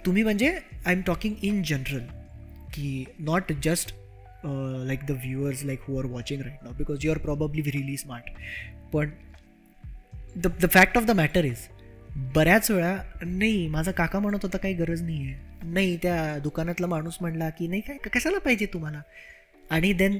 तुम्ही 0.05 0.22
म्हणजे 0.22 0.49
I 0.87 0.93
am 0.93 1.01
talking 1.07 1.34
in 1.45 1.62
general 1.62 2.07
की 2.74 3.05
not 3.20 3.53
just 3.64 3.95
like 4.87 5.05
the 5.07 5.11
viewers 5.11 5.65
like 5.65 5.81
who 5.81 5.99
are 5.99 6.05
watching 6.05 6.43
right 6.43 6.63
now 6.63 6.73
because 6.73 7.05
you 7.05 7.11
are 7.13 7.19
probably 7.19 7.63
really 7.63 7.97
smart 7.97 8.25
पण 8.93 9.11
the 10.37 10.47
the 10.61 10.67
fact 10.71 10.99
of 10.99 11.05
the 11.05 11.11
matter 11.11 11.45
is 11.45 11.67
बऱ्याच 12.35 12.71
वेळा 12.71 12.97
नाही 13.23 13.69
माझा 13.69 13.91
काका 13.93 14.19
म्हणत 14.19 14.39
होता 14.43 14.59
काही 14.59 14.75
गरज 14.75 15.03
नाही 15.03 15.33
आहे 15.33 15.71
नाही 15.71 15.97
त्या 15.97 16.39
दुकानातला 16.39 16.87
माणूस 16.87 17.17
म्हणला 17.21 17.49
की 17.51 17.67
नाही 17.67 17.81
काय 17.81 17.97
कशाला 18.15 18.39
पाहिजे 18.39 18.67
तुम्हाला? 18.67 19.01
आणि 19.71 19.93
देन 19.93 20.19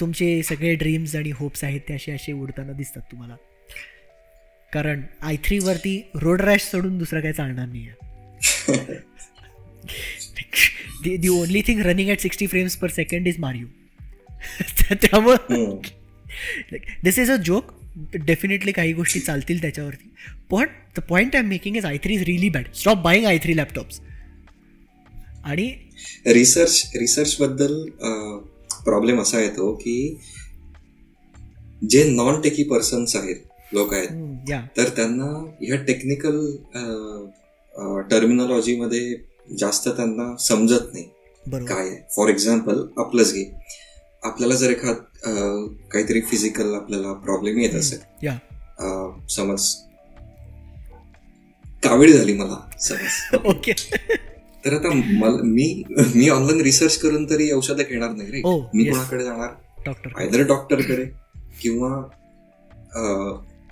तुमचे 0.00 0.42
सगळे 0.42 0.74
ड्रीम्स 0.74 1.16
आणि 1.16 1.30
होप्स 1.30 1.64
आहेत 1.64 1.80
ते 1.88 1.94
असे 1.94 2.12
असे 2.12 2.32
उडताना 2.32 2.72
दिसतात 2.72 3.02
तुम्हाला. 3.02 3.36
कारण 4.72 5.02
आय 5.22 5.36
थ्रीवरती 5.44 6.10
रोड 6.14 6.40
रॅश 6.40 6.62
सोडून 6.62 6.98
दुसरं 6.98 7.20
काही 7.20 7.32
चालणार 7.34 7.66
नाही 7.66 7.88
आहे 7.88 8.98
the 11.02 11.16
the 11.16 11.28
only 11.28 11.62
thing 11.66 11.80
running 11.80 12.10
at 12.10 12.20
sixty 12.20 12.46
frames 12.46 12.76
per 12.76 12.88
second 12.88 13.28
is 13.28 13.36
you 13.54 13.66
त्यामुळं 14.94 15.80
this 17.04 17.18
is 17.18 17.30
a 17.30 17.36
joke 17.36 17.72
definitely 18.14 18.72
काही 18.72 18.92
गोष्टी 18.92 19.20
चालतील 19.20 19.60
त्याच्यावरती. 19.60 20.08
पण 20.50 20.66
the 20.96 21.00
point 21.00 21.36
I 21.36 21.42
am 21.42 21.48
making 21.48 21.76
is 21.76 21.84
I 21.84 21.98
three 21.98 22.14
is 22.14 22.22
really 22.22 22.48
bad 22.48 22.72
stop 22.74 22.98
buying 22.98 23.26
I 23.26 23.38
three 23.38 23.56
laptops 23.56 24.00
आणि 25.44 25.74
research 26.26 26.90
research 26.94 27.36
बद्दल 27.40 27.84
problem 28.84 29.20
असा 29.20 29.40
येतो 29.40 29.72
की 29.74 30.18
जे 31.90 32.04
नॉन 32.04 32.40
टेकी 32.40 32.62
पर्सन्स 32.62 33.16
आहेत 33.16 33.36
लोक 33.72 33.94
आहेत 33.94 34.52
तर 34.76 34.88
त्यांना 34.88 35.50
ह्या 35.62 35.76
टेक्निकल 35.76 36.56
टर्मिनॉलॉजीमध्ये 38.10 39.14
जास्त 39.58 39.88
त्यांना 39.88 40.36
समजत 40.36 40.92
नाही. 40.92 41.64
काय 41.64 41.90
फॉर 42.16 42.28
एक्झाम्पल 42.28 42.86
आपलंच 42.96 43.32
घे. 43.32 43.44
आपल्याला 44.22 44.54
जर 44.54 44.70
एखाद 44.70 44.96
काहीतरी 45.92 46.20
फिजिकल 46.20 46.74
आपल्याला 46.74 47.12
प्रॉब्लेम 47.12 47.58
येत 47.58 47.74
असेल. 47.74 47.98
समज 49.30 49.74
कावीळ 51.82 52.12
झाली 52.16 52.32
मला 52.32 52.56
समज. 52.80 53.36
ओके. 53.46 53.72
तर 54.64 54.72
आता 54.72 54.88
मला 54.92 55.42
मी 55.42 55.82
मी 56.14 56.28
ऑनलाईन 56.28 56.60
रिसर्च 56.60 56.98
करून 56.98 57.30
तरी 57.30 57.50
औषधं 57.52 57.82
घेणार 57.90 58.10
नाही 58.10 58.30
रे. 58.30 58.40
Oh, 58.40 58.60
मी. 58.74 58.84
कोणाकडे 58.84 59.24
जाणार? 59.24 59.48
डॉक्टर 59.86 60.10
आयदर 60.18 60.42
डॉक्टरकडे 60.42 61.04
किंवा 61.62 61.88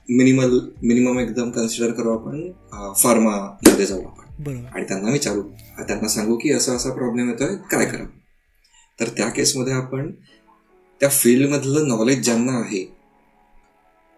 मिनिमल 0.08 0.58
मिनिमम 0.82 1.18
एकदम 1.18 1.50
कन्सिडर 1.50 1.90
करू 1.90 2.12
आपण 2.12 2.50
फार्मा 2.92 3.36
मध्ये 3.68 3.86
जाऊ 3.86 4.02
आपण. 4.02 4.29
आणि 4.48 4.84
त्यांना 4.84 5.10
विचारू. 5.10 5.42
त्यांना 5.78 6.08
सांगू 6.08 6.36
की 6.36 6.52
असा 6.52 6.72
असा 6.72 6.90
प्रॉब्लेम 6.90 7.28
येतोय 7.28 7.56
काय 7.70 7.86
करा? 7.86 8.04
तर 9.00 9.08
त्या 9.08 9.28
केसमध्ये 9.28 9.72
आपण 9.72 10.10
त्या 11.00 11.08
फील्डमधलं 11.08 11.88
नॉलेज 11.88 12.24
ज्यांना 12.24 12.52
आहे 12.52 12.84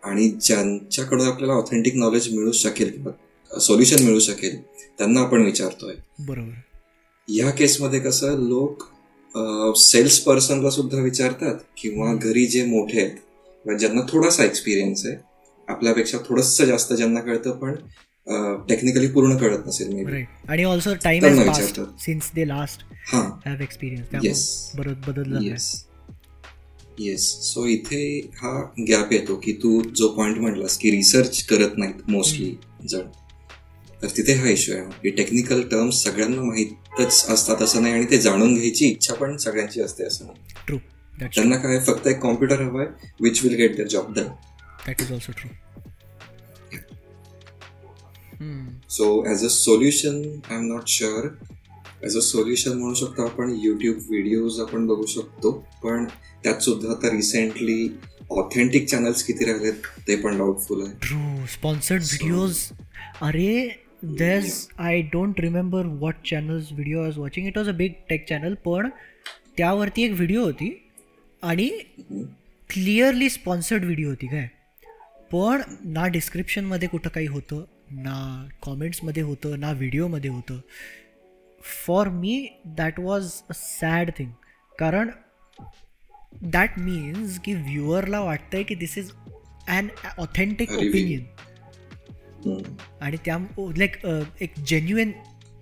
आणि 0.03 0.29
ज्यांच्याकडून 0.29 1.27
आपल्याला 1.27 1.55
ऑथेंटिक 1.55 1.95
नॉलेज 1.95 2.33
मिळू 2.35 2.53
शकेल 2.53 2.91
किंवा 2.93 3.59
सोल्युशन 3.59 4.05
मिळू 4.05 4.19
शकेल 4.19 4.61
त्यांना 4.99 5.21
आपण 5.21 5.45
विचारतोय. 5.45 5.95
बरोबर. 6.19 6.53
या 7.29 7.51
केसमध्ये 7.51 8.01
कसं 8.01 8.39
लोक 8.39 8.83
सेल्स 9.77 10.19
पर्सनला 10.21 10.71
सुद्धा 10.71 10.99
विचारतात 10.99 11.55
किंवा 11.77 12.15
घरी 12.15 12.47
जे 12.47 12.65
मोठे 12.65 13.01
आहेत 13.01 13.79
ज्यांना 13.79 14.01
थोडासा 14.09 14.45
एक्सपिरियन्स 14.45 15.07
आहे 15.07 15.17
आपल्यापेक्षा 15.69 16.19
थोडस 16.29 16.61
जास्त 16.63 16.93
ज्यांना 16.93 17.21
कळतं 17.21 17.51
पण 17.51 17.75
टेक्निकली 18.69 19.07
पूर्ण 19.13 19.37
कळत 19.37 19.67
नसेल 19.67 19.89
मी 19.95 20.25
आणि 20.49 20.65
also 20.65 20.95
time 21.05 21.25
has 21.25 21.47
passed. 21.47 21.81
Since 22.01 22.31
they 22.35 22.47
last 22.49 22.83
हा. 23.07 23.21
Have 23.47 23.63
experience. 23.63 24.11
त्यामुळे 24.11 24.95
बदललं 25.07 25.43
येस 25.43 25.73
येस 27.01 27.27
सो 27.45 27.65
इथे 27.67 28.05
हा 28.37 28.53
गॅप 28.89 29.13
येतो 29.13 29.37
की 29.45 29.53
तू 29.53 29.81
जो 29.97 30.09
पॉइंट 30.09 30.39
म्हणलास 30.39 30.77
की 30.79 30.91
रिसर्च 30.91 31.43
करत 31.47 31.79
नाहीत 31.79 32.11
मोस्टली 32.11 32.55
जण 32.89 33.07
तर 34.03 34.09
तिथे 34.17 34.33
हा 34.33 34.49
इश्यू 34.49 34.75
आहे. 34.77 34.85
की 35.03 35.11
टेक्निकल 35.11 35.63
टर्म्स 35.63 36.03
सगळ्यांना 36.05 36.43
माहीतच 36.43 37.25
असतात 37.31 37.63
असं 37.63 37.83
नाही 37.83 37.95
आणि 37.95 38.05
ते 38.11 38.19
जाणून 38.19 38.55
घ्यायची 38.55 38.87
इच्छा 38.87 39.15
पण 39.15 39.37
सगळ्यांची 39.37 39.81
असते 39.81 40.05
असं 40.05 40.27
नाही. 40.27 40.79
त्यांना 41.35 41.57
काय 41.57 41.79
फक्त 41.87 42.07
एक 42.07 42.19
कॉम्प्युटर 42.19 42.61
हवाय 42.63 42.87
which 43.23 43.43
will 43.45 43.55
get 43.55 43.77
the 43.77 43.87
job 43.91 44.13
that 44.15 45.01
is 45.01 45.13
also 45.13 45.33
true 45.33 45.49
so 48.91 49.07
as 49.29 49.45
a 49.45 49.49
solution 49.49 50.23
I 50.51 50.57
am 50.57 50.65
not 50.67 50.89
sure 50.89 51.29
as 52.03 52.17
a 52.17 52.21
solution 52.21 52.79
म्हणू 52.79 52.95
शकतो 52.95 53.25
आपण 53.25 53.55
युट्यूब 53.63 53.97
व्हिडिओज 54.09 54.61
आपण 54.61 54.87
बघू 54.87 55.07
शकतो. 55.07 55.51
पण 55.83 56.05
त्यात 56.45 56.63
सुद्धा 56.63 56.91
आता 56.91 57.11
रिसेंटली 57.17 57.89
ऑथेंटिक 58.31 58.89
चॅनल्स 58.89 59.23
किती 59.25 59.45
राहिलेत 59.45 59.87
ते 60.09 60.17
पण 60.17 60.39
डाऊटफुल 60.39 60.83
आहे. 60.83 60.93
ट्रू 61.03 61.47
स्पॉन्सर्ड 61.53 62.03
व्हिडिओज 62.03 62.59
अरे 63.21 63.69
these 64.03 64.55
I 64.79 65.01
don't 65.13 65.41
remember 65.41 65.87
what 66.01 66.15
channel's 66.31 66.73
video 66.73 67.03
was 67.03 67.19
watching 67.19 67.47
it 67.47 67.59
was 67.59 67.69
a 67.69 67.73
big 67.73 67.93
tech 68.09 68.29
channel 68.29 68.55
पण 68.65 68.89
त्यावरती 69.57 70.03
एक 70.03 70.13
व्हिडिओ 70.13 70.45
होती 70.45 70.71
आणि 71.43 71.69
क्लिअरली 72.71 73.29
स्पॉन्सर्ड 73.31 73.85
व्हिडिओ 73.85 74.09
होती 74.09 74.27
काय. 74.27 74.49
पण 75.33 75.63
ना 75.93 76.07
डिस्क्रिप्शनमध्ये 76.07 76.89
कुठं 76.89 77.11
काही 77.11 77.27
होतं 77.27 77.65
ना 77.95 78.49
कॉमेंट्समध्ये 78.63 79.23
होतं 79.23 79.61
ना 79.61 79.71
व्हिडिओमध्ये 79.73 80.31
होतं. 80.31 80.59
For 81.87 82.09
me 82.09 82.49
that 82.79 83.01
was 83.01 83.31
a 83.51 83.53
sad 83.55 84.11
thing 84.19 84.31
कारण 84.79 85.11
दॅट 86.43 86.79
मीन्स 86.79 87.39
की 87.41 87.55
व्ह्युअरला 87.55 88.21
वाटतंय 88.21 88.63
की 88.63 88.75
this 88.75 88.99
is 88.99 89.11
an 89.69 89.89
authentic. 90.19 90.73
Opinion. 90.73 91.25
आणि 93.01 93.17
त्या 93.25 93.39
लाईक 93.79 93.97
एक 94.41 94.59
जेन्युएन 94.67 95.13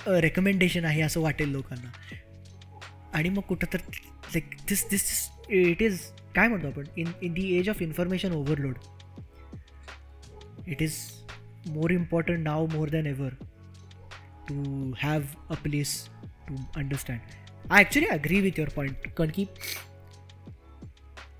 रेकमेंडेशन 0.06 0.84
आहे 0.84 1.00
असं 1.02 1.20
वाटेल 1.20 1.48
लोकांना. 1.52 1.90
आणि 3.14 3.28
मग 3.28 3.42
कुठं 3.48 3.72
तर 3.72 3.78
like 4.34 4.54
this 4.68 4.84
this 4.90 5.28
it 5.50 5.82
is 5.82 6.00
काय 6.34 6.48
म्हणतो 6.48 6.66
आपण? 6.66 6.84
In 6.96 7.08
in 7.22 7.32
the 7.34 7.58
age 7.58 7.68
of 7.70 7.82
information 7.82 8.32
overload 8.32 8.74
it 10.68 10.82
is 10.82 10.94
more 11.66 11.92
important 11.92 12.38
now 12.38 12.66
more 12.66 12.88
than 12.88 13.06
ever 13.06 13.30
to 14.48 14.92
have 14.98 15.22
a 15.50 15.56
place 15.56 15.94
to 16.48 16.56
understand 16.76 17.18
I 17.70 17.78
actually 17.78 18.08
agree 18.08 18.40
with 18.40 18.58
your 18.58 18.70
point 18.76 19.08
कारण 19.08 19.30
की 19.30 19.44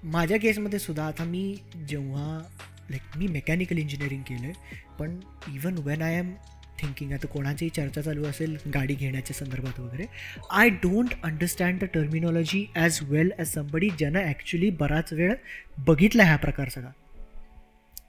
माझ्या 0.05 0.39
केसमध्ये 0.39 0.79
सुद्धा 0.79 1.07
आता 1.07 1.25
मी 1.25 1.43
जेव्हा 1.89 2.39
लाईक 2.91 3.17
मी 3.17 3.27
मेकॅनिकल 3.27 3.79
इंजिनिअरिंग 3.79 4.23
केलं 4.23 4.47
आहे 4.47 4.79
पण 4.99 5.19
even 5.55 5.79
when 5.79 6.03
I 6.03 6.15
am 6.15 6.33
thinking 6.81 7.13
आता 7.13 7.27
कोणाचीही 7.27 7.71
चर्चा 7.71 8.03
चालू 8.03 8.25
असेल 8.25 8.57
गाडी 8.75 8.95
घेण्याच्या 8.95 9.37
संदर्भात 9.37 9.81
वगैरे 9.81 10.07
I 10.51 10.69
don't 10.83 11.15
understand 11.23 11.81
the 11.81 11.85
terminology 11.85 12.65
as 12.75 12.99
well 13.03 13.31
as 13.39 13.53
somebody 13.55 13.91
ज्यानं 13.91 14.21
ॲक्च्युली 14.21 14.71
बराच 14.71 15.13
वेळ 15.13 15.35
बघितला 15.79 16.25
हा 16.25 16.37
प्रकार 16.37 16.69
सगळा 16.69 16.91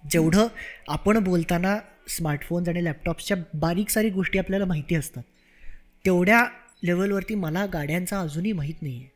जेवढं 0.04 0.48
आपण 0.88 1.18
बोलताना 1.18 1.78
स्मार्टफोन्स 2.10 2.70
आणि 2.70 2.84
लॅपटॉप्सच्या 2.84 3.38
बारीक 3.54 3.90
सारीक 3.90 4.14
गोष्टी 4.14 4.40
आपल्याला 4.40 4.66
माहिती 4.66 4.96
असतात 4.96 5.24
तेवढ्या 6.06 6.44
लेवलवरती 6.84 7.36
मला 7.36 7.66
गाड्यांचा 7.66 8.20
अजूनही 8.20 8.52
माहीत 8.52 8.82
नाही 8.82 8.96
आहे 8.96 9.10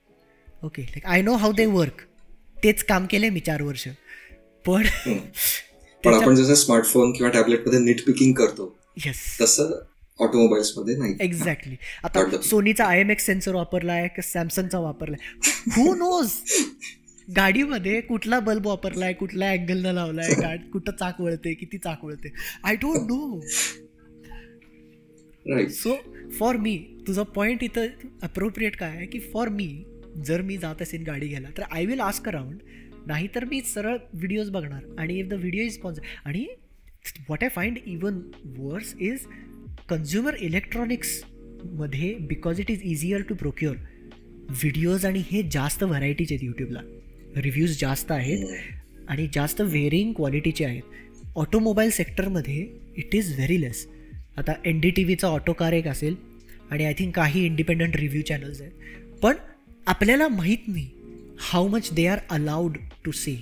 okay 0.66 0.82
like 0.82 1.06
I 1.06 1.22
know 1.22 1.36
how 1.36 1.52
they 1.52 1.66
work 1.66 2.02
तेच 2.64 2.84
काम 2.84 3.06
केले 3.06 3.30
मी 3.30 3.40
चार 3.40 3.62
वर्ष. 3.62 3.88
पण 4.66 4.84
पण 6.04 6.14
आपण 6.14 6.36
जसं 6.36 6.56
स्मार्टफोन 6.56 7.12
किंवा 7.12 7.32
टॅबलेटमध्ये 7.32 7.80
नीट 7.80 8.06
पिकिंग 8.06 8.34
करतो 8.34 8.74
येस 9.06 9.22
तसं 9.42 9.72
ऑटोमोबाईल्समध्ये 10.20 10.96
नाही. 10.96 11.16
एक्झॅक्टली 11.20 11.76
आता 12.04 12.42
सोनीचा 12.42 12.86
आय 12.86 13.00
एम 13.00 13.12
एक्स 13.12 13.26
सेन्सर 13.26 13.56
वापरलाय 13.56 14.08
का 14.08 14.22
सॅमसंगचा 14.22 14.80
वापरलाय? 14.80 15.40
हू 15.78 15.94
नोज 15.96 16.32
गाडीमध्ये 17.28 18.02
कुठला 18.02 18.40
बल्ब 18.40 18.68
वापरलाय 18.68 19.14
कुठल्या 19.14 19.50
अँगलनं 19.52 19.94
लावलाय 19.94 20.30
गाड 20.42 20.60
कुठं 20.74 20.92
चाक 20.92 21.22
वळते 21.22 21.54
किती 21.54 21.78
चाक 21.78 22.06
वळते? 22.06 22.32
I 22.64 22.76
don't 22.76 23.12
know 23.12 23.42
so 25.70 25.96
for 26.40 26.58
me 26.58 26.78
तुझा 27.08 27.24
पॉईंट 27.24 27.64
इथं 27.64 27.88
अप्रोप्रिएट 28.22 28.76
काय 28.76 28.90
आहे 28.90 29.06
की 29.06 29.20
फॉर 29.20 29.50
मी 29.50 29.84
जर 30.26 30.42
मी 30.42 30.58
जात 30.58 30.82
असेल 30.82 31.04
गाडी 31.04 31.28
घ्यायला 31.28 31.48
तर 31.58 31.64
आय 31.72 31.86
विल 31.86 32.00
आस्क 32.00 32.30
अराउंड 32.30 32.60
नाहीतर 33.08 33.46
मी 33.46 33.62
सरळ 33.62 33.98
व्हिडिओज 34.14 34.50
बघणार. 34.50 34.84
आणि 34.98 35.20
if 35.20 35.28
the 35.28 35.34
video 35.34 35.64
is 35.64 35.74
sponsor 35.74 36.02
आणि 36.26 36.46
what 37.20 37.44
I 37.44 37.50
find 37.50 37.78
even 37.86 38.22
worse 38.58 38.96
is 39.00 39.26
consumer 39.90 40.36
इलेक्ट्रॉनिक्समध्ये 40.40 42.14
because 42.20 42.60
it 42.60 42.72
is 42.72 42.82
easier 42.84 43.22
to 43.22 43.36
procure 43.36 43.76
videos 44.50 45.06
आणि 45.06 45.24
हे 45.32 45.42
जास्त 45.52 45.84
व्हरायटीचे 45.84 46.36
आहेत 46.36 46.46
यूट्यूबला 46.46 46.80
रिव्ह्यूज 47.36 47.80
जास्त 47.82 48.12
आहेत 48.12 48.46
आणि 49.08 49.28
जास्त 49.34 49.62
व्हेरिंग 49.62 50.14
क्वालिटीचे 50.14 50.66
आहेत. 50.66 50.82
ऑटोमोबाईल 51.36 51.90
सेक्टरमध्ये 51.90 52.68
इट 52.98 53.16
इज 53.16 53.34
व्हेरी 53.36 53.62
लेस 53.62 53.86
आता 54.38 54.54
एन 54.66 54.80
डी 54.80 54.90
टी 54.90 55.04
व्हीचा 55.04 55.28
ऑटो 55.28 55.54
कार 55.54 55.74
एक 55.74 55.88
असेल 55.88 56.16
आणि 56.72 56.86
आय 56.86 56.94
थिंक 56.94 57.16
काही 57.16 57.46
इंडिपेंडंट 57.46 57.96
रिव्ह्यू 57.96 58.22
चॅनल्स 58.22 58.62
आहेत. 58.62 58.72
पण 59.24 59.36
आपल्याला 59.88 60.28
माहीत 60.28 60.68
नाही 60.68 60.90
how 61.40 61.68
much 61.68 61.90
they 61.94 62.08
are 62.08 62.20
allowed 62.30 62.78
to 63.06 63.12
say 63.12 63.36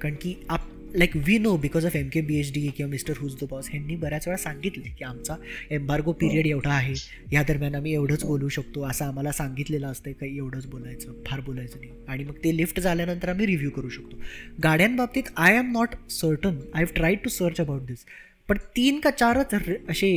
कारण 0.00 0.14
की 0.14 0.34
आप 0.48 0.68
like 0.94 1.16
we 1.16 1.38
know 1.38 1.56
because 1.58 1.86
of 1.86 1.96
M 1.96 2.08
K 2.08 2.20
B 2.22 2.38
H 2.40 2.52
D 2.52 2.60
किंवा 2.76 2.90
मिस्टर 2.90 3.14
हुज 3.20 3.34
द 3.40 3.46
बॉस 3.50 3.68
ह्यांनी 3.70 3.96
बऱ्याच 3.96 4.26
वेळा 4.28 4.36
सांगितले 4.36 4.90
की 4.98 5.04
आमचा 5.04 5.34
एम्बार्गो 5.70 6.12
पिरियड 6.12 6.46
एवढा 6.46 6.70
आहे. 6.70 6.94
या 7.32 7.42
दरम्यान 7.48 7.74
आम्ही 7.74 7.92
एवढंच 7.94 8.24
बोलू 8.24 8.48
शकतो 8.48 8.82
असं 8.88 9.04
आम्हाला 9.04 9.32
सांगितलेलं 9.32 9.86
असतं 9.86 10.12
काही 10.12 10.36
एवढंच 10.36 10.66
बोलायचं 10.66 11.12
फार 11.26 11.40
बोलायचं 11.40 11.80
नाही. 11.80 11.92
आणि 12.08 12.24
मग 12.24 12.36
ते 12.44 12.56
लिफ्ट 12.56 12.80
झाल्यानंतर 12.80 13.28
आम्ही 13.28 13.46
रिव्ह्यू 13.46 13.70
करू 13.70 13.88
शकतो. 13.88 14.16
गाड्यांबाबतीत 14.64 15.30
I 15.36 15.56
am 15.56 15.72
not 15.72 15.94
certain 16.10 16.58
I 16.74 16.82
have 16.82 16.94
tried 16.96 17.18
to 17.24 17.30
search 17.30 17.60
about 17.60 17.82
this 17.86 18.04
पण 18.48 18.58
तीन 18.76 19.00
का 19.00 19.10
चारच 19.10 19.54
असे 19.54 20.10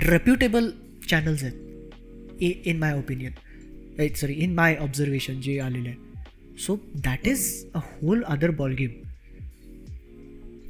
रेप्युटेबल 0.00 0.70
चॅनल्स 1.08 1.42
आहेत. 1.42 1.66
इ 2.40 2.52
in 2.64 2.78
my 2.78 2.94
opinion 2.94 4.12
sorry 4.16 4.32
in 4.34 4.54
my 4.54 4.76
observation 4.80 5.40
जे 5.40 5.58
आलेले 5.60 5.88
आहे 5.88 6.56
so 6.58 6.76
that 7.04 7.28
is 7.28 7.48
a 7.74 7.78
whole 7.84 8.22
other 8.22 8.50
ball 8.50 8.74
game 8.74 8.90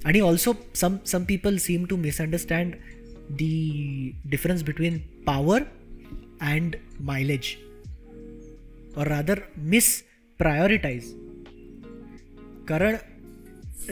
आणि 0.06 0.20
also 0.20 0.54
some 0.76 0.96
some 1.06 1.24
people 1.24 1.58
seem 1.58 1.86
to 1.86 1.98
misunderstand 1.98 2.76
the 3.32 4.12
difference 4.26 4.64
between 4.64 4.98
power 5.26 5.64
and 6.42 6.76
mileage 7.02 7.56
और 8.98 9.08
रादर 9.08 9.42
मिस 9.58 9.90
प्रायोरिटाईज 10.40 11.14
कारण 12.68 12.98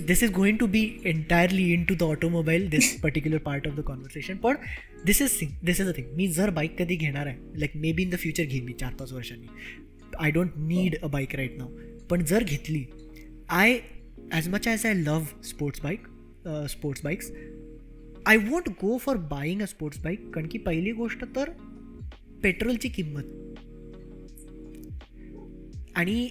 this 0.08 0.24
is 0.24 0.32
going 0.32 0.58
to 0.58 0.68
be 0.68 0.84
entirely 1.06 1.72
into 1.86 1.96
the 1.96 2.04
automobile 2.04 2.70
this 2.70 2.94
particular 3.02 3.40
part 3.46 3.68
of 3.68 3.76
the 3.76 3.84
conversation 3.84 4.38
पण 4.38 4.58
this 5.06 5.22
is 5.22 5.40
thing 5.42 5.52
this 5.64 5.82
is 5.82 5.88
a 5.88 5.92
thing 5.98 6.16
मी 6.18 6.28
जर 6.28 6.50
bike 6.50 6.82
कधी 6.82 6.96
घेणार 6.96 7.28
आहे 7.28 7.60
like 7.60 7.76
maybe 7.94 8.04
in 8.04 8.10
the 8.10 8.16
future 8.16 8.44
घेईन 8.44 8.66
मी 8.66 8.74
चार 8.74 8.94
पाच 8.94 9.12
वर्षांनी 9.12 9.48
I 10.20 10.32
don't 10.32 10.52
need 10.58 10.96
a 10.96 11.08
bike 11.08 11.36
right 11.36 11.58
now 11.58 12.06
पण 12.10 12.24
जर 12.24 12.44
घेतली 12.44 12.86
I 13.50 13.80
as 14.33 14.49
much 14.49 14.69
as 14.69 14.87
I 14.87 14.95
love 14.95 15.43
sports 15.43 15.81
bike 15.83 16.07
sports 16.71 17.03
bikes 17.05 17.31
I 18.27 18.37
won't 18.37 18.69
go 18.81 18.97
for 18.99 19.17
buying 19.31 19.63
a 19.63 19.67
sports 19.67 19.99
bike 19.99 20.31
कारण 20.35 20.49
की 20.49 20.59
पहिली 20.59 20.93
गोष्ट 20.93 21.25
तर 21.37 21.51
पेट्रोलची 22.43 22.89
किंमत. 22.89 23.23
आणि 25.97 26.29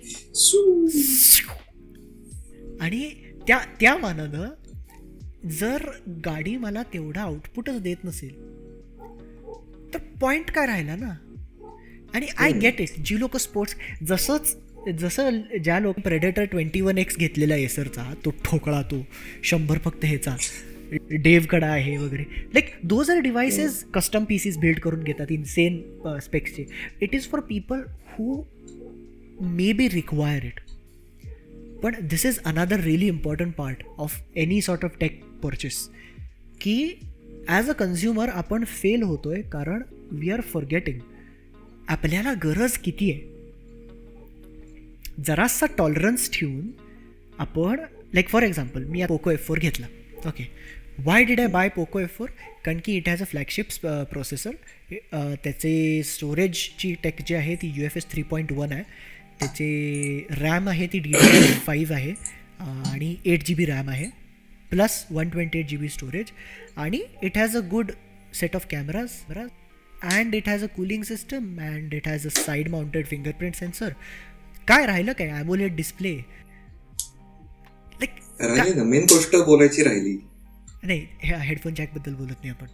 आणि 2.82 3.10
त्या 3.48 3.58
त्या 3.80 3.96
मानानं 3.98 5.50
जर 5.50 5.90
गाडी 6.26 6.56
मला 6.58 6.84
तेवढा 6.84 7.22
आउटपुटच 7.22 7.82
देत 7.82 8.04
नसेल 8.06 8.36
तर 9.94 10.00
पॉईंट 10.22 10.52
काय 10.52 10.66
राहिला 10.68 10.96
ना? 10.96 11.14
आणि 12.14 12.28
आय 12.38 12.52
गेट 12.52 12.82
इट 12.82 13.00
जी 13.06 13.20
लोक 13.20 13.38
स्पोर्ट्स 13.38 13.76
जसंच 14.08 14.56
जसं 14.92 15.42
ज्या 15.64 15.80
लोक 15.80 16.00
प्रेडेटर 16.00 16.44
ट्वेंटी 16.44 16.82
वन 16.82 16.98
एक्स 16.98 17.18
घेतलेला 17.18 17.56
एसरचा 17.56 18.14
तो 18.26 18.30
ठोकळा 18.46 18.82
तो 18.82 19.06
शंभर 19.44 19.78
फक्त 19.78 20.06
ह्याचा 20.06 20.36
डेवकडा 21.12 21.68
आहे 21.68 21.98
वगैरे. 21.98 22.24
Like 22.24 22.66
those 22.84 23.10
are 23.10 23.20
devices 23.20 23.84
custom 23.84 24.24
PCs 24.24 24.58
build 24.58 24.80
करून 24.80 25.04
घेतात 25.04 25.32
in 25.32 25.44
Sen 25.44 25.82
स्पेक्सचे 26.22 26.66
it 27.02 27.16
is 27.16 27.28
for 27.28 27.40
people 27.40 27.80
who 28.10 28.44
maybe 29.74 29.88
require 29.90 30.46
it 30.46 30.60
पण 31.84 31.96
this 32.02 32.26
is 32.26 32.40
another 32.46 32.80
really 32.80 33.08
important 33.08 33.54
part 33.54 33.84
of 33.98 34.22
any 34.36 34.62
sort 34.62 34.86
of 34.86 34.98
tech 35.00 35.24
purchase 35.44 35.90
की 36.62 37.00
ॲज 37.48 37.70
अ 37.70 37.74
कन्झ्युमर 37.74 38.30
आपण 38.30 38.64
fail 38.64 39.04
होतो 39.04 39.30
आहे 39.30 39.42
कारण 39.42 39.82
we 40.12 40.30
are 40.30 40.42
forgetting 40.42 41.00
आपल्याला 41.88 42.34
गरज 42.44 42.78
किती 42.78 43.12
आहे? 43.12 43.35
जरासा 45.18 45.66
टॉलरन्स 45.78 46.30
ठेवून 46.34 46.72
आपण 47.40 47.80
लाईक 48.14 48.30
फॉर 48.30 48.44
एक्झाम्पल 48.44 48.84
मी 48.84 49.06
पोको 49.10 49.32
एफ 49.32 49.46
फोर 49.48 49.60
घेतला. 49.60 49.88
Okay 50.28 50.44
why 51.06 51.24
did 51.24 51.40
I 51.40 51.48
buy 51.48 51.70
Poco 51.70 52.00
F 52.00 52.18
four 52.18 52.30
कारण 52.66 52.80
की 52.86 52.96
it 52.98 53.10
has 53.10 53.22
a 53.22 53.26
flagship 53.26 53.86
processor 54.12 54.52
त्याचे 55.14 56.02
स्टोरेजची 56.06 56.94
टेक 57.04 57.22
जी 57.28 57.36
आहे 57.36 57.56
ती 57.62 57.72
U 57.76 57.86
F 57.86 57.98
S 57.98 58.06
three 58.12 58.22
point 58.24 58.52
one 58.52 58.72
आहे. 58.72 58.84
त्याचे 59.40 60.26
रॅम 60.42 60.70
आहे 60.70 60.88
ती 60.88 61.00
डी 61.00 61.12
डी 61.12 61.54
फाईव्ह 61.66 61.96
आहे. 61.96 62.14
आणि 62.60 63.16
एट 63.26 63.44
जी 63.46 63.54
बी 63.54 63.66
रॅम 63.66 63.90
आहे. 63.90 64.06
Plus 64.70 65.06
one 65.12 65.30
twenty 65.30 65.60
eight 65.60 65.68
G 65.70 65.78
B 65.78 65.90
storage 65.90 66.32
आणि 66.78 67.02
it 67.24 67.38
has 67.38 67.56
a 67.58 67.60
good 67.72 67.92
set 68.34 68.56
of 68.56 68.68
cameras 68.72 69.12
and 70.04 70.36
it 70.36 70.48
has 70.50 70.64
a 70.64 70.68
cooling 70.76 71.04
system 71.04 71.60
and 71.62 71.94
it 71.94 72.08
has 72.08 72.26
a 72.28 72.30
side 72.36 72.70
mounted 72.70 73.06
fingerprint 73.08 73.56
sensor 73.56 73.94
काय 74.68 74.86
राहिलं 74.86 75.14
काय? 75.14 75.28
AMOLED 75.30 75.76
display 75.76 76.16
राहिली 78.40 78.74
ना 78.76 78.84
main 78.84 79.04
गोष्ट 79.10 79.36
बोलायची 79.46 79.84
राहिली. 79.84 80.18
नाही 80.84 81.06
हेडफोन 81.24 81.74
जॅकबद्दल 81.74 82.14
बोलत 82.14 82.44
नाही 82.44 82.50
आपण. 82.50 82.68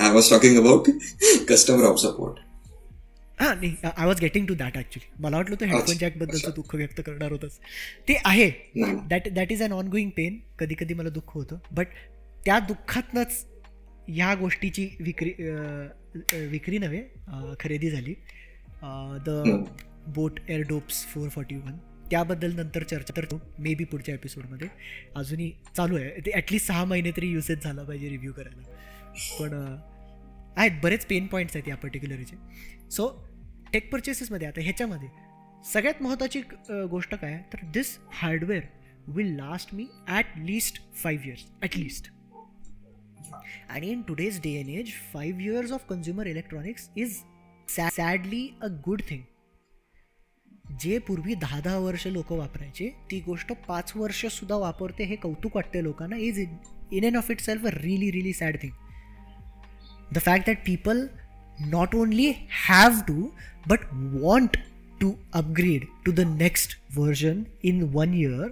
I 0.00 0.10
was 0.12 0.30
talking 0.30 0.58
about 0.58 0.88
customer 1.48 1.84
of 1.84 1.98
support 2.00 2.38
हां 3.38 3.54
नाही 3.56 3.74
I 3.84 4.06
was 4.06 4.20
getting 4.20 4.46
to 4.46 4.54
that 4.54 4.76
actually 4.76 5.22
मला 5.22 5.36
वाटलं 5.36 5.56
तो 5.60 5.64
हेडफोन 5.64 5.96
जॅकबद्दलचं 5.98 6.50
दुःख 6.56 6.74
व्यक्त 6.74 7.00
करणार 7.06 7.30
होतंच 7.32 7.58
ते 8.08 8.18
आहे. 8.24 8.50
That 9.08 9.28
that 9.28 9.52
is 9.52 9.62
an 9.62 9.72
ongoing 9.88 10.10
pain 10.16 10.38
कधी 10.58 10.74
कधी 10.80 10.94
मला 10.94 11.08
दुःख 11.10 11.34
होतं. 11.34 11.58
बट 11.72 11.86
त्या 12.46 12.58
दुःखातनंच 12.68 13.44
ह्या 14.08 14.34
गोष्टीची 14.34 14.88
विक्री 15.00 15.32
विक्री 16.48 16.78
नव्हे 16.78 17.02
खरेदी 17.60 17.90
झाली. 17.90 18.14
The 18.82 19.64
boAt 20.14 20.40
Airdopes 20.48 21.04
four 21.06 21.28
forty 21.28 21.56
one 21.56 21.76
त्याबद्दल 22.10 22.52
नंतर 22.54 22.82
चर्चा 22.82 23.14
तर 23.16 23.36
मे 23.58 23.74
बी 23.74 23.84
पुढच्या 23.84 24.14
एपिसोडमध्ये 24.14 24.68
अजूनही 25.16 25.50
चालू 25.76 25.96
आहे. 25.96 26.20
ते 26.20 26.30
ॲटलिस्ट 26.30 26.66
सहा 26.66 26.84
महिने 26.84 27.10
तरी 27.16 27.28
युसेज 27.28 27.62
झाला 27.62 27.82
पाहिजे 27.82 28.08
रिव्ह्यू 28.08 28.32
करायला. 28.32 28.62
पण 29.38 29.54
आहेत 30.56 30.80
बरेच 30.82 31.04
पेन 31.06 31.26
पॉईंट्स 31.26 31.56
आहेत 31.56 31.68
या 31.68 31.76
पर्टिक्युलरचे 31.76 32.36
सो 32.90 33.08
टेक 33.72 33.92
परचेसेसमध्ये 33.92 34.46
आता 34.48 34.60
ह्याच्यामध्ये 34.60 35.08
सगळ्यात 35.64 36.02
महत्त्वाची 36.02 36.40
गोष्ट 36.90 37.14
काय? 37.14 37.32
आहे 37.32 37.42
तर 37.52 37.64
this 37.74 37.98
hardware 38.12 38.62
will 39.08 39.34
last 39.36 39.74
me 39.74 39.86
at 40.08 40.36
least 40.38 40.80
five 40.94 41.26
years 41.26 41.44
at 41.62 41.76
least 41.78 42.10
आणि 43.70 43.90
in 43.90 44.02
today's 44.02 44.40
day 44.40 44.50
and 44.60 44.68
age 44.68 44.92
five 45.12 45.42
years 45.42 45.72
of 45.72 45.86
consumer 45.88 46.26
electronics 46.26 46.88
is 46.96 47.18
sadly 47.76 48.48
a 48.62 48.66
good 48.84 49.02
thing 49.08 49.22
जे 50.80 50.98
पूर्वी 50.98 51.34
दहा 51.34 51.60
दहा 51.60 51.78
वर्ष 51.78 52.06
लोक 52.06 52.32
वापरायचे 52.32 52.88
ती 53.10 53.20
गोष्ट 53.20 53.52
पाच 53.68 53.92
वर्ष 53.96 54.24
सुद्धा 54.26 54.56
वापरते 54.56 55.04
हे 55.04 55.16
कौतुक 55.16 55.56
वाटते 55.56 55.82
लोकांना. 55.82 56.16
Is 56.16 56.38
in 56.38 56.56
in 56.92 57.04
and 57.04 57.16
of 57.16 57.30
itself 57.40 57.66
a 57.66 57.70
really 57.74 58.10
really 58.12 58.32
sad 58.32 58.56
thing 58.62 58.72
the 60.14 60.18
fact 60.18 60.46
that 60.46 60.58
people 60.66 61.06
not 61.60 61.94
only 61.94 62.32
have 62.68 63.00
to 63.08 63.28
but 63.68 63.78
want 63.92 64.56
to 65.00 65.12
upgrade 65.32 65.84
to 66.06 66.12
the 66.12 66.20
next 66.20 66.78
version 66.96 67.42
in 67.62 67.82
one 67.92 68.14
year 68.14 68.50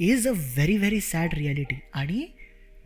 is 0.00 0.28
a 0.28 0.32
very 0.32 0.76
very 0.76 1.00
sad 1.00 1.34
reality 1.34 1.80
आणि 1.94 2.26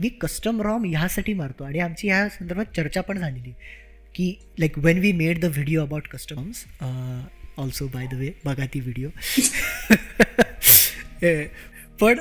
मी 0.01 0.09
custom 0.09 0.61
ROM 0.62 0.84
ह्यासाठी 0.84 1.34
मारतो. 1.34 1.64
आणि 1.64 1.78
आमची 1.78 2.09
ह्या 2.09 2.28
संदर्भात 2.28 2.76
चर्चा 2.76 3.01
पण 3.01 3.18
झालेली. 3.18 3.53
की 4.19 4.29
like 4.61 4.79
when 4.79 4.99
we 4.99 5.12
made 5.12 5.41
the 5.41 5.45
video 5.45 5.83
about 5.83 6.07
customs 6.07 6.64
also 7.59 7.89
by 7.89 8.07
the 8.07 8.14
way 8.14 8.35
बघा 8.45 8.66
ती 8.66 8.81
व्हिडिओ 8.81 9.11
पण 12.01 12.21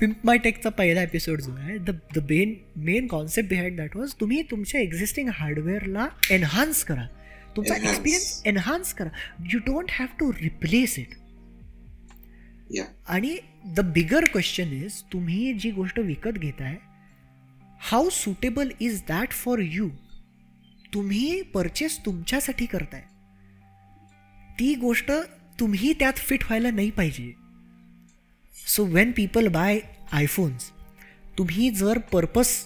पिंप 0.00 0.24
माय 0.24 0.38
टेकचा 0.38 0.70
पहिला 0.70 1.02
एपिसोड 1.02 1.40
जो 1.40 1.52
आहे 1.52 1.76
the 1.78 1.90
the 2.14 2.24
main 2.30 2.54
main 2.84 3.06
concept 3.06 3.48
behind 3.50 3.76
that 3.76 3.96
was 3.96 4.14
तुम्ही 4.20 4.42
तुमच्या 4.42 4.80
एक्झिस्टिंग 4.80 5.28
हार्डवेअरला 5.34 6.08
एनहान्स 6.30 6.84
करा 6.84 7.06
तुमचा. 7.56 7.74
एक्सपिरियन्स 7.74 8.42
एनहान्स 8.46 8.92
करा 8.94 9.10
you 9.52 9.58
don't 9.66 9.90
have 9.90 10.16
to 10.18 10.32
replace 10.32 10.98
it 10.98 11.14
आणि 13.08 13.36
द 13.76 13.80
बिगर 13.94 14.24
क्वेश्चन 14.24 14.72
इज 14.74 15.02
तुम्ही 15.12 15.52
जी 15.52 15.70
गोष्ट 15.70 15.98
विकत 15.98 16.38
घेताय 16.38 16.76
how 17.80 18.10
suitable 18.10 18.70
is 18.80 19.02
that 19.08 19.32
for 19.34 19.60
you 19.60 19.88
तुम्ही 20.96 21.42
परचेस 21.42 21.98
तुमच्यासाठी 22.06 22.66
करताय. 22.66 23.02
ती 24.58 24.74
गोष्ट 24.74 25.12
तुम्ही 25.60 25.92
त्यात 25.92 26.12
फिट 26.16 26.44
व्हायला 26.44 26.70
नाही 26.70 26.90
पाहिजे. 26.90 27.32
So 28.66 28.84
when 28.84 29.12
people 29.16 29.48
buy 29.48 29.80
iPhones 30.12 30.70
तुम्ही 31.38 31.70
जर 31.70 31.98
पर्पस 31.98 32.64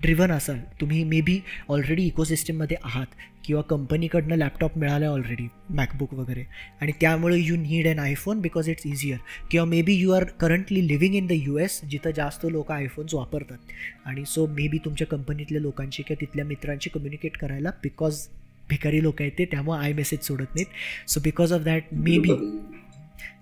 ड्रिव्हन 0.00 0.30
असाल 0.30 0.58
तुम्ही 0.80 1.04
मे 1.04 1.20
बी 1.20 1.40
ऑलरेडी 1.68 2.02
इकोसिस्टीममध्ये 2.02 2.76
आहात 2.84 3.06
किंवा 3.44 3.62
कंपनीकडनं 3.70 4.36
लॅपटॉप 4.36 4.76
मिळाला 4.78 5.04
आहे 5.04 5.14
ऑलरेडी 5.14 5.46
मॅकबुक 5.70 6.12
वगैरे. 6.14 6.44
आणि 6.80 6.92
त्यामुळे 7.00 7.38
you 7.38 7.56
need 7.56 7.86
an 7.88 7.98
iPhone 7.98 8.40
because 8.40 8.68
it's 8.68 8.86
easier 8.86 9.18
किंवा 9.50 9.64
maybe 9.82 9.94
you 9.94 10.10
are 10.12 10.24
currently 10.40 10.86
living 10.88 11.14
in 11.14 11.26
the 11.26 11.32
U 11.32 11.56
S 11.58 11.80
जिथं 11.90 12.10
जास्त 12.16 12.46
लोक 12.50 12.72
आयफोन्स 12.72 13.14
वापरतात. 13.14 13.58
आणि 14.04 14.24
सो 14.26 14.46
मे 14.46 14.68
बी 14.68 14.78
तुमच्या 14.84 15.06
कंपनीतल्या 15.06 15.60
लोकांशी 15.60 16.02
किंवा 16.02 16.20
तिथल्या 16.20 16.44
मित्रांशी 16.44 16.90
कम्युनिकेट 16.90 17.36
करायला 17.36 17.70
बिकॉज 17.82 18.26
भिकारी 18.68 19.02
लोक 19.02 19.20
आहेत 19.20 19.32
ते 19.38 19.44
त्यामुळे 19.44 19.78
आय 19.78 19.92
मेसेज 19.92 20.26
सोडत 20.26 20.54
नाहीत. 20.54 20.66
So 21.08 21.20
because 21.20 21.52
of 21.52 21.60
that 21.62 21.94
maybe 22.18 22.30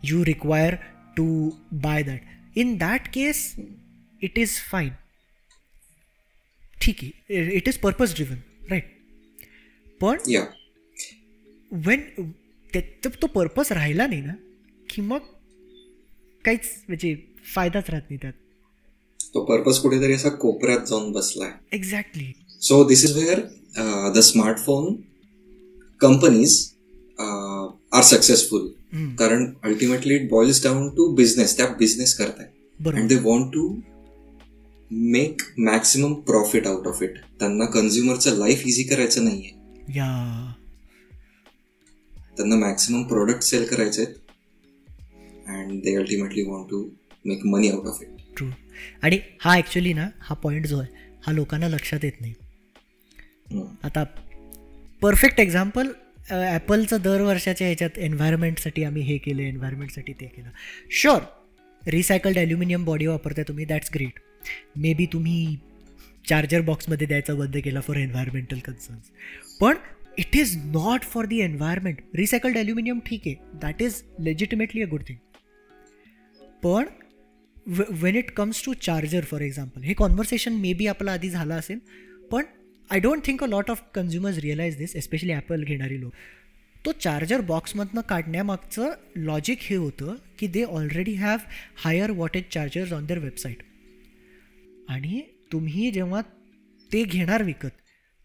you 0.04 0.24
require 0.24 0.74
to 1.16 1.50
buy 1.82 2.02
that 2.02 2.58
in 2.58 2.76
that 2.78 3.08
case 3.14 3.54
it 4.22 4.38
is 4.38 4.56
fine 4.70 4.90
ठीक 6.82 6.96
आहे. 7.02 7.42
It 7.56 7.68
is 7.68 7.78
purpose 7.78 8.14
driven 8.14 8.38
right 8.70 8.96
पण 10.00 10.16
या 10.30 10.44
वेन 11.72 12.00
त्याचा 12.72 13.08
तो 13.22 13.26
पर्पज 13.26 13.72
राहिला 13.72 14.06
नाही 14.06 14.20
ना 14.20 14.32
की 14.90 15.02
मग 15.02 15.18
काहीच 16.44 16.60
म्हणजे 16.88 17.16
फायदाच 17.54 17.90
राहत 17.90 18.02
नाही 18.02 18.18
त्यात. 18.22 18.32
तो 19.34 19.44
पर्पज 19.44 19.78
कुठेतरी 19.78 20.12
असा 20.12 20.28
कोपऱ्यात 20.28 20.86
जाऊन 20.86 21.12
बसलाय. 21.12 21.50
Exactly 21.72 22.32
So 22.60 22.76
this 22.84 23.02
is 23.04 23.12
where 23.16 23.40
uh, 23.76 24.10
the 24.14 24.22
smartphone 24.22 24.86
companies 26.04 26.74
uh, 27.18 27.66
are 27.92 28.02
successful. 28.02 28.68
कारण 29.18 29.52
ultimately 29.62 30.14
it 30.14 30.30
boils 30.30 30.62
down 30.64 30.88
to 30.88 31.14
business 31.14 31.56
त्या 31.56 31.66
बिझनेस 31.66 32.14
करताय. 32.14 32.46
And 32.90 33.08
they 33.08 33.16
want 33.22 33.46
to 33.46 33.76
make 34.90 35.42
maximum 35.58 36.14
profit 36.14 36.66
out 36.66 36.86
of 36.86 37.02
it 37.02 37.14
त्यांना 37.38 37.64
कन्झ्युमरचं 37.64 38.36
लाईफ 38.36 38.62
इझी 38.66 38.82
करायचं 38.82 39.24
नाहीये. 39.24 39.57
या. 39.88 40.06
त्यांना 42.36 42.56
maximum 42.56 43.02
product 43.08 43.42
sale 43.42 43.64
करायचे 43.66 44.02
आहेत. 44.02 44.14
And 45.48 45.80
they 45.82 45.94
ultimately 45.96 46.42
want 46.42 46.68
to 46.70 46.82
make 47.24 47.46
money 47.46 47.68
out 47.68 47.86
of 47.86 48.02
it 48.02 48.08
true 48.36 48.48
आणि 49.02 49.18
हा 49.40 49.54
ॲक्च्युली 49.54 49.92
ना 49.92 50.08
हा 50.20 50.34
पॉईंट 50.42 50.66
जो 50.66 50.78
आहे 50.80 51.06
हा 51.26 51.32
लोकांना 51.32 51.68
लक्षात 51.68 52.04
येत 52.04 52.20
नाही. 52.20 52.34
आता 53.84 54.04
परफेक्ट 55.02 55.40
एक्झाम्पल 55.40 55.92
ॲपलचं 56.30 56.96
दर 57.02 57.20
वर्षाच्या 57.22 57.66
ह्याच्यात 57.66 57.98
एन्व्हायरमेंटसाठी 57.98 58.82
आम्ही 58.84 59.02
हे 59.02 59.16
केलं 59.18 59.42
एन्व्हायरमेंटसाठी 59.42 60.12
ते 60.12 60.26
केलं. 60.26 60.48
शुअर 60.90 61.20
रिसायकल्ड 61.82 62.38
ॲल्युमिनियम 62.38 62.84
बॉडी 62.84 63.06
वापरताय 63.06 63.44
तुम्ही 63.48 63.64
दॅट्स 63.64 63.90
ग्रेट 63.94 64.18
मे 64.78 64.92
बी 64.94 65.06
तुम्ही 65.12 65.56
चार्जर 66.28 66.60
बॉक्समध्ये 66.60 67.06
द्यायचा 67.06 67.34
बंद 67.34 67.56
केला 67.64 67.80
फॉर 67.80 67.96
एन्व्हायरमेंटल 67.96 68.58
कन्सर्न्स 68.64 69.10
पण 69.60 69.76
it 70.18 70.36
is 70.36 70.56
not 70.66 71.02
for 71.04 71.26
the 71.26 71.38
environment 71.40 72.00
recycled 72.14 72.56
aluminium 72.56 72.98
ठीक 73.06 73.26
आहे. 73.26 73.34
That 73.62 73.82
is 73.82 74.02
legitimately 74.20 74.82
a 74.82 74.86
good 74.86 75.02
thing 75.08 75.18
पण 76.62 76.84
when 78.00 78.16
it 78.16 78.30
comes 78.36 78.64
to 78.64 78.72
charger 78.82 79.24
for 79.24 79.40
example 79.42 79.82
हे 79.82 79.94
कॉन्व्हर्सेशन 79.94 80.52
मे 80.60 80.72
बी 80.72 80.86
आपला 80.86 81.12
आधी 81.12 81.30
झालं 81.30 81.54
असेल 81.54 81.78
पण 82.30 82.44
I 82.90 83.00
don't 83.00 83.24
think 83.26 83.44
a 83.44 83.46
lot 83.46 83.70
of 83.70 83.82
consumers 83.94 84.38
realise 84.38 84.76
this 84.76 84.94
especially 84.96 85.32
Apple 85.32 85.64
घेणारी 85.64 86.00
लोक. 86.00 86.12
तो 86.84 86.92
चार्जर 86.92 87.40
बॉक्समधनं 87.40 88.00
काढण्यामागचं 88.08 88.92
लॉजिक 89.16 89.58
हे 89.62 89.76
होतं 89.76 90.14
की 90.38 90.46
they 90.46 90.62
already 90.64 91.14
have 91.14 91.38
higher 91.84 92.10
wattage 92.10 92.44
chargers 92.50 92.92
on 92.92 93.06
their 93.06 93.20
website 93.20 93.62
आणि 94.88 95.20
तुम्ही 95.52 95.90
जेव्हा 95.90 96.20
ते 96.92 97.04
घेणार 97.04 97.42
विकत 97.42 97.72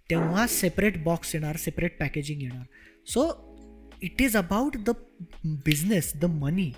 तेव्हा 0.09 0.47
सेपरेट 0.47 1.03
बॉक्स 1.03 1.35
येणार 1.35 1.57
सेपरेट 1.57 1.99
पॅकेजिंग 1.99 2.41
येणार. 2.41 2.65
So 3.07 3.53
it 4.01 4.21
is 4.21 4.37
about 4.37 4.77
the 4.77 4.89
business 5.45 6.13
the 6.15 6.25
money 6.25 6.71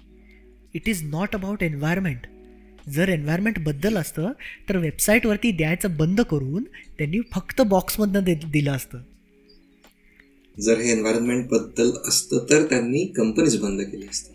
it 0.73 0.89
is 0.89 1.03
not 1.03 1.35
about 1.35 1.63
environment 1.63 2.19
जर 2.89 3.09
एन्व्हायरमेंटबद्दल 3.09 3.97
असतं 3.97 4.31
तर 4.69 4.77
वेबसाईटवरती 4.77 5.51
द्यायचं 5.51 5.97
बंद 5.97 6.21
करून 6.21 6.63
त्यांनी 6.97 7.19
फक्त 7.31 7.61
बॉक्समधनं 7.61 8.23
दे 8.23 8.35
दिलं 8.35 8.71
असतं. 8.71 8.97
जर 10.59 10.77
हे 10.77 10.91
एन्व्हायरमेंटबद्दल 10.91 11.91
असतं 12.07 12.45
तर 12.49 12.65
त्यांनी 12.65 13.05
कंपनीज 13.05 13.61
बंद 13.61 13.81
केली 13.81 14.07
असते. 14.07 14.33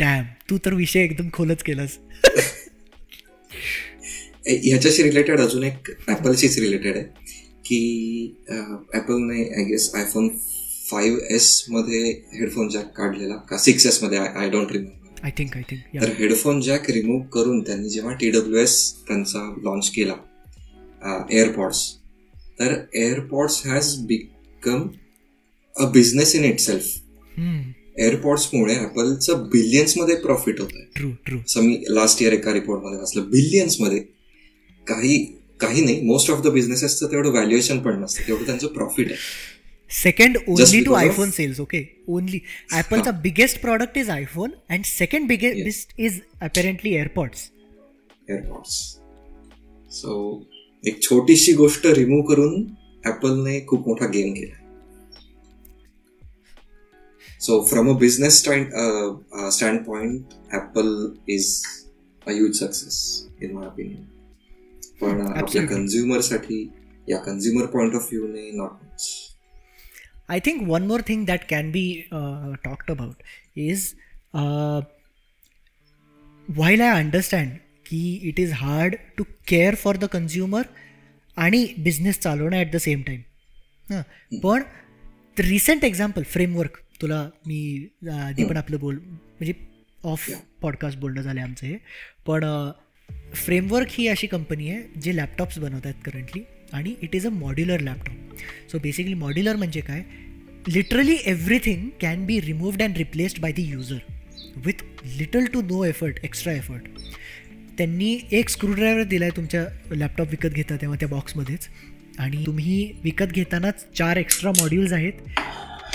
डॅम 0.00 0.24
तू 0.50 0.58
तर 0.64 0.74
विषय 0.74 1.00
एकदम 1.00 1.28
खोलच 1.32 1.62
केलास. 1.62 1.98
ह्याच्याशी 4.46 5.02
रिलेटेड 5.02 5.40
अजून 5.40 5.64
एक 5.64 5.90
ॲपलशीच 6.08 6.58
रिलेटेड 6.58 6.96
आहे 6.96 7.04
की 7.64 8.36
ॲपलने 8.94 9.42
आय 9.50 9.64
गेस 9.64 9.90
आयफोन 9.94 10.28
फाईव्ह 10.90 11.34
एसमध्ये 11.34 12.10
हेडफोन 12.34 12.68
जॅक 12.68 12.92
काढलेला 12.96 13.36
का 13.50 13.58
सिक्स 13.58 13.86
एसमध्ये 13.86 14.18
I 14.18 14.50
don't 14.50 14.72
remember 14.72 15.24
I 15.24 15.30
think 15.38 15.56
I 15.56 15.62
think 15.70 16.02
तर 16.02 16.12
हेडफोन 16.18 16.60
जॅक 16.60 16.90
रिमूव्ह 16.90 17.24
करून 17.32 17.60
त्यांनी 17.60 17.88
जेव्हा 17.88 18.12
टी 18.14 18.30
डब्ल्यू 18.30 18.58
एस 18.58 18.78
त्यांचा 19.08 19.42
लॉन्च 19.62 19.90
केला 19.90 20.14
एअरपॉड्स 21.30 21.82
तर 22.58 22.74
AirPods 22.94 23.60
has 23.66 23.94
become 24.06 24.88
a 25.76 25.90
business 25.92 26.34
in 26.34 26.44
itself 26.60 26.94
एअरपॉड्समुळे 27.98 28.74
ॲपलचं 28.74 29.48
बिलियन्समध्ये 29.48 30.14
प्रॉफिट 30.16 30.60
होत 30.60 30.68
आहे 30.74 31.94
लास्ट 31.94 32.22
इयर 32.22 32.32
एका 32.32 32.52
रिपोर्टमध्ये 32.52 32.98
वाचलं 32.98 33.28
बिलियन्समध्ये 33.30 34.02
काही 34.86 35.18
काही 35.60 35.84
नाही. 35.84 36.00
मोस्ट 36.02 36.30
ऑफ 36.30 36.42
द 36.42 36.48
बिझनेसेसचं 36.52 37.10
तेवढं 37.12 37.30
व्हॅल्युएशन 37.30 37.78
पण 37.78 38.00
नसतं. 38.00 38.26
तेवढं 38.26 38.46
त्यांचं 38.46 38.66
प्रॉफिट 38.66 39.06
आहे. 39.06 39.16
Second 39.90 40.36
only 40.48 40.82
to 40.84 40.92
iPhone 40.94 41.30
sales 41.30 41.60
okay 41.60 41.82
only 42.08 42.38
ॲपलचा 42.72 43.10
biggest 43.22 43.60
product 43.60 43.98
is 43.98 44.10
iPhone 44.10 44.50
and 44.70 44.84
second 44.84 45.28
biggest 45.28 45.92
is 45.98 46.20
apparently 46.42 46.94
AirPods 46.94 47.48
AirPods 48.30 48.72
so 49.90 50.16
एक 50.84 51.02
छोटीशी 51.02 51.52
गोष्ट 51.52 51.86
रिमूव्ह 51.96 52.26
करून 52.28 52.64
ॲपलने 53.04 53.60
खूप 53.66 53.88
मोठा 53.88 54.06
गेम 54.06 54.32
केला 54.34 54.64
so 57.40 57.60
from 57.64 57.90
a 57.90 57.98
business 57.98 58.38
stand 58.38 58.70
standpoint 59.84 60.34
Apple 60.52 60.92
is 61.28 61.62
a 62.22 62.30
huge 62.30 62.58
success 62.58 62.98
in 63.42 63.52
my 63.52 63.66
opinion 63.66 64.04
पण 65.00 65.20
आपल्या. 65.20 65.66
कन्झ्युमरसाठी 65.66 66.70
या 67.08 67.18
consumer 67.18 67.66
point 67.66 67.94
of 67.94 68.08
व्ह्यूने 68.12 68.50
not 68.50 68.70
much 68.84 69.08
I 70.28 70.36
think 70.40 70.62
one 70.68 70.86
more 70.90 71.02
thing 71.08 71.20
that 71.26 71.42
can 71.50 71.66
be 71.74 71.82
uh, 72.12 72.48
talked 72.64 72.88
about 72.90 73.20
is 73.56 73.82
uh, 74.34 74.80
while 76.48 76.82
I 76.86 76.88
understand 77.02 77.58
की 77.86 78.00
it 78.22 78.40
is 78.40 78.52
hard 78.52 78.94
to 79.18 79.24
care 79.46 79.74
for 79.74 79.96
the 79.96 80.04
consumer 80.04 80.62
आणि 81.36 81.66
business 81.78 82.18
चालवणं 82.18 82.56
at 82.56 82.72
the 82.72 82.76
same 82.76 83.02
time 83.02 83.20
हां. 83.90 84.02
पण 84.40 84.62
recent 85.38 85.84
example 85.84 86.22
Framework 86.22 86.80
तुला 87.02 87.22
मी 87.46 87.88
आधी 88.12 88.44
पण 88.44 88.56
आपलं 88.56 88.78
बोल 88.80 88.98
म्हणजे 88.98 89.52
ऑफ 90.04 90.30
पॉडकास्ट 90.60 90.98
बोलणं 90.98 91.22
झालं 91.22 91.40
आमचं 91.40 91.66
हे. 91.66 91.76
पण 92.26 92.44
फ्रेमवर्क 93.34 93.88
ही 93.90 94.06
अशी 94.08 94.26
कंपनी 94.26 94.68
आहे 94.70 95.00
जे 95.00 95.16
लॅपटॉप्स 95.16 95.58
बनवत 95.58 95.86
आहेत 95.86 96.02
करंटली 96.04 96.42
आणि 96.72 96.94
it 97.02 97.16
is 97.16 97.26
a 97.26 97.30
modular 97.30 97.80
laptop 97.80 98.38
so 98.72 98.78
basically 98.78 99.14
modular 99.14 99.56
म्हणजे 99.56 99.80
काय? 99.80 100.02
Literally 100.68 101.16
everything 101.24 101.88
can 102.00 102.24
be 102.26 102.40
removed 102.40 102.82
and 102.82 102.96
replaced 102.96 103.40
by 103.40 103.52
the 103.52 103.58
user 103.58 103.98
with 104.56 104.82
little 105.18 105.44
to 105.44 105.60
no 105.62 105.84
effort 105.84 106.18
extra 106.24 106.52
effort 106.52 106.82
त्यांनी 107.78 108.18
एक 108.32 108.48
स्क्रूड्रायव्हर 108.48 109.04
दिला 109.04 109.24
आहे 109.24 109.36
तुमच्या 109.36 109.64
लॅपटॉप 109.90 110.28
विकत 110.30 110.48
घेता 110.48 110.76
तेव्हा 110.76 110.96
त्या 111.00 111.08
बॉक्समध्येच 111.08 111.68
आणि 112.18 112.44
तुम्ही 112.46 112.92
विकत 113.04 113.32
घेतानाच 113.32 113.84
चार 113.98 114.16
एक्स्ट्रा 114.16 114.50
मॉड्यूल्स 114.50 114.92
आहेत. 114.92 115.12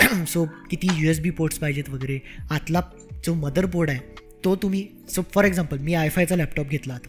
सो 0.28 0.44
किती 0.70 0.88
यू 0.96 1.10
एस 1.10 1.20
बी 1.20 1.30
पोर्ट्स 1.30 1.58
पाहिजेत 1.58 1.88
वगैरे. 1.88 2.18
आतला 2.50 2.80
जो 3.24 3.34
मदरबोर्ड 3.34 3.90
आहे 3.90 4.00
तो 4.44 4.54
तुम्ही 4.56 4.86
सो 5.08 5.22
फॉर 5.34 5.44
एक्झाम्पल 5.44 5.78
मी 5.78 5.94
आयफायचा 5.94 6.36
लॅपटॉप 6.36 6.68
घेतला 6.68 6.94
आता. 6.94 7.08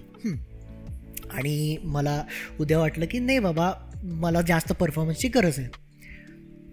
आणि 1.31 1.77
मला 1.83 2.23
उद्या 2.59 2.79
वाटलं 2.79 3.05
की 3.05 3.19
नाही 3.19 3.39
बाबा 3.39 3.71
मला 4.03 4.41
जास्त 4.41 4.71
परफॉर्मन्सची 4.73 5.27
गरज 5.27 5.59
आहे. 5.59 5.67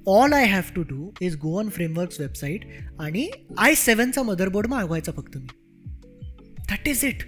All 0.07 0.33
I 0.33 0.45
have 0.47 0.73
to 0.75 0.83
do 0.83 1.11
is 1.21 1.37
go 1.37 1.59
on 1.59 1.69
frameworks 1.69 2.21
website 2.21 2.65
आणि 3.01 3.29
आय 3.59 3.75
सेवनचा 3.75 4.23
मदरबोर्ड 4.23 4.67
मागवायचा 4.67 5.13
फक्त 5.13 5.37
मी. 5.37 5.47
दॅट 6.69 6.89
इज 6.89 7.05
इट 7.05 7.23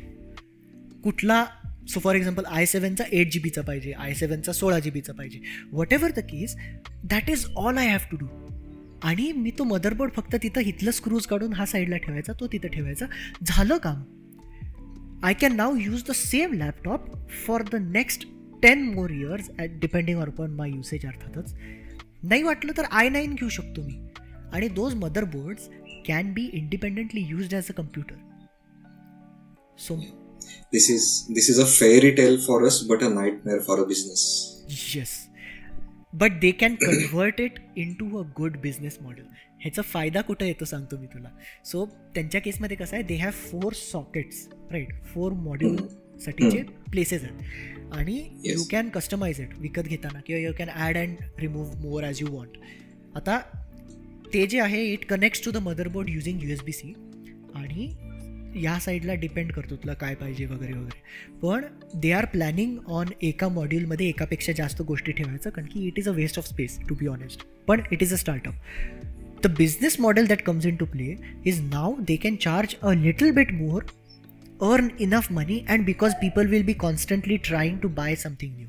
कुठला 1.05 1.45
सो 1.89 2.01
फॉर 2.01 2.15
एक्झाम्पल 2.15 2.45
आय 2.45 2.67
सेवनचा 2.67 3.05
एट 3.13 3.33
जी 3.33 3.39
बीचा 3.41 3.63
पाहिजे 3.63 3.93
आय 3.93 4.15
सेवनचा 4.15 4.53
सोळा 4.53 4.79
जी 4.79 4.91
बीचा 4.91 5.13
पाहिजे. 5.13 5.41
Whatever 5.93 6.11
the 6.17 6.25
case 6.31 6.57
that 7.05 7.31
is 7.31 7.47
all 7.57 7.79
I 7.79 7.89
have 7.89 8.11
to 8.11 8.17
do 8.17 8.27
आणि 9.05 9.31
मी 9.33 9.51
तो 9.51 9.65
मदरबोर्ड 9.65 10.13
फक्त 10.13 10.37
तिथं 10.43 10.61
इथलं 10.61 10.91
स्क्रूज 10.91 11.27
काढून 11.27 11.53
हा 11.53 11.67
साईडला 11.67 11.97
ठेवायचा 11.97 12.33
तो 12.41 12.47
तिथं 12.47 12.69
ठेवायचा. 12.69 13.07
झालं 13.43 13.77
काम. 13.77 14.03
I 15.25 15.35
can 15.41 15.57
now 15.57 15.77
use 15.77 16.03
the 16.09 16.13
same 16.15 16.53
laptop 16.53 17.07
for 17.47 17.63
the 17.73 17.77
next 17.91 18.27
ten 18.63 18.83
more 18.95 19.11
years 19.11 19.51
at 19.59 19.79
depending 19.81 20.19
on 20.19 20.51
my 20.51 20.71
usage 20.71 21.07
अर्थातच. 21.07 21.55
नाही 22.23 22.43
वाटलं 22.43 22.73
तर 22.77 22.85
आय 22.91 23.09
नाईन 23.09 23.35
घेऊ 23.35 23.49
शकतो 23.49 23.83
मी. 23.83 23.99
आणि 24.53 24.69
those 24.69 24.95
motherboards 24.95 25.69
can 26.07 26.33
be 26.33 26.49
independently 26.53 27.21
used 27.29 27.55
as 27.55 27.69
a 27.71 27.73
computer 27.73 28.15
so 29.79 29.97
this 30.75 30.87
is 30.93 31.05
this 31.37 31.49
is 31.53 31.59
a 31.63 31.67
fairy 31.73 32.11
tale 32.19 32.37
for 32.45 32.57
us 32.69 32.77
but 32.91 33.03
a 33.07 33.11
nightmare 33.11 33.61
for 33.67 33.77
a 33.83 33.85
business. 33.91 34.23
Yes 34.95 35.11
but 36.13 36.39
they 36.41 36.51
can 36.53 36.75
convert 36.75 37.41
it 37.41 37.59
into 37.95 38.17
a 38.19 38.23
good 38.37 38.57
business 38.61 38.99
model 39.03 39.25
ह्याचा 39.61 39.83
फायदा 39.83 40.21
कुठं 40.21 40.45
येतो 40.47 40.65
सांगतो 40.65 40.99
मी 40.99 41.07
तुला. 41.07 41.29
So 41.65 41.85
त्यांच्या 42.15 42.41
केसमध्ये 42.41 42.77
कसं 42.77 42.97
आहे 42.97 43.03
they 43.05 43.17
have 43.17 43.31
four 43.31 43.73
sockets 43.73 44.47
right 44.73 44.93
four 45.05 45.33
मॉड्यूलसाठीचे 45.33 46.63
places 46.91 47.25
आहेत. 47.25 47.93
आणि. 47.93 48.17
यू 48.45 48.65
कॅन 48.71 48.89
कस्टमाइज 48.89 49.41
इट 49.41 49.59
विकत 49.59 49.89
घेताना. 49.89 50.21
किंवा 50.27 50.41
you 50.41 50.53
can 50.59 50.69
add 50.69 50.97
and 50.97 51.17
remove 51.39 51.81
more 51.83 52.05
as 52.05 52.23
you 52.23 52.29
want 52.31 52.59
आता 53.17 53.39
ते 54.35 54.47
जे 54.47 54.61
आहे 54.61 54.85
it 54.93 55.05
connects 55.05 55.45
to 55.45 55.51
the 55.51 55.57
motherboard 55.63 56.09
using 56.11 56.43
U 56.43 56.51
S 56.51 56.63
B 56.65 56.73
C 56.73 56.93
आणि 57.55 57.93
या 58.57 58.79
साईडला 58.81 59.15
डिपेंड 59.15 59.53
करतो 59.53 59.77
तुला 59.77 59.95
काय 59.95 60.15
पाहिजे 60.15 60.47
वगैरे 60.47 60.73
वगैरे. 60.73 61.01
पण 61.43 61.65
दे 62.01 62.13
आर 62.13 62.25
प्लॅनिंग 62.25 62.77
ऑन 62.87 63.09
एका 63.23 63.49
मॉड्यूलमध्ये 63.49 64.09
एकापेक्षा 64.09 64.53
जास्त 64.53 64.83
गोष्टी 64.83 65.13
ठेवायचं 65.13 65.51
कारण 65.51 65.67
की 65.67 65.87
it 65.87 65.99
is 65.99 66.09
a 66.09 66.13
waste 66.13 66.39
of 66.39 66.49
space 66.49 66.79
to 66.89 66.95
be 66.95 67.07
honest 67.07 67.47
पण 67.69 67.81
it 67.93 68.03
is 68.03 68.13
a 68.13 68.17
startup 68.17 68.55
the 69.45 69.47
business 69.59 69.97
model 70.01 70.27
that 70.27 70.43
comes 70.43 70.67
into 70.77 70.87
play 70.87 71.15
is 71.47 71.61
now 71.61 71.97
they 72.01 72.17
can 72.17 72.37
charge 72.37 72.75
a 72.83 72.93
little 72.93 73.31
bit 73.31 73.53
more 73.53 73.83
earn 74.63 74.89
enough 75.01 75.33
money 75.33 75.65
and 75.69 75.85
because 75.85 76.15
people 76.15 76.47
will 76.47 76.63
be 76.63 76.73
constantly 76.73 77.37
trying 77.37 77.79
to 77.79 77.89
buy 77.89 78.17
something 78.17 78.57
new 78.57 78.69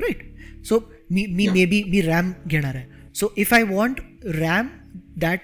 right 0.00 0.22
so 0.64 0.78
मी 1.10 1.26
मी 1.26 1.48
may 1.48 1.64
be 1.66 1.82
मी 1.82 2.00
RAM 2.00 2.32
घेणार 2.46 2.74
आहे. 2.74 2.84
So 3.14 3.34
if 3.38 3.54
I 3.54 3.62
want 3.62 4.00
RAM 4.24 4.68
that 5.16 5.40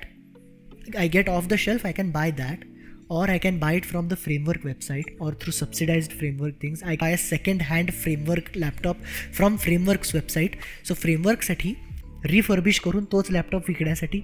I 0.96 1.08
get 1.08 1.28
off 1.28 1.46
the 1.46 1.54
shelf 1.54 1.86
I 1.86 1.92
can 1.92 2.10
buy 2.10 2.30
that 2.30 2.64
or 3.13 3.25
i 3.33 3.37
can 3.43 3.59
buy 3.61 3.71
it 3.73 3.85
from 3.91 4.09
the 4.09 4.17
framework 4.23 4.65
website 4.69 5.07
or 5.19 5.29
through 5.33 5.53
subsidized 5.59 6.11
framework 6.13 6.59
things 6.63 6.83
i 6.83 6.95
buy 7.03 7.09
a 7.13 7.21
second 7.21 7.63
hand 7.69 7.93
framework 8.03 8.51
laptop 8.55 9.07
from 9.39 9.57
frameworks 9.67 10.13
website 10.17 10.59
so 10.83 10.97
framework 11.05 11.43
साठी 11.43 11.73
refurbish 12.25 12.79
करून 12.79 13.03
तोच 13.11 13.31
laptop 13.31 13.63
विकण्यासाठी 13.67 14.21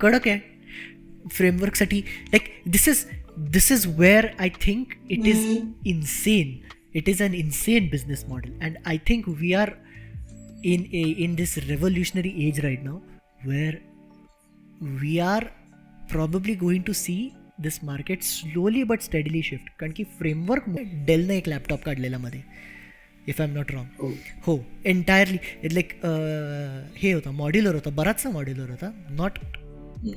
कडक 0.00 0.28
आहे 0.28 1.28
फ्रेमवर्कसाठी 1.32 2.00
like 2.32 2.52
this 2.66 2.88
is 2.88 3.04
this 3.52 3.70
is 3.72 3.86
where 3.98 4.26
I 4.38 4.48
think 4.62 4.92
it 5.10 5.26
is 5.26 5.46
insane 5.86 6.56
it 6.98 7.08
is 7.08 7.22
an 7.22 7.34
insane 7.34 7.88
business 7.90 8.24
model 8.28 8.58
and 8.62 8.76
I 8.86 8.98
think 9.08 9.28
we 9.28 9.52
are 9.52 9.70
in 10.64 10.84
a 10.92 11.02
in 11.24 11.36
this 11.36 11.50
revolutionary 11.68 12.30
age 12.44 12.56
right 12.64 12.82
now 12.84 13.00
where 13.48 13.74
we 15.00 15.20
are 15.20 15.42
probably 16.08 16.54
going 16.62 16.82
to 16.82 16.94
see 16.94 17.34
this 17.65 17.77
market 17.83 18.23
slowly 18.23 18.83
but 18.91 19.07
steadily 19.07 19.41
shift 19.49 19.69
कारण 19.79 19.91
की 19.93 20.03
framework 20.17 20.69
डेलनं 21.05 21.33
एक 21.33 21.47
laptop 21.47 21.83
काढलेला 21.85 22.17
मध्ये 22.17 22.41
if 23.27 23.41
I 23.41 23.47
am 23.47 23.53
not 23.53 23.71
wrong. 23.71 23.87
हो 24.45 24.59
entirely 24.85 25.37
like 25.73 25.93
हे 26.97 27.11
होतं 27.11 27.31
modular 27.35 27.73
होता 27.75 27.89
बराचसा 27.95 28.29
मॉड्युलर 28.29 28.69
होता. 28.69 28.91
Not 29.09 29.39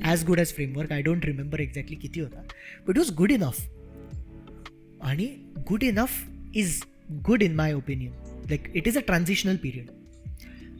as 0.03 0.23
good 0.25 0.39
as 0.39 0.53
Framework 0.55 0.91
I 0.91 1.01
don't 1.01 1.25
remember 1.25 1.59
exactly 1.59 1.95
किती 1.95 2.19
होता. 2.19 2.43
बट 2.87 2.97
वॉज 2.97 3.11
गुड 3.15 3.31
इनफ 3.31 3.67
आणि 5.03 5.25
good 5.67 5.83
enough 5.83 6.23
is 6.55 6.81
good 7.25 7.43
in 7.43 7.55
my 7.55 7.73
opinion 7.73 8.11
like 8.49 8.71
it 8.75 8.87
is 8.87 8.97
a 8.97 9.01
transitional 9.07 9.55
period 9.63 9.89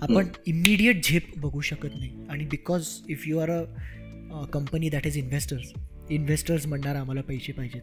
आपण 0.03 0.28
इमिडिएट 0.47 1.03
झेप 1.03 1.38
बघू 1.39 1.61
शकत 1.61 1.95
नाही. 1.99 2.11
आणि 2.30 2.45
because 2.45 2.88
if 3.09 3.28
you 3.28 3.38
are 3.39 3.49
a 3.51 4.43
company 4.53 4.89
that 4.89 5.07
is 5.07 5.18
investors 5.18 5.72
investors 6.11 6.65
म्हणणार 6.65 6.95
आम्हाला 6.95 7.21
पैसे 7.21 7.51
पाहिजेत. 7.53 7.81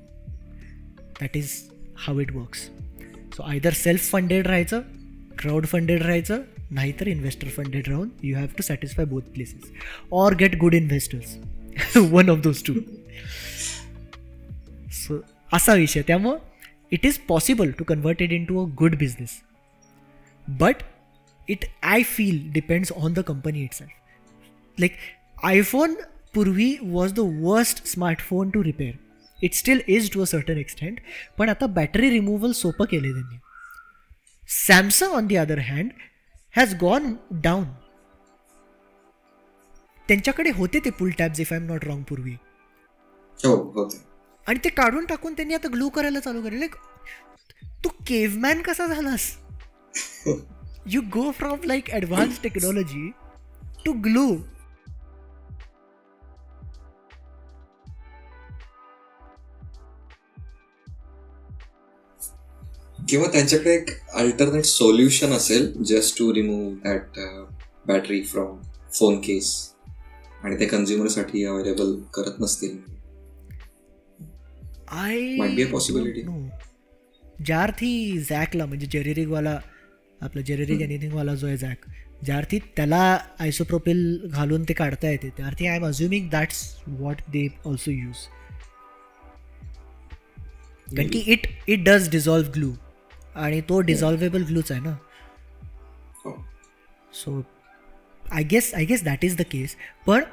That 1.20 1.36
is 1.36 1.50
how 1.98 2.20
it 2.20 2.32
works 2.32 2.60
so 3.36 3.42
either 3.42 3.72
self 3.72 4.10
funded 4.10 4.46
राहायचं 4.46 4.80
क्राऊड 5.38 5.66
फंडेड 5.66 6.02
राहायचं 6.02 6.42
नाहीतर 6.70 7.06
इन्व्हेस्टर 7.06 7.48
फंडेड 7.48 7.88
राहून 7.88 8.08
you 8.22 8.36
have 8.36 8.46
to 8.56 8.62
satisfy 8.62 9.04
both 9.06 9.22
places 9.34 9.70
or 10.12 10.34
get 10.40 10.56
good 10.56 10.74
investors 10.74 11.96
one 11.96 12.30
of 12.30 12.38
those 12.38 12.62
two 12.66 12.74
so 14.92 15.20
असा 15.52 15.74
विषय. 15.74 16.02
त्यामुळं 16.06 16.38
it 16.92 17.06
is 17.06 17.18
possible 17.28 17.70
to 17.70 17.84
convert 17.84 18.22
it 18.22 18.32
into 18.44 18.64
a 18.64 18.68
good 18.78 18.96
business 18.98 19.40
but 20.60 20.82
it 21.48 21.64
I 21.82 22.02
feel 22.06 22.50
depends 22.52 22.92
on 22.92 23.12
the 23.12 23.20
company 23.20 23.62
itself 23.74 24.80
like 24.80 24.92
iPhone 25.44 25.94
पूर्वी 26.34 26.76
was 26.82 27.12
the 27.12 27.20
worst 27.40 27.86
smartphone 27.86 28.50
to 28.50 28.62
repair 28.64 28.94
it 29.38 29.54
still 29.54 29.80
is 29.88 30.10
to 30.12 30.20
a 30.22 30.24
certain 30.26 30.58
extent 30.58 31.00
पण 31.38 31.48
आता 31.48 31.66
battery 31.76 32.10
removal 32.10 32.52
सोपं 32.52 32.84
केले 32.90 33.12
त्यांनी. 33.12 33.38
Samsung 34.48 35.12
on 35.14 35.26
the 35.26 35.36
other 35.36 35.58
hand 35.68 35.90
has 36.54 36.74
gone 36.80 37.14
down 37.42 37.64
त्यांच्याकडे 40.08 40.50
होते 40.50 40.78
ते 40.84 40.90
pull 40.90 41.10
tabs 41.18 41.40
if 41.40 41.52
I 41.52 41.58
am 41.58 41.66
not 41.66 41.84
wrong 41.84 42.02
पूर्वी. 42.02 42.34
हो 43.38 43.88
आणि 44.46 44.58
ते 44.64 44.68
काढून 44.68 45.04
टाकून 45.06 45.34
त्यांनी 45.34 45.54
आता 45.54 45.68
ग्लू 45.72 45.88
करायला 45.88 46.20
चालू 46.20 46.42
केलं 46.42 46.58
लाईक 46.58 46.74
तू 47.84 47.88
केवमॅन 48.06 48.62
कसा 48.62 48.86
झालास? 48.86 49.30
You 50.86 51.00
go 51.12 51.30
from 51.30 51.58
like 51.64 51.90
advance 51.90 52.40
technology 52.42 53.10
to 53.84 53.92
glue 54.04 54.26
किंवा 63.08 63.26
त्यांच्याकडे 63.26 63.74
एक 63.74 63.90
अल्टरनेट 64.14 64.64
सोल्युशन 64.64 65.32
असेल 65.32 65.72
just 65.82 66.18
to 66.18 66.34
remove 66.34 66.76
that 66.84 67.18
battery 67.86 68.22
from 68.22 68.56
phone 68.92 69.20
case 69.20 69.72
आणि 70.42 70.60
ते 70.60 70.66
कन्झ्युमरसाठी 70.66 71.44
अवेलेबल 71.44 71.94
करत 72.14 72.40
नसतील. 72.40 72.76
I 74.88 75.18
Might 75.38 75.58
be 75.58 75.64
a 75.66 75.72
possibility. 75.72 76.22
ज्या 77.46 77.62
अर्थी 77.62 78.18
झॅकला 78.18 78.66
म्हणजे 78.66 78.86
जेरेरिगवाला 78.86 79.58
आपला 80.20 80.42
जेरेरिग 80.42 80.80
एनिथिंगवाला 80.80 81.34
जो 81.34 81.46
आहे 81.46 81.56
झॅक 81.56 81.86
ज्या 82.24 82.36
अर्थी 82.36 82.58
त्याला 82.76 83.18
आयसोप्रोपिल 83.38 84.18
घालून 84.26 84.62
ते 84.62 84.72
काढता 84.72 85.10
येते. 85.10 85.28
त्या 85.28 85.46
अर्थी 85.46 85.66
I 85.66 85.76
am 85.76 85.86
assuming 85.86 86.28
that's 86.28 86.62
what 86.86 87.16
they 87.28 87.48
also 87.66 87.90
use 87.90 88.26
कारण 90.96 91.08
की 91.08 91.18
it 91.26 91.46
it 91.68 91.84
does 91.84 92.10
dissolve 92.10 92.50
glue 92.54 92.70
आणि 93.34 93.60
तो 93.68 93.80
डिझॉल्वेबल 93.80 94.44
ग्लूच 94.46 94.72
आहे 94.72 94.80
ना. 94.80 94.96
हो. 96.24 96.36
So 97.14 97.42
I 98.22 98.42
guess 98.50 98.72
I 98.74 98.84
guess 98.84 99.02
that 99.04 99.24
is 99.24 99.36
the 99.36 99.42
case 99.50 99.76
पण 100.06 100.24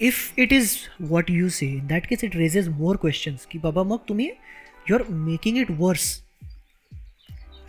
if 0.00 0.38
it 0.38 0.52
is 0.52 0.76
what 1.00 1.30
you 1.30 1.48
say 1.48 1.66
in 1.66 1.86
that 1.86 2.06
case 2.08 2.24
it 2.24 2.36
raises 2.36 2.68
more 2.68 2.96
questions 2.96 3.46
की 3.46 3.58
बाबा 3.58 3.82
मग 3.82 3.98
तुम्ही 4.08 4.30
you 4.90 4.96
are 4.96 5.02
making 5.10 5.56
it 5.58 5.70
worse 5.78 6.06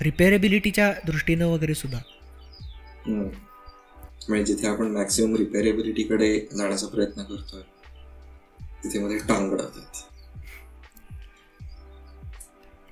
रिपेरेबिलिटीच्या 0.01 0.91
दृष्टीनं 1.06 1.45
वगैरे 1.47 1.74
सुद्धा. 1.74 1.99
म्हणजे 3.08 4.43
जिथे 4.45 4.68
आपण 4.68 4.91
मॅक्सिमम 4.91 5.36
रिपेरेबिलिटीकडे 5.36 6.30
जाण्याचा 6.51 6.88
प्रयत्न 6.88 7.24
करतोय 7.24 7.62
तिथे 8.84 8.99
मध्ये 8.99 9.18
टांग 9.28 9.51
अडकतात 9.51 10.01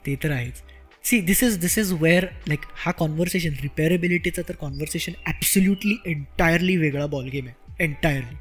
ते 0.06 0.16
तर 0.24 0.32
आहेच. 0.32 0.62
See 1.04 1.20
this 1.22 1.44
is 1.44 1.56
this 1.60 1.78
is 1.78 1.92
where 2.02 2.26
like 2.48 2.66
हा 2.76 2.92
कॉन्व्हर्सेशन 2.92 3.54
रिपेरेबिलिटीचा 3.62 4.42
तर 4.50 4.56
कॉन्व्हर्सेशन 4.56 5.14
ॲब्सोल्युटली 5.28 5.96
एंटायरली 6.06 6.78
वेगळा 6.78 7.06
बॉल 7.06 7.28
गेम 7.30 7.48
आहे. 7.48 7.84
एंटायरली 7.84 8.36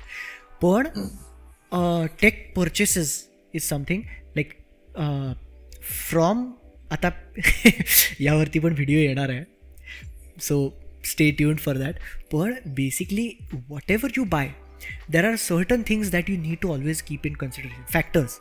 पण 0.62 0.86
tech 2.20 2.52
purchases 2.56 3.22
is 3.54 3.62
something 3.62 4.02
like 4.36 4.52
from 5.82 6.50
आता 6.90 7.10
यावरती 8.20 8.58
पण 8.58 8.72
व्हिडिओ 8.72 8.98
येणार 8.98 9.28
आहे. 9.30 9.44
So 10.40 10.68
stay 11.04 11.30
tune 11.30 11.56
for 11.56 11.76
that 11.76 11.94
पण 12.32 12.54
basically 12.66 13.28
whatever 13.90 14.10
you 14.16 14.24
buy 14.24 14.48
there 15.10 15.24
are 15.24 15.36
certain 15.38 15.82
things 15.88 16.10
that 16.10 16.30
you 16.30 16.36
need 16.38 16.58
to 16.62 16.72
always 16.72 17.02
keep 17.02 17.26
in 17.26 17.32
consideration 17.34 17.82
factors 17.92 18.38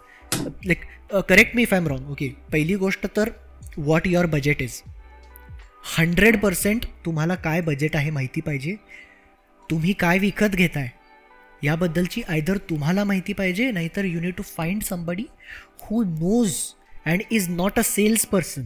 like 0.66 0.86
correct 1.30 1.56
me 1.56 1.62
if 1.62 1.74
I 1.74 1.80
am 1.80 1.88
wrong 1.88 2.10
okay 2.12 2.30
पहिली 2.52 2.76
गोष्ट 2.76 3.08
तर 3.16 3.30
what 3.78 4.08
your 4.08 4.26
budget 4.26 4.62
is 4.62 4.82
hundred 5.98 6.40
percent 6.42 6.86
तुम्हाला 7.06 7.36
काय 7.36 7.62
budget 7.62 7.96
आहे 7.96 8.10
माहिती 8.10 8.42
पाहिजे? 8.42 8.76
तुम्ही 9.70 9.94
काय 9.94 10.18
विकत 10.20 10.56
घेताय? 10.56 10.90
याबद्दलची 11.64 12.22
आयदर 12.30 12.58
तुम्हाला 12.70 13.04
माहिती 13.04 13.34
पाहिजे 13.34 13.70
नाहीतर 13.72 14.06
you 14.06 14.20
need 14.22 14.34
to 14.36 14.44
find 14.46 14.82
somebody 14.84 15.26
who 15.82 16.04
knows 16.04 16.56
and 17.06 17.22
is 17.32 17.50
not 17.50 17.80
a 17.80 17.84
sales 17.86 18.26
person 18.26 18.66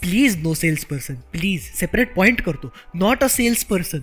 please 0.00 0.36
no 0.42 0.54
sales 0.54 0.84
person 0.84 1.14
please 1.32 1.70
separate 1.74 2.14
point 2.14 2.40
करतो. 2.40 2.72
Not 2.94 3.22
a 3.24 3.28
sales 3.28 3.64
person 3.64 4.02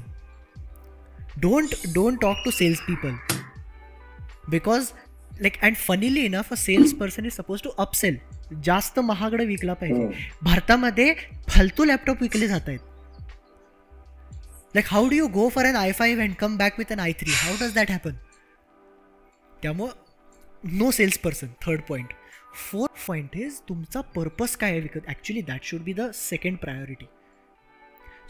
don't 1.39 1.75
don't 1.93 2.21
talk 2.21 2.37
to 2.45 2.51
sales 2.51 2.79
people 2.81 3.15
because 4.49 4.91
like 5.41 5.61
and 5.63 5.75
funnily 5.77 6.25
enough 6.25 6.51
a 6.51 6.55
sales 6.55 6.93
person 6.93 7.25
is 7.25 7.33
suppose 7.33 7.61
to 7.63 7.69
upsell 7.69 8.17
जास्त 8.53 8.99
महागडं 8.99 9.45
विकला 9.45 9.73
पाहिजे. 9.73 10.07
भारतामध्ये 10.43 11.13
फालतू 11.49 11.85
laptop 11.85 12.21
विकले 12.21 12.47
जात 12.47 12.67
आहेत 12.67 12.79
like 14.75 14.85
how 14.87 15.07
do 15.09 15.15
you 15.15 15.27
go 15.27 15.47
for 15.49 15.65
an 15.65 15.75
i 15.75 15.91
five 15.91 16.23
and 16.23 16.33
come 16.39 16.57
back 16.57 16.79
with 16.79 16.91
an 16.91 16.99
i 16.99 17.13
three 17.19 17.31
how 17.33 17.55
does 17.61 17.73
that 17.73 17.91
happen 17.91 18.15
त्यामुळं 19.61 20.77
no 20.77 20.89
sales 20.91 21.17
person 21.19 21.47
third 21.61 21.81
point 21.89 22.13
fourth 22.55 23.05
point 23.07 23.35
is 23.35 23.59
तुमचा 23.69 24.01
पर्पज 24.15 24.55
काय 24.55 24.71
आहे 24.71 24.79
विकत? 24.79 25.07
Actually 25.07 25.41
that 25.41 25.63
should 25.63 25.81
be 25.83 25.93
the 25.93 26.09
second 26.13 26.57
priority 26.57 27.05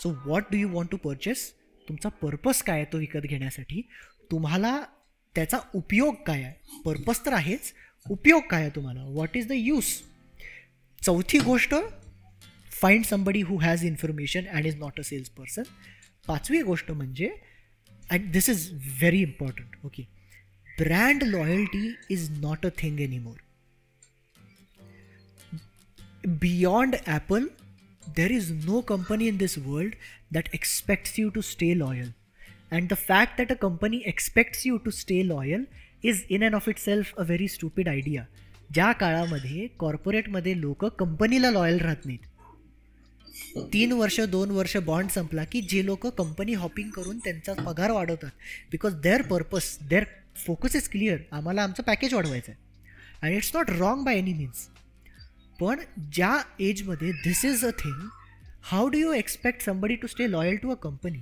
so 0.03 0.09
what 0.25 0.43
do 0.51 0.57
you 0.57 0.69
want 0.69 0.91
to 0.91 0.97
purchase 0.97 1.51
तुमचा 1.87 2.09
purpose 2.21 2.61
काय 2.61 2.75
आहे 2.75 2.85
तो 2.93 2.97
विकत 2.97 3.25
घेण्यासाठी? 3.25 3.81
तुम्हाला 4.31 4.77
त्याचा 5.35 5.57
उपयोग 5.75 6.15
काय 6.27 6.43
आहे? 6.43 6.81
पर्पज 6.85 7.19
तर 7.25 7.33
आहेच. 7.33 7.73
उपयोग 8.05 8.41
काय 8.49 8.61
आहे 8.61 8.69
तुम्हाला? 8.75 9.03
व्हॉट 9.05 9.37
इज 9.37 9.47
द 9.47 9.51
यूज 9.51 9.85
चौथी 11.04 11.38
गोष्ट 11.44 11.74
find 12.80 13.04
somebody 13.04 13.40
who 13.48 13.58
has 13.62 13.84
information 13.84 14.46
and 14.46 14.66
is 14.66 14.76
not 14.78 15.00
a 15.00 15.02
sales 15.02 15.28
person 15.38 15.62
पाचवी 16.28 16.62
गोष्ट 16.62 16.90
म्हणजे 16.90 17.30
and 18.10 18.30
this 18.32 18.48
is 18.50 18.70
very 19.00 19.22
important 19.22 19.84
okay 19.86 20.02
brand 20.78 21.22
loyalty 21.22 21.94
is 22.14 22.30
not 22.40 22.66
a 22.66 22.70
thing 22.82 23.00
anymore 23.00 23.44
beyond 26.26 27.00
Apple, 27.06 27.46
there 28.14 28.30
is 28.30 28.50
no 28.50 28.82
company 28.82 29.28
in 29.28 29.38
this 29.38 29.56
world 29.56 29.92
that 30.30 30.48
expects 30.52 31.16
you 31.18 31.30
to 31.30 31.42
stay 31.42 31.74
loyal. 31.74 32.08
And 32.70 32.88
the 32.88 32.96
fact 32.96 33.36
that 33.38 33.50
a 33.50 33.56
company 33.56 34.04
expects 34.06 34.64
you 34.64 34.80
to 34.80 34.90
stay 34.90 35.22
loyal 35.22 35.66
is 36.02 36.24
in 36.28 36.42
and 36.42 36.54
of 36.54 36.66
itself 36.66 37.14
a 37.16 37.24
very 37.24 37.46
stupid 37.46 37.86
idea. 37.86 38.28
ज्या 38.73 38.91
काळामध्ये 38.91 39.67
कॉर्पोरेटमध्ये 39.79 40.59
लोक 40.61 40.85
कंपनीला 40.99 41.49
loyal 41.51 41.79
राहत 41.79 42.05
नाहीत. 42.05 42.19
तीन 43.73 43.91
वर्ष 43.91 44.19
दोन 44.31 44.51
वर्ष 44.51 44.75
बॉन्ड 44.85 45.09
संपला 45.11 45.43
की 45.43 45.61
जे 45.61 45.85
लोक 45.85 46.07
कंपनी 46.07 46.53
हॉपिंग 46.53 46.89
करून 46.89 47.17
त्यांचा 47.19 47.53
पगार 47.63 47.91
वाढवतात. 47.91 48.29
Because 48.71 48.99
their 49.01 49.21
purpose 49.21 49.77
their 49.89 50.03
focus 50.45 50.75
is 50.75 50.87
clear 50.89 51.17
आम्हाला 51.31 51.63
आमचं 51.63 51.83
पॅकेज 51.83 52.13
वाढवायचं 52.13 52.51
आहे 52.51 52.59
and 53.21 53.35
it's 53.35 53.51
not 53.55 53.69
wrong 53.69 54.03
by 54.03 54.17
any 54.17 54.33
means 54.33 54.67
पण 55.59 55.79
ज्या 56.13 56.37
एजमध्ये 56.59 57.11
this 57.23 57.43
is 57.45 57.65
a 57.65 57.69
thing 57.79 58.07
how 58.63 58.87
do 58.89 58.97
you 58.97 59.11
expect 59.13 59.65
somebody 59.65 59.95
to 59.95 60.07
stay 60.07 60.31
loyal 60.31 60.55
to 60.61 60.71
a 60.71 60.75
company 60.81 61.21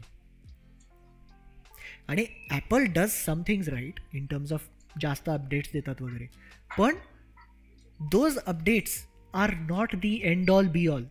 आणि 2.08 2.26
Apple 2.52 2.86
does 2.95 3.10
some things 3.26 3.68
right 3.70 4.00
in 4.14 4.26
terms 4.26 4.52
of 4.54 4.68
जास्त 5.02 5.30
updates 5.30 5.72
देतात 5.74 6.02
वगैरे. 6.02 6.28
पण 6.78 6.95
those 8.00 8.38
updates 8.38 9.06
are 9.34 9.54
not 9.54 9.95
the 9.95 10.20
end 10.24 10.50
all 10.50 10.68
be 10.68 10.88
all 10.88 11.04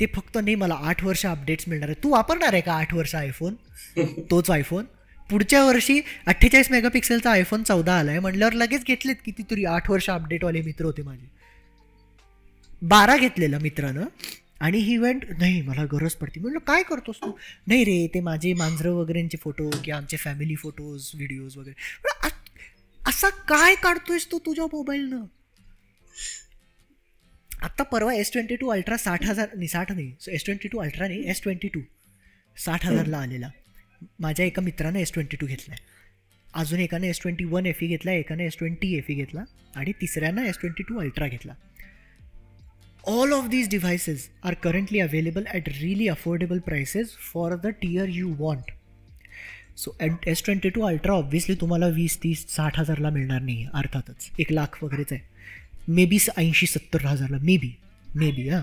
ते 0.00 0.06
फक्त 0.06 0.38
नाही 0.38 0.54
मला 0.54 0.74
आठ 0.74 1.04
वर्ष 1.04 1.26
अपडेट्स 1.26 1.68
मिळणार 1.68 1.88
आहे 1.88 2.02
तू 2.02 2.10
वापरणार 2.10 2.52
आहे 2.52 2.62
का 2.62 2.72
आठ 2.72 2.94
वर्ष 2.94 3.14
आयफोन 3.14 3.54
तोच 4.30 4.50
आयफोन 4.50 4.84
पुढच्या 5.30 5.64
वर्षी 5.64 6.00
अठ्ठेचाळीस 6.26 6.70
मेगापिक्सेलचा 6.70 7.30
आयफोन 7.30 7.62
चौदा 7.62 7.98
आलाय. 7.98 8.18
म्हणल्यावर 8.18 8.52
लगेच 8.52 8.84
घेतलेत 8.84 9.16
कितीतरी 9.24 9.64
आठ 9.64 9.90
वर्ष 9.90 10.10
अपडेटवाले 10.10 10.60
मित्र 10.60 10.84
होते 10.84 11.02
माझे. 11.02 11.26
बारा 12.82 13.16
घेतलेलं 13.16 13.58
मित्रानं. 13.58 14.04
आणि 14.60 14.78
ही 14.78 14.94
इव्हेंट 14.94 15.24
नाही 15.38 15.60
मला 15.62 15.84
गरज 15.84 16.14
पडते. 16.14 16.40
म्हणलं 16.40 16.58
काय 16.58 16.82
करतोस 16.82 17.16
तू? 17.16 17.30
नाही 17.66 17.84
रे 17.84 18.06
ते 18.14 18.20
माझे 18.20 18.52
मांजरं 18.54 18.90
वगैरेंचे 18.90 19.38
फोटो 19.42 19.70
किंवा 19.84 19.96
आमचे 19.96 20.16
फॅमिली 20.16 20.56
फोटोज 20.56 21.10
व्हिडिओज 21.14 21.56
वगैरे. 21.56 21.74
असा 23.08 23.28
काय 23.28 23.74
काढतोयस 23.74 24.30
तू 24.32 24.38
तुझ्या 24.38 24.64
मोबाईलनं 24.64 25.24
आत्ता 27.64 27.84
परवा 27.90 28.12
एस 28.14 28.32
ट्वेंटी 28.32 28.56
टू 28.56 28.68
अल्ट्रा 28.72 28.96
साठ 28.98 29.24
हजार 29.26 29.48
नाही 29.54 29.66
साठ 29.68 29.90
नाही 29.92 30.34
एस 30.34 30.44
ट्वेंटी 30.44 30.68
टू 30.68 30.78
अल्ट्रा 30.82 31.06
नाही 31.08 31.22
एस 31.30 31.42
ट्वेंटी 31.42 31.68
टू 31.74 31.80
साठ 32.56 32.86
हजारला 32.86 33.18
आलेला. 33.18 33.48
माझ्या 34.20 34.46
एका 34.46 34.62
मित्रानं 34.62 34.98
एस 34.98 35.12
ट्वेंटी 35.12 35.36
टू 35.40 35.46
घेतला 35.46 35.74
आहे 35.74 35.90
अजून 36.60 36.80
एकानं 36.80 37.06
S 37.06 37.20
twenty 37.22 37.44
one 37.52 37.66
F 37.66 37.82
E 37.82 37.86
घेतला 37.86 38.12
एकानं 38.12 38.42
एस 38.42 38.56
ट्वेंटी 38.58 38.94
एफ 38.96 39.10
ई 39.10 39.14
घेतला 39.14 39.44
आणि 39.76 39.92
तिसऱ्यानं 40.00 40.46
एस 40.46 40.58
ट्वेंटी 40.60 40.82
टू 40.88 40.98
अल्ट्रा 41.00 41.28
घेतला. 41.28 41.54
All 43.08 43.32
of 43.32 43.48
these 43.50 43.68
devices 43.70 44.28
are 44.44 44.54
currently 44.62 45.00
available 45.00 45.44
at 45.52 45.68
really 45.68 46.08
affordable 46.08 46.58
prices 46.66 47.16
for 47.32 47.56
the 47.62 47.66
tier 47.82 48.08
you 48.08 48.34
want 48.38 48.70
so 49.80 49.96
S 50.26 50.42
twenty 50.44 50.68
two 50.70 50.82
ultra 50.86 51.14
obviously 51.14 51.54
तुम्हाला 51.60 51.86
वीस 51.96 52.18
तीस 52.22 52.46
साठ 52.54 52.78
हजारला 52.78 53.10
मिळणार 53.10 53.40
नाही 53.40 53.66
अर्थातच. 53.74 54.30
एक 54.40 54.52
लाख 54.52 54.82
वगैरेच 54.84 55.12
आहे. 55.12 55.20
मे 55.88 56.04
बी 56.06 56.18
ऐंशी 56.38 56.66
सत्तर 56.66 57.06
हजारला. 57.06 57.38
मे 57.38 57.56
बी 57.58 57.74
मे 58.16 58.30
बी 58.32 58.48
हां. 58.48 58.62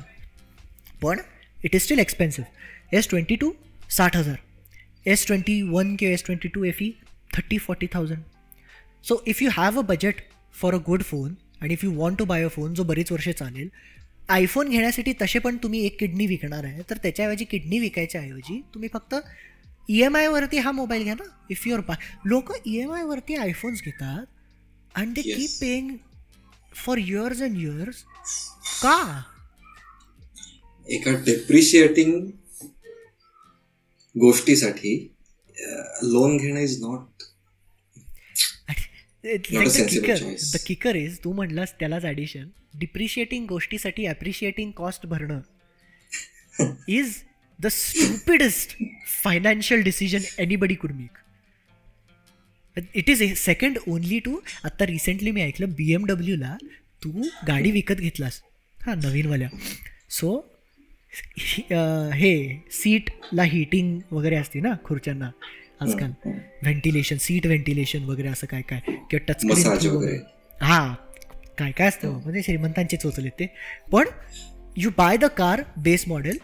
पण 1.02 1.20
it 1.58 1.76
is 1.76 1.82
still 1.82 2.00
expensive 2.00 2.98
S 2.98 3.10
twenty 3.10 3.36
two 3.36 3.52
साठ 3.90 4.16
हजार. 4.18 4.38
एस 5.06 5.26
ट्वेंटी 5.28 5.62
वन 5.64 5.96
किंवा 5.96 6.14
S 6.14 6.24
twenty 6.26 6.48
two 6.48 6.64
F 6.64 6.82
E 6.82 6.92
thirty 7.36 7.58
forty 7.58 7.88
thousand 7.94 8.24
so 9.04 9.24
if 9.28 9.42
you 9.42 9.50
have 9.54 9.80
a 9.80 9.82
budget 9.88 10.22
for 10.56 10.74
a 10.74 10.78
good 10.88 11.04
phone 11.04 11.34
आणि 11.62 11.74
if 11.74 11.84
you 11.84 11.92
want 11.94 12.18
to 12.20 12.26
buy 12.26 12.44
a 12.44 12.48
phone 12.48 12.74
जो 12.74 12.84
बरीच 12.84 13.12
वर्षे 13.12 13.34
चालेल 13.34 13.70
iPhone 14.30 14.70
घेण्यासाठी 14.70 15.14
तसे 15.22 15.40
पण 15.40 15.58
तुम्ही 15.58 15.86
एक 15.86 16.00
किडनी 16.00 16.26
विकणार 16.28 16.64
आहे. 16.64 16.82
तर 16.90 16.98
त्याच्याऐवजी 16.98 17.46
किडनी 17.46 17.80
विकायच्या 17.80 18.22
ऐवजी 18.22 18.62
तुम्ही 18.74 18.90
फक्त 18.94 19.16
ई 19.90 20.02
एम 20.04 20.16
आयवरती 20.18 20.58
हा 20.58 20.72
मोबाईल 20.72 21.04
घ्या 21.04 21.14
ना. 21.14 21.24
इफ 21.50 21.68
युअर 21.68 21.82
बाय 21.88 21.98
लोक 22.26 22.52
ई 22.68 22.78
एम 22.80 22.92
आयवरती 22.94 23.36
आयफोन्स 23.36 23.82
घेतात 23.82 24.26
and 24.96 25.14
they. 25.14 25.22
Keep 25.22 25.50
paying 25.62 25.90
for 26.74 27.00
years 27.00 27.42
and 27.42 27.58
years 27.58 28.04
का 28.84 29.26
एका 30.90 31.12
डेप्रिशिएटिंग 31.26 32.14
गोष्टीसाठी 34.16 34.96
लोन 36.04 36.38
घेणं 36.38 36.60
is 36.60 36.82
not 36.82 37.08
kicker. 39.26 40.20
The 40.54 40.58
kicker 40.66 40.96
is 40.96 41.20
तू 41.24 41.34
म्हणलास 41.34 41.74
त्यालाच 41.80 42.06
ॲडिशन 42.06 42.48
डिप्रिशिएटिंग 42.80 43.46
गोष्टीसाठी 43.48 44.06
ॲप्रिशिएटिंग 44.08 44.72
कॉस्ट 44.72 45.06
भरणं 45.06 45.42
is 46.90 47.16
the 47.60 47.68
stupidest 47.68 48.76
financial 49.24 49.82
decision 49.84 50.42
anybody 50.42 50.76
could 50.76 50.92
make 50.92 51.18
it 52.96 53.10
is 53.10 53.24
second 53.38 53.78
only 53.88 54.20
to 54.26 54.40
आत्ता 54.66 54.86
recently 54.86 55.32
मी 55.32 55.42
ऐकलं 55.42 55.72
बी 55.78 55.92
एम 55.94 56.06
डब्ल्यूला 56.06 56.56
तू 57.04 57.12
गाडी 57.48 57.72
विकत 57.72 58.00
घेतलास. 58.00 58.42
हां 58.78 58.96
नवीनवाल्या. 58.98 59.50
सो 60.10 60.38
हे 62.14 62.34
सीटला 62.72 63.44
हिटिंग 63.44 64.00
वगैरे 64.12 64.36
असते 64.36 64.60
ना 64.60 64.74
खुर्च्यांना 64.86 65.30
आजकाल. 65.82 66.12
व्हेंटिलेशन 66.64 67.18
सीट 67.18 67.46
व्हेंटिलेशन 67.46 68.04
वगैरे 68.06 68.28
असं 68.28 68.48
काय 68.48 68.62
काय. 68.70 68.80
किंवा 69.10 69.26
टचस्क्रीन 69.28 69.96
वगैरे. 69.96 70.18
हां 70.62 70.94
काय 71.58 71.72
काय 71.78 71.88
असतं 71.88 72.12
म्हणजे 72.14 72.42
श्रीमंतांचे 72.44 72.98
चोचले 72.98 73.30
ते. 73.30 73.46
पण 73.92 74.08
you 74.78 74.90
buy 74.98 75.18
the 75.18 75.26
car 75.38 75.62
base 75.84 76.08
model 76.08 76.38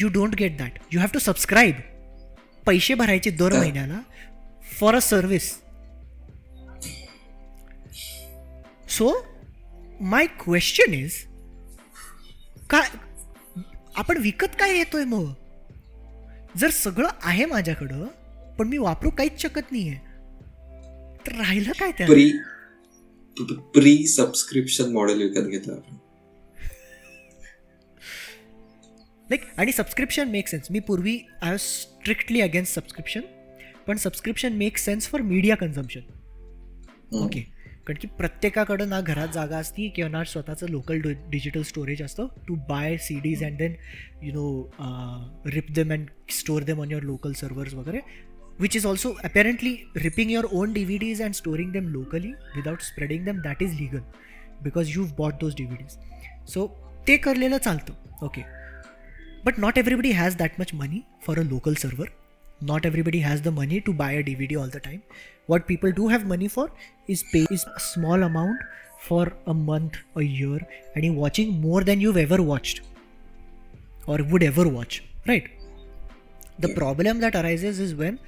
you 0.00 0.08
don't 0.08 0.34
get 0.38 0.56
that 0.58 0.78
you 0.92 1.00
have 1.00 1.08
to 1.14 1.18
subscribe 1.18 1.74
पैसे 2.66 2.94
भरायचे 2.94 3.30
दर 3.30 3.52
हा. 3.52 3.58
महिन्याला 3.60 4.00
for 4.78 4.94
a 4.94 5.00
service 5.00 5.50
so 8.88 9.10
my 10.00 10.26
question 10.40 10.94
is 10.94 11.14
काय 12.70 12.88
आपण 13.96 14.18
विकत 14.18 14.54
काय 14.60 14.76
येतोय 14.76 15.04
मग? 15.04 15.32
जर 16.58 16.70
सगळं 16.70 17.08
आहे 17.22 17.44
माझ्याकडं 17.44 18.06
पण 18.58 18.68
मी 18.68 18.78
वापरू 18.78 19.10
काहीच 19.10 19.40
शकत 19.42 19.72
नाहीये 19.72 19.96
तर 21.26 21.36
राहिलं 21.36 21.72
काय 21.80 21.90
त्या 21.98 22.06
प्री 22.06 22.30
प्री 23.74 24.06
सबस्क्रिप्शन 24.06 24.92
मॉडेल 24.92 25.22
विकत 25.22 25.48
घेतो 25.48 25.72
आपण. 25.72 25.96
लाईक 29.30 29.42
आणि 29.56 29.72
सबस्क्रिप्शन 29.72 30.28
मेक 30.28 30.48
सेन्स 30.48 30.70
मी 30.70 30.80
पूर्वी 30.80 31.18
I 31.42 31.50
was 31.50 31.60
strictly 31.60 32.40
against 32.40 32.74
subscription 32.74 33.20
पण 33.86 33.96
subscription 33.96 34.52
make 34.56 34.78
sense 34.78 35.08
for 35.08 35.20
media 35.22 35.56
consumption 35.56 36.00
hmm. 36.00 37.24
Okay 37.24 37.40
कारण 37.86 37.98
की 38.00 38.08
प्रत्येकाकडं 38.18 38.88
ना 38.88 39.00
घरात 39.00 39.28
जागा 39.34 39.58
असती 39.58 39.88
किंवा 39.96 40.08
ना 40.10 40.22
स्वतःचं 40.24 40.68
लोकल 40.70 41.00
डिजिटल 41.30 41.62
स्टोरेज 41.62 42.02
असतं. 42.02 42.26
To 42.48 42.54
buy 42.68 42.96
C 42.96 43.18
Ds 43.20 43.42
and 43.44 43.56
then 43.58 43.74
you 44.22 44.32
know 44.32 45.50
rip 45.54 45.70
them 45.74 45.92
and 45.92 46.06
store 46.32 46.62
them 46.62 46.80
on 46.80 46.90
your 46.90 47.02
local 47.04 47.32
servers 47.32 47.74
वगैरे. 47.74 48.00
Which 48.60 48.76
is 48.76 48.86
also 48.86 49.12
apparently 49.24 49.74
ripping 49.96 50.30
your 50.30 50.46
own 50.52 50.72
D 50.72 50.84
V 50.84 50.98
Ds 50.98 51.22
and 51.22 51.34
storing 51.34 51.72
them 51.72 51.88
locally 51.88 52.32
without 52.56 52.82
spreading 52.82 53.24
them 53.24 53.40
that 53.42 53.62
is 53.62 53.74
legal 53.80 54.00
because 54.62 54.96
you 54.96 55.06
bought 55.18 55.40
those 55.40 55.54
D 55.56 55.64
V 55.64 55.76
Ds 55.76 55.98
so 56.52 56.66
ते 57.06 57.16
करलेलं 57.18 57.58
चालतं. 57.58 57.94
Okay 58.22 58.42
but 59.44 59.56
not 59.62 59.78
everybody 59.80 60.10
has 60.16 60.34
that 60.40 60.58
much 60.58 60.72
money 60.80 60.98
for 61.22 61.34
a 61.40 61.42
local 61.46 61.78
server. 61.78 62.06
not 62.61 62.85
everybody 62.85 63.19
has 63.19 63.41
the 63.41 63.51
money 63.51 63.79
to 63.81 63.93
buy 63.93 64.11
a 64.11 64.23
dvd 64.23 64.59
all 64.59 64.67
the 64.75 64.79
time 64.79 65.01
what 65.45 65.67
people 65.67 65.91
do 65.91 66.07
have 66.07 66.25
money 66.25 66.47
for 66.47 66.69
is 67.07 67.23
pay 67.33 67.45
is 67.57 67.65
a 67.75 67.79
small 67.79 68.23
amount 68.23 68.59
for 68.99 69.31
a 69.45 69.53
month 69.53 69.97
a 70.15 70.23
year 70.23 70.59
and 70.95 71.05
you're 71.05 71.13
watching 71.13 71.61
more 71.61 71.83
than 71.83 72.01
you've 72.01 72.17
ever 72.17 72.41
watched 72.41 72.81
or 74.07 74.17
would 74.31 74.43
ever 74.43 74.67
watch 74.67 75.03
right 75.27 75.49
the 76.59 76.69
Yeah. 76.69 76.75
problem 76.75 77.19
that 77.19 77.35
arises 77.35 77.79
is 77.79 77.95
when 77.95 78.19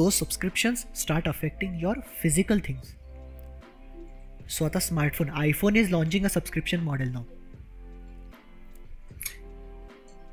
those 0.00 0.14
subscriptions 0.14 0.86
start 1.04 1.26
affecting 1.26 1.74
your 1.84 1.94
physical 2.22 2.60
things 2.68 2.94
so 4.46 4.68
the 4.68 4.82
smartphone 4.88 5.32
iphone 5.44 5.76
is 5.82 5.90
launching 5.90 6.24
a 6.24 6.34
subscription 6.38 6.84
model 6.90 7.14
now 7.18 7.24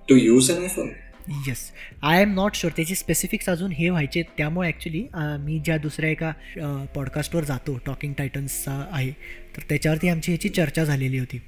to 0.09 0.15
use 0.15 0.49
an 0.51 0.61
iPhone 0.61 0.87
Yes 1.28 1.70
I 2.02 2.20
am 2.22 2.32
not 2.34 2.54
sure 2.54 2.72
त्याचे 2.76 2.94
specifics 2.94 3.48
अजून 3.48 3.72
हे 3.72 3.88
व्हायचे 3.88 4.22
त्यामुळे 4.36 4.68
actually 4.68 5.04
मी 5.40 5.58
ज्या 5.64 5.76
दुसऱ्या 5.78 6.10
एका 6.10 6.84
पॉडकास्टवर 6.94 7.44
जातो 7.44 7.76
talking 7.86 8.12
टायटन्सचा 8.18 8.72
आहे 8.90 9.10
तर 9.56 9.62
त्याच्यावरती 9.68 10.08
आमची 10.08 10.32
ह्याची 10.32 10.48
चर्चा 10.48 10.84
झालेली 10.84 11.18
होती. 11.18 11.38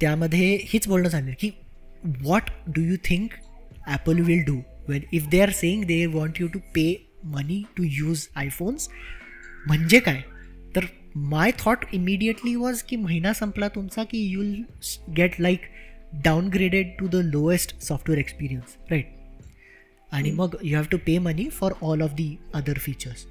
त्यामध्ये 0.00 0.54
हीच 0.64 0.88
बोलणं 0.88 1.08
झालं 1.08 1.32
की 1.40 1.50
what 2.22 2.50
do 2.66 2.82
you 2.82 2.96
think 3.04 3.32
Apple 3.86 4.20
will 4.20 4.44
do 4.44 4.60
when 4.88 5.02
if 5.12 5.26
they 5.28 5.40
are 5.40 5.50
saying 5.50 5.84
they 5.84 6.04
want 6.06 6.40
you 6.40 6.46
to 6.46 6.58
pay 6.74 6.84
money 7.24 7.62
to 7.76 7.84
use 7.86 8.26
iPhones 8.36 8.88
म्हणजे 9.66 10.00
काय? 10.00 10.20
तर 10.76 10.84
माय 11.14 11.50
थॉट 11.58 11.84
इमिडिएटली 11.92 12.54
वॉज 12.54 12.82
की 12.82 12.96
महिना 12.96 13.32
संपला 13.32 13.68
तुमचा 13.68 14.04
की 14.04 14.18
you'll 14.26 14.54
get 15.16 15.40
like 15.40 15.62
downgraded 16.12 16.96
to 16.98 17.08
the 17.08 17.14
lowest 17.24 17.74
software 17.82 18.18
experience 18.20 18.76
right 18.90 19.06
आणि 20.12 20.30
मग 20.30 20.56
you 20.62 20.76
have 20.76 20.84
to 20.90 20.96
pay 21.06 21.18
money 21.18 21.48
for 21.50 21.72
all 21.82 22.02
of 22.02 22.10
the 22.10 22.36
other 22.54 22.78
features 22.78 23.26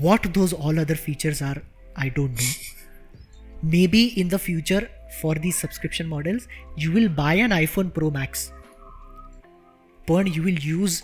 what 0.00 0.26
those 0.26 0.54
all 0.54 0.78
other 0.78 0.94
features 0.94 1.42
are 1.42 1.58
I 1.96 2.08
don't 2.08 2.30
know 2.30 3.68
maybe 3.86 4.02
in 4.16 4.28
the 4.28 4.36
future 4.36 4.84
for 5.22 5.38
these 5.38 5.60
subscription 5.60 6.06
models 6.06 6.46
you 6.78 6.92
will 6.92 7.08
buy 7.08 7.40
an 7.40 7.52
iPhone 7.52 7.88
pro 7.88 8.10
max 8.10 8.50
पण 10.08 10.28
you 10.34 10.42
will 10.42 10.58
use 10.62 11.02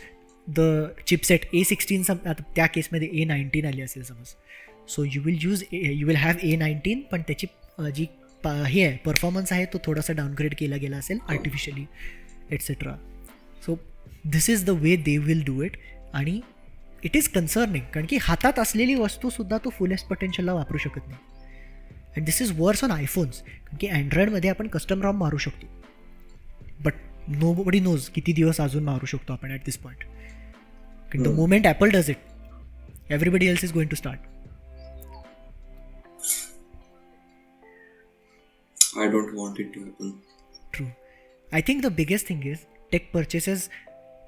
the 0.48 0.60
chipset 1.06 1.44
A 1.54 1.62
sixteen 1.64 2.02
some 2.02 2.16
आता 2.26 2.42
त्या 2.54 2.66
केसमध्ये 2.66 3.08
A 3.12 3.24
nineteen 3.24 3.66
आली 3.66 3.82
असेल 3.82 4.02
समज 4.02 4.34
so 4.88 5.04
you 5.04 5.22
will 5.22 5.38
use 5.42 5.62
you 5.72 6.06
will 6.06 6.16
have 6.16 6.34
A 6.42 6.56
nineteen 6.56 7.00
पण 7.10 7.22
त्याची 7.22 7.46
अ, 7.78 7.88
जी 7.88 8.04
प- 8.04 8.17
हे 8.46 8.82
आहे 8.84 8.96
परफॉर्मन्स 9.04 9.52
आहे 9.52 9.64
तो 9.64 9.78
थोडासा 9.84 10.12
डाऊनग्रेड 10.12 10.54
केला 10.58 10.76
गेला 10.76 10.96
असेल 10.96 11.18
artificially 11.28 11.84
etcetera 12.50 12.94
so 13.66 13.76
this 14.24 14.48
is 14.50 14.64
the 14.64 14.70
way 14.82 14.96
they 14.96 15.16
will 15.18 15.42
do 15.44 15.62
it 15.62 15.76
आणि 16.14 16.40
इट 17.04 17.16
इज 17.16 17.28
कन्सर्निंग 17.28 17.84
कारण 17.94 18.06
की 18.06 18.16
हातात 18.22 18.58
असलेली 18.58 18.94
वस्तूसुद्धा 18.94 19.58
तो 19.64 19.70
फुलेस्ट 19.70 20.06
पोटेन्शियलला 20.08 20.52
वापरू 20.54 20.78
शकत 20.78 21.08
नाही. 21.08 21.18
And 22.16 22.24
this 22.26 22.40
is 22.42 22.52
worse 22.58 22.84
on 22.84 22.90
iPhones 22.90 23.40
कारण 23.40 23.76
की 23.80 23.86
अँड्रॉइडमध्ये 23.86 24.50
आपण 24.50 24.68
कस्टम 24.68 25.02
रॉम 25.02 25.18
मारू 25.18 25.38
शकतो. 25.38 25.66
बट 26.84 26.94
नो 27.30 27.52
बडी 27.54 27.80
नोज 27.80 28.08
किती 28.08 28.32
दिवस 28.32 28.60
अजून 28.60 28.84
मारू 28.84 29.06
शकतो 29.06 29.32
आपण 29.32 29.50
at 29.52 29.64
this 29.64 29.76
point 29.78 30.04
the. 31.16 31.28
Moment 31.28 31.66
Apple 31.66 31.90
does 31.90 32.10
it 32.10 32.16
everybody 33.10 33.46
else 33.46 33.64
is 33.64 33.72
going 33.72 33.90
to 33.90 33.96
start 33.96 34.20
I 38.96 39.08
don't 39.08 39.34
want 39.34 39.60
it 39.60 39.74
to 39.74 39.80
happen 39.80 40.10
true 40.74 40.86
I 41.52 41.60
think 41.60 41.82
the 41.82 41.86
biggest 41.86 42.28
thing 42.28 42.46
is 42.46 42.58
tech 42.92 43.10
purchases 43.14 43.68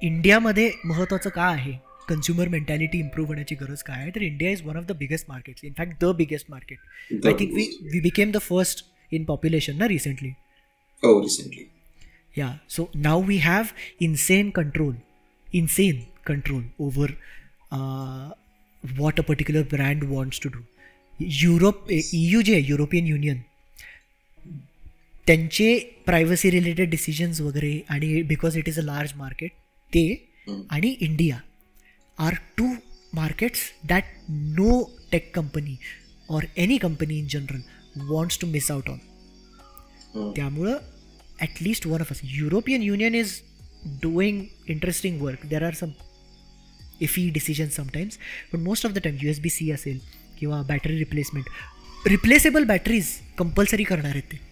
इंडियामध्ये 0.02 0.70
महत्त्वाचं 0.84 1.30
का 1.30 1.42
आहे? 1.42 1.72
कन्झ्युमर 2.08 2.48
मेंटॅलिटी 2.48 2.98
इम्प्रूव्ह 2.98 3.28
होण्याची 3.28 3.54
गरज 3.54 3.82
काय 3.82 3.96
आहे? 3.96 4.10
तर 4.10 4.22
India 4.22 4.50
is 4.50 4.62
one 4.62 4.76
of 4.76 4.84
the 4.84 4.92
biggest 4.92 5.26
market 5.28 5.64
in fact 5.64 6.04
the 6.04 6.04
biggest 6.04 6.46
market 6.50 6.78
The 7.12 7.26
I 7.26 7.38
think 7.40 7.52
we 7.54 7.66
we 7.92 8.00
became 8.00 8.30
the 8.30 8.38
first 8.38 8.84
in 9.12 9.24
population 9.24 9.76
ना 9.76 9.88
रिसेंटली 9.88 10.28
हो 11.02 11.20
recently 11.20 11.66
Yeah, 12.38 12.50
so 12.68 12.84
now 12.94 13.18
we 13.28 13.36
have 13.38 13.70
insane 14.00 14.50
control, 14.52 14.92
insane 15.48 16.06
control 16.24 16.62
over 16.78 17.08
uh, 17.72 18.30
what 18.98 19.18
a 19.18 19.22
particular 19.22 19.62
brand 19.64 20.04
wants 20.10 20.38
to 20.38 20.50
do. 20.50 20.62
Europe 21.20 21.86
EU 21.90 22.42
जे 22.42 22.52
आहे 22.52 22.62
European 22.68 23.06
Union 23.06 23.42
त्यांचे 25.30 25.78
privacy 26.06 26.50
related 26.50 26.90
decisions 26.90 27.40
वगैरे 27.40 27.80
आणि 27.88 28.22
because 28.22 28.56
it 28.58 28.68
is 28.68 28.78
a 28.78 28.82
large 28.82 29.10
market 29.16 29.50
ते. 29.90 30.02
आणि 30.70 30.88
India 31.00 31.38
are 32.18 32.34
two 32.56 32.66
markets 33.14 33.60
that 33.88 34.04
no 34.30 34.82
tech 35.12 35.30
company 35.34 35.76
or 36.30 36.44
any 36.56 36.78
company 36.78 37.18
in 37.18 37.26
general 37.26 37.60
wants 38.08 38.40
to 38.40 38.46
miss 38.46 38.70
out 38.70 38.90
on 38.90 40.32
त्यामुळं 40.36 40.76
at least 41.40 41.86
one 41.86 42.00
of 42.00 42.10
us 42.10 42.20
European 42.24 42.82
Union 42.82 43.14
is 43.14 43.40
doing 44.02 44.44
interesting 44.68 45.22
work 45.22 45.46
there 45.46 45.62
are 45.62 45.74
some 45.74 45.90
iffy 47.00 47.28
decision 47.30 47.68
sometimes 47.76 48.18
पण 48.52 48.62
most 48.62 48.86
of 48.86 48.92
the 48.92 48.98
time 48.98 49.16
you 49.22 49.30
S 49.30 49.40
B 49.40 49.50
C 49.50 49.70
असेल 49.70 49.98
किंवा 50.40 50.62
battery 50.62 50.98
replacement 50.98 52.08
replaceable 52.08 52.64
batteries 52.64 53.16
compulsory 53.38 53.84
करणार 53.84 54.10
आहेत 54.10 54.32
ते. 54.32 54.49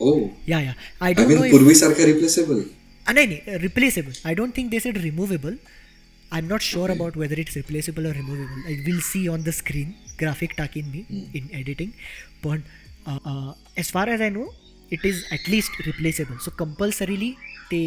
Yeah 0.00 0.60
yeah 0.60 0.72
I 1.00 1.14
don't 1.14 1.30
know 1.30 1.50
पूर्वीसारखं 1.50 2.04
replaceable 2.04 2.62
नाही 3.06 3.26
नाही 3.26 3.58
replaceable 3.58 4.12
I 4.24 4.34
don't 4.34 4.56
think 4.56 4.70
this 4.70 4.86
it 4.86 4.98
removable 4.98 5.56
I 6.32 6.38
am 6.38 6.46
not 6.46 6.60
sure 6.60 6.90
about 6.90 7.16
whether 7.16 7.38
it's 7.38 7.56
replaceable 7.56 8.06
or 8.06 8.14
removable 8.14 8.66
I 8.66 8.74
will 8.86 9.00
see 9.00 9.26
on 9.28 9.42
the 9.42 9.50
screen 9.50 9.92
graphic 10.20 10.52
टाकीन 10.58 10.86
मी 10.86 11.04
in 11.38 11.48
editing 11.54 11.90
पण 12.44 12.60
as 13.78 13.92
far 13.92 14.10
as 14.10 14.22
I 14.22 14.30
know 14.30 14.52
it 14.92 15.06
is 15.06 15.24
at least 15.32 15.86
replaceable 15.86 16.36
so 16.36 16.50
compulsorily 16.58 17.30
ते 17.70 17.80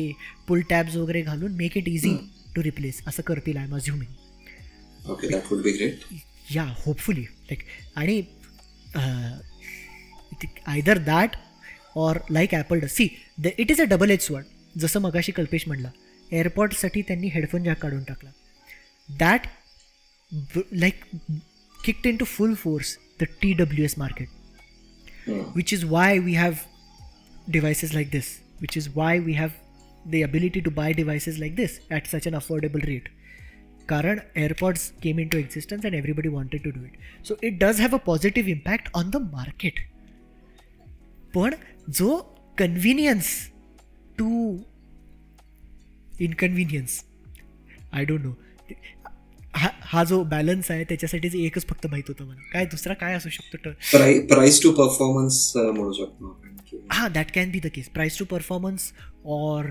पुल 0.48 0.62
tabs 0.62 0.96
वगैरे 0.96 1.22
घालून 1.22 1.52
make 1.52 1.78
it 1.78 1.88
easy 1.88 2.16
to 2.56 2.64
replace 2.64 3.02
असं 3.08 3.24
करतील 3.24 3.58
I 3.58 3.64
am 3.64 4.02
great 5.06 6.14
yeah 6.54 6.64
hopefully 6.86 7.22
like 7.22 7.64
आणि 7.96 8.22
either 10.68 10.98
that 10.98 11.36
or 12.02 12.18
like 12.32 12.54
Apple 12.56 12.80
does 12.80 12.96
see 12.96 13.08
the 13.44 13.48
it 13.58 13.72
is 13.72 13.82
a 13.82 13.86
double 13.90 14.12
edge 14.12 14.28
sword 14.32 14.80
जसं 14.80 15.02
मगाशी 15.02 15.32
कल्पेश 15.32 15.68
म्हणला 15.68 15.90
एअरपॉडसाठी 16.32 17.02
त्यांनी 17.02 17.28
हेडफोन 17.34 17.64
जॅक 17.64 17.80
काढून 17.82 18.04
टाकला 18.04 18.30
that 19.20 19.48
like 20.72 21.04
kicked 21.86 22.08
into 22.18 22.26
full 22.26 22.54
force 22.64 22.98
the 23.22 23.24
T 23.42 23.54
W 23.54 23.86
S 23.86 23.98
market 23.98 24.38
which 25.56 25.72
is 25.76 25.82
why 25.86 26.04
we 26.28 26.34
have 26.34 26.62
devices 27.56 27.92
like 27.96 28.08
this 28.14 28.30
which 28.62 28.78
is 28.80 28.86
why 28.94 29.10
we 29.26 29.34
have 29.40 29.58
the 30.14 30.22
ability 30.28 30.62
to 30.62 30.72
buy 30.78 30.86
devices 31.00 31.36
like 31.42 31.58
this 31.58 31.76
at 31.98 32.08
such 32.12 32.28
an 32.30 32.38
affordable 32.40 32.86
rate 32.90 33.10
कारण 33.90 34.20
AirPods 34.38 34.84
came 35.04 35.20
into 35.22 35.40
existence 35.44 35.88
and 35.90 35.98
everybody 36.00 36.32
wanted 36.34 36.64
to 36.66 36.72
do 36.72 36.84
it. 36.84 36.98
So 37.24 37.38
it 37.42 37.56
does 37.60 37.80
have 37.84 37.96
a 37.98 38.02
positive 38.10 38.50
impact 38.54 38.92
on 38.94 39.14
the 39.16 39.22
market. 39.22 39.80
पण 41.34 41.56
जो 41.98 42.18
convenience 42.58 43.28
to 44.18 44.28
inconvenience 46.22 47.02
I 47.94 48.06
don't 48.06 48.22
know 48.24 48.32
हा 49.56 49.70
हा 49.92 50.04
जो 50.04 50.24
balance 50.32 50.70
आहे 50.72 50.84
त्याच्यासाठीच 50.84 51.36
एकच 51.36 51.66
फक्त 51.68 51.86
माहीत 51.88 52.04
होतं 52.08 52.26
मला. 52.26 52.42
काय 52.54 52.66
दुसरा 52.66 52.94
काय 52.94 53.14
असू 53.16 53.30
शकतो? 53.30 53.70
प्राइस 54.28 54.62
टू 54.64 54.72
परफॉर्मन्स 54.72 55.52
म्हणू 55.56 55.92
शकतो 55.94 56.38
हा 56.92 57.08
that 57.08 57.32
can 57.36 57.52
be 57.52 57.60
the 57.60 57.68
case 57.76 57.90
price 57.90 58.18
to 58.20 58.26
performance 58.26 58.92
or 59.26 59.70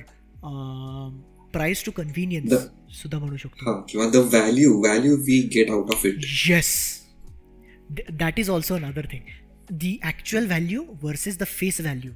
price 1.52 1.84
to 1.84 1.90
convenience 1.90 2.52
सुद्धा 3.00 3.18
म्हणू 3.18 3.36
शकतो. 3.36 3.70
हा 3.70 3.80
किंवा 3.88 4.08
the 4.10 4.16
value 4.32 4.78
value 4.80 5.16
we 5.26 5.40
get 5.54 5.70
out 5.70 5.90
of 5.90 6.06
it 6.06 6.24
yes 6.48 6.74
that 8.12 8.38
is 8.40 8.50
also 8.50 8.74
another 8.74 9.06
thing 9.12 9.22
the 9.70 9.98
actual 10.02 10.46
value 10.46 10.84
versus 11.02 11.38
the 11.38 11.44
face 11.48 11.80
value 11.80 12.12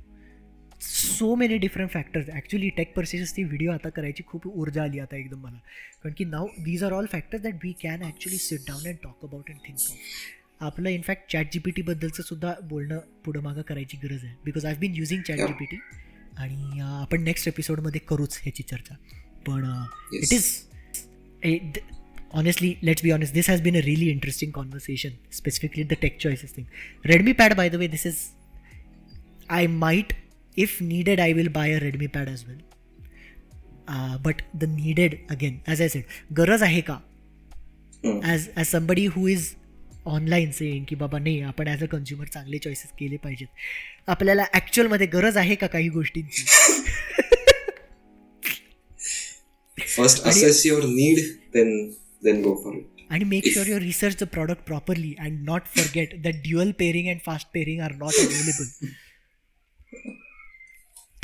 so 0.83 1.35
many 1.37 1.57
different 1.59 1.91
factors 1.91 2.29
actually 2.31 2.69
tech 2.77 2.95
पर्सेसची 2.95 3.43
video 3.45 3.73
आता 3.73 3.89
करायची 3.89 4.23
खूप 4.27 4.47
ऊर्जा 4.47 4.83
आली 4.83 4.99
आता 4.99 5.17
एकदम 5.17 5.41
मला. 5.41 5.59
कारण 6.03 6.15
की 6.19 6.25
now 6.25 6.47
these 6.65 6.85
are 6.85 6.93
all 6.93 7.07
factors 7.13 7.43
that 7.43 7.65
we 7.65 7.73
can 7.83 8.03
actually 8.03 8.39
sit 8.39 8.61
down 8.69 8.87
and 8.87 8.97
talk 9.03 9.25
about 9.25 9.51
and 9.51 9.59
think 9.67 9.79
आपलं 10.61 10.89
in fact 10.89 11.31
chat 11.33 11.53
G 11.53 11.59
P 11.59 11.71
टीबद्दलचं 11.71 12.23
सुद्धा 12.23 12.55
बोलणं 12.65 12.99
पुढं 13.25 13.43
मागं 13.43 13.63
करायची 13.63 13.97
गरज 14.03 14.25
आहे. 14.25 14.35
Because 14.45 14.67
I 14.67 14.75
been 14.81 14.95
using 14.95 15.23
chat 15.23 15.39
G 15.39 15.53
P 15.53 15.65
T 15.65 15.79
आणि 16.37 16.81
आपण 16.81 17.23
नेक्स्ट 17.23 17.49
एपिसोडमध्ये 17.49 18.01
करूच 18.09 18.39
ह्याची 18.43 18.63
चर्चा. 18.63 18.95
पण 19.47 19.65
it. 20.13 20.33
Is 20.33 20.51
honestly 22.34 22.78
let's 22.84 23.02
be 23.02 23.12
honest 23.12 23.34
this 23.34 23.48
has 23.48 23.62
been 23.62 23.76
a 23.76 23.82
really 23.82 24.10
interesting 24.12 24.52
conversation 24.52 25.18
specifically 25.32 25.84
the 25.84 25.96
tech 25.96 26.20
choices 26.20 26.52
thing 26.52 26.68
redmi 27.06 27.34
pad 27.34 27.56
by 27.58 27.68
the 27.70 27.78
way 27.78 27.88
this 27.88 28.06
is 28.06 28.18
i 29.50 29.66
might 29.68 30.14
if 30.58 30.80
needed 30.82 31.20
i 31.20 31.32
will 31.34 31.52
buy 31.60 31.68
a 31.68 31.80
redmi 31.80 32.10
pad 32.12 32.28
as 32.28 32.46
well 32.48 32.60
uh, 33.88 34.18
but 34.18 34.42
the 34.54 34.68
needed 34.68 35.20
again 35.30 35.62
as 35.68 35.82
i 35.82 35.88
said 35.88 36.18
गरज 36.34 36.64
आहे 36.64 36.82
का 36.82 37.00
hmm. 38.04 38.20
As 38.24 38.48
as 38.56 38.68
somebody 38.68 39.06
who 39.16 39.28
is 39.28 39.54
online 40.06 40.52
saying 40.52 40.86
की 40.90 40.96
बाबा 40.96 41.20
नाही 41.20 41.42
आपण 41.42 41.68
as 41.68 41.84
a 41.84 41.86
consumer 41.92 42.26
चांगले 42.34 42.58
choices 42.58 42.92
केले 43.00 43.18
पाहिजेत 43.24 44.10
आपल्याला 44.10 44.46
ॲक्च्युअलमध्ये 44.54 45.08
गरज 45.14 45.38
आहे 45.38 45.56
का 45.56 45.68
काही 45.68 45.90
गोष्टींची 45.90 46.44
first 49.78 50.24
assess 50.28 50.66
your 50.66 50.84
need 50.84 51.20
then 51.54 51.90
then 52.25 52.43
go 52.43 52.55
for 52.65 52.77
it 52.77 53.01
आणि 53.11 53.25
make 53.25 53.47
sure 53.55 53.69
your 53.69 53.81
research 53.83 54.23
the 54.23 54.27
product 54.33 54.63
properly 54.67 55.15
and 55.21 55.45
not 55.45 55.63
forget 55.77 56.21
that 56.23 56.43
dual 56.43 56.71
pairing 56.79 57.09
and 57.09 57.21
fast 57.27 57.49
pairing 57.55 57.81
are 57.81 57.93
not 57.93 58.13
available 58.21 58.89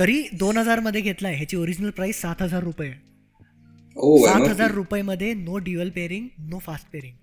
तरी 0.00 0.22
दोन 0.38 0.56
हजारमध्ये 0.56 1.00
घेतलाय. 1.00 1.34
ह्याची 1.34 1.56
ओरिजिनल 1.56 1.90
प्राइस 1.90 2.20
सात 2.20 2.42
हजार 2.42 2.62
रुपये. 2.62 2.88
आहे 2.88 3.06
ओ 3.96 4.26
सात 4.26 4.48
हजार 4.48 4.70
रुपयेमध्ये 4.70 5.32
no 5.34 5.58
dual 5.58 5.90
pairing 5.90 6.28
no 6.50 6.58
fast 6.66 6.90
pairing 6.92 7.16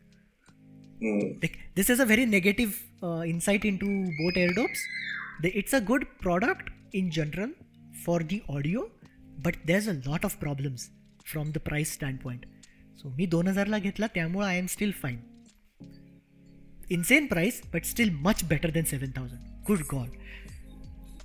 like 1.44 1.56
this 1.78 1.90
is 1.94 2.00
a 2.04 2.06
very 2.10 2.26
negative 2.26 2.76
uh, 3.08 3.24
insight 3.32 3.66
into 3.70 3.88
boat 4.20 4.38
airdrops. 4.44 4.84
The- 5.44 5.52
it's 5.62 5.74
a 5.80 5.82
good 5.90 6.06
product 6.26 6.70
in 7.00 7.10
general 7.18 7.52
for 8.06 8.16
the 8.32 8.38
audio 8.58 8.84
but 9.48 9.58
there's 9.72 9.90
a 9.94 9.96
lot 10.08 10.28
of 10.30 10.38
problems 10.40 10.86
from 11.34 11.52
the 11.58 11.64
price 11.70 11.92
standpoint. 12.00 12.46
So 13.06 13.12
मी 13.18 13.26
दोन 13.26 13.48
हजारला 13.48 13.78
घेतला 13.78 14.08
त्यामुळे 14.08 14.48
I 14.48 14.58
am 14.58 14.66
still 14.66 14.92
fine 15.02 15.18
insane 16.92 17.26
price 17.26 17.62
but 17.74 17.84
still 17.86 18.10
much 18.10 18.44
better 18.44 18.70
than 18.70 18.84
seven 18.84 19.12
thousand 19.16 19.64
good 19.68 19.80
god 19.92 20.10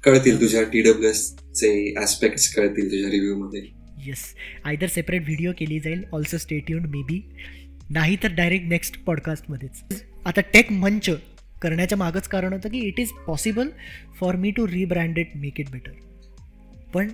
कळतील 0.04 0.40
तुझ्या 0.40 0.62
T 0.62 0.80
W 0.82 1.10
S 1.10 1.22
चे 1.54 1.70
aspect 2.02 2.54
कळतील 2.56 2.90
तुझ्या 2.90 3.10
रिव्ह्यू 3.10 3.36
मध्ये. 3.36 3.60
येस 4.06 4.24
आयदर 4.64 4.86
सेपरेट 4.86 5.22
व्हिडिओ 5.22 5.52
केली 5.58 5.80
जाईल 5.80 6.04
ऑल्सो 6.12 6.38
स्टेट्यून 6.38 6.84
मे 6.90 7.02
बी 7.02 7.20
नाही 7.90 8.16
तर 8.22 8.32
डायरेक्ट 8.34 8.66
नेक्स्ट 8.66 8.98
पॉडकास्टमध्येच 9.04 10.02
आता 10.26 10.40
टेक 10.52 10.72
मंच 10.72 11.10
करण्याच्या 11.62 11.98
मागच 11.98 12.28
कारण 12.28 12.52
होतं 12.52 12.68
की 12.68 12.78
it 12.78 13.00
is 13.00 13.10
possible 13.26 13.68
for 14.20 14.36
me 14.36 14.50
to 14.50 14.66
rebrand 14.66 15.18
it 15.18 15.36
make 15.36 15.60
it 15.60 15.70
better 15.70 15.92
पण 16.94 17.08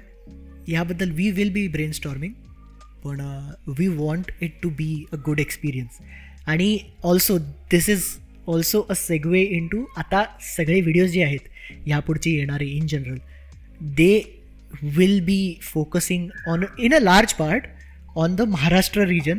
ह्याबद्दल 0.69 1.11
we 1.11 1.31
will 1.31 1.53
be 1.53 1.67
brain 1.69 1.93
storming 1.93 2.33
पण 3.05 3.21
we 3.79 3.89
want 3.89 4.31
it 4.41 4.61
to 4.63 4.71
be 4.71 5.05
a 5.13 5.17
good 5.17 5.41
experience 5.41 5.99
आणि 6.49 6.79
also 7.03 7.39
this 7.71 7.89
is 7.89 8.05
also 8.49 8.81
a 8.81 8.95
segue 8.95 9.43
into 9.67 9.85
आता 9.97 10.25
सगळे 10.57 10.81
videos 10.81 11.11
जे 11.11 11.23
आहेत 11.23 11.49
ह्यापुढचे 11.87 12.31
येणारे 12.31 12.67
in 12.67 12.87
general 12.87 13.19
they 13.97 14.23
will 14.83 15.21
be 15.21 15.59
focusing 15.63 16.29
on 16.49 16.65
in 16.79 16.95
a 16.95 16.99
large 16.99 17.33
part 17.33 17.67
on 18.17 18.35
the 18.37 18.41
Maharashtra 18.41 19.05
region 19.07 19.39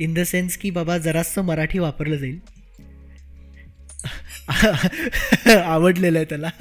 in 0.00 0.14
the 0.14 0.22
sense 0.24 0.56
की 0.56 0.70
बाबा 0.70 0.98
जरासं 0.98 1.42
मराठी 1.42 1.78
वापरलं 1.78 2.16
जाईल. 2.16 2.38
आवडलेलं 5.64 6.18
आहे 6.18 6.24
त्याला. 6.24 6.48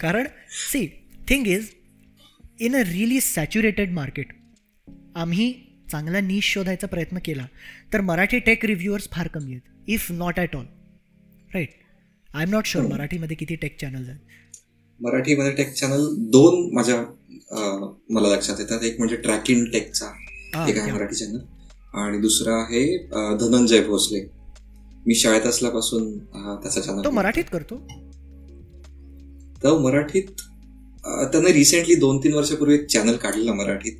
कारण 0.00 0.26
see 0.70 0.86
thing 1.28 1.46
is 1.46 1.68
in 2.60 2.76
a 2.76 2.82
really 2.82 3.20
saturated 3.20 3.92
market 3.92 4.32
आम्ही 5.16 5.52
चांगला 5.90 6.20
नीश 6.20 6.52
शोधायचा 6.52 6.86
प्रयत्न 6.86 7.18
केला 7.24 7.46
तर 7.92 8.00
मराठी 8.00 8.38
टेक 8.38 8.64
रिव्ह्युअर्स 8.64 9.08
फार 9.12 9.28
कमी 9.34 9.52
आहेत 9.52 9.90
if 9.90 10.10
not 10.12 10.38
at 10.38 10.56
all 10.56 10.64
right 11.54 11.68
I 12.30 12.42
am 12.42 12.50
not 12.50 12.66
sure 12.66 12.86
मराठीमध्ये 12.86 13.36
किती 13.36 13.54
टेक 13.56 13.78
चॅनल्स 13.80 14.08
आहेत. 14.08 14.18
मराठीमध्ये 15.00 15.52
टेक 15.52 15.72
चॅनल 15.74 16.06
दोन 16.30 16.68
माझ्या 16.74 16.96
मला 18.10 18.28
लक्षात 18.28 18.60
येतात. 18.60 18.82
एक 18.84 18.98
म्हणजे 18.98 19.16
ट्रॅक 19.16 19.50
इन 19.50 19.64
टेकचा 19.72 20.06
एक 20.68 20.78
आहे. 20.78 20.92
मराठी 20.92 21.14
चॅनल 21.14 21.38
आणि 22.00 22.18
दुसरा 22.20 22.56
आहे 22.56 22.84
धनंजय 23.40 23.80
भोसले. 23.86 24.20
मी 25.06 25.14
शाळेत 25.14 25.46
असल्यापासून 25.46 26.16
त्याचा 26.18 26.80
तो 26.80 26.86
चॅनल 26.86 27.08
मराठीत 27.16 27.44
करतो. 27.52 27.76
तर 29.62 29.78
मराठीत 29.82 30.42
त्याने 31.04 31.52
रिसेंटली 31.52 31.94
दोन 31.94 32.18
तीन 32.18 32.34
वर्षापूर्वी 32.34 32.74
एक 32.74 32.86
चॅनल 32.86 33.16
काढलेलं 33.16 33.54
मराठीत. 33.54 33.96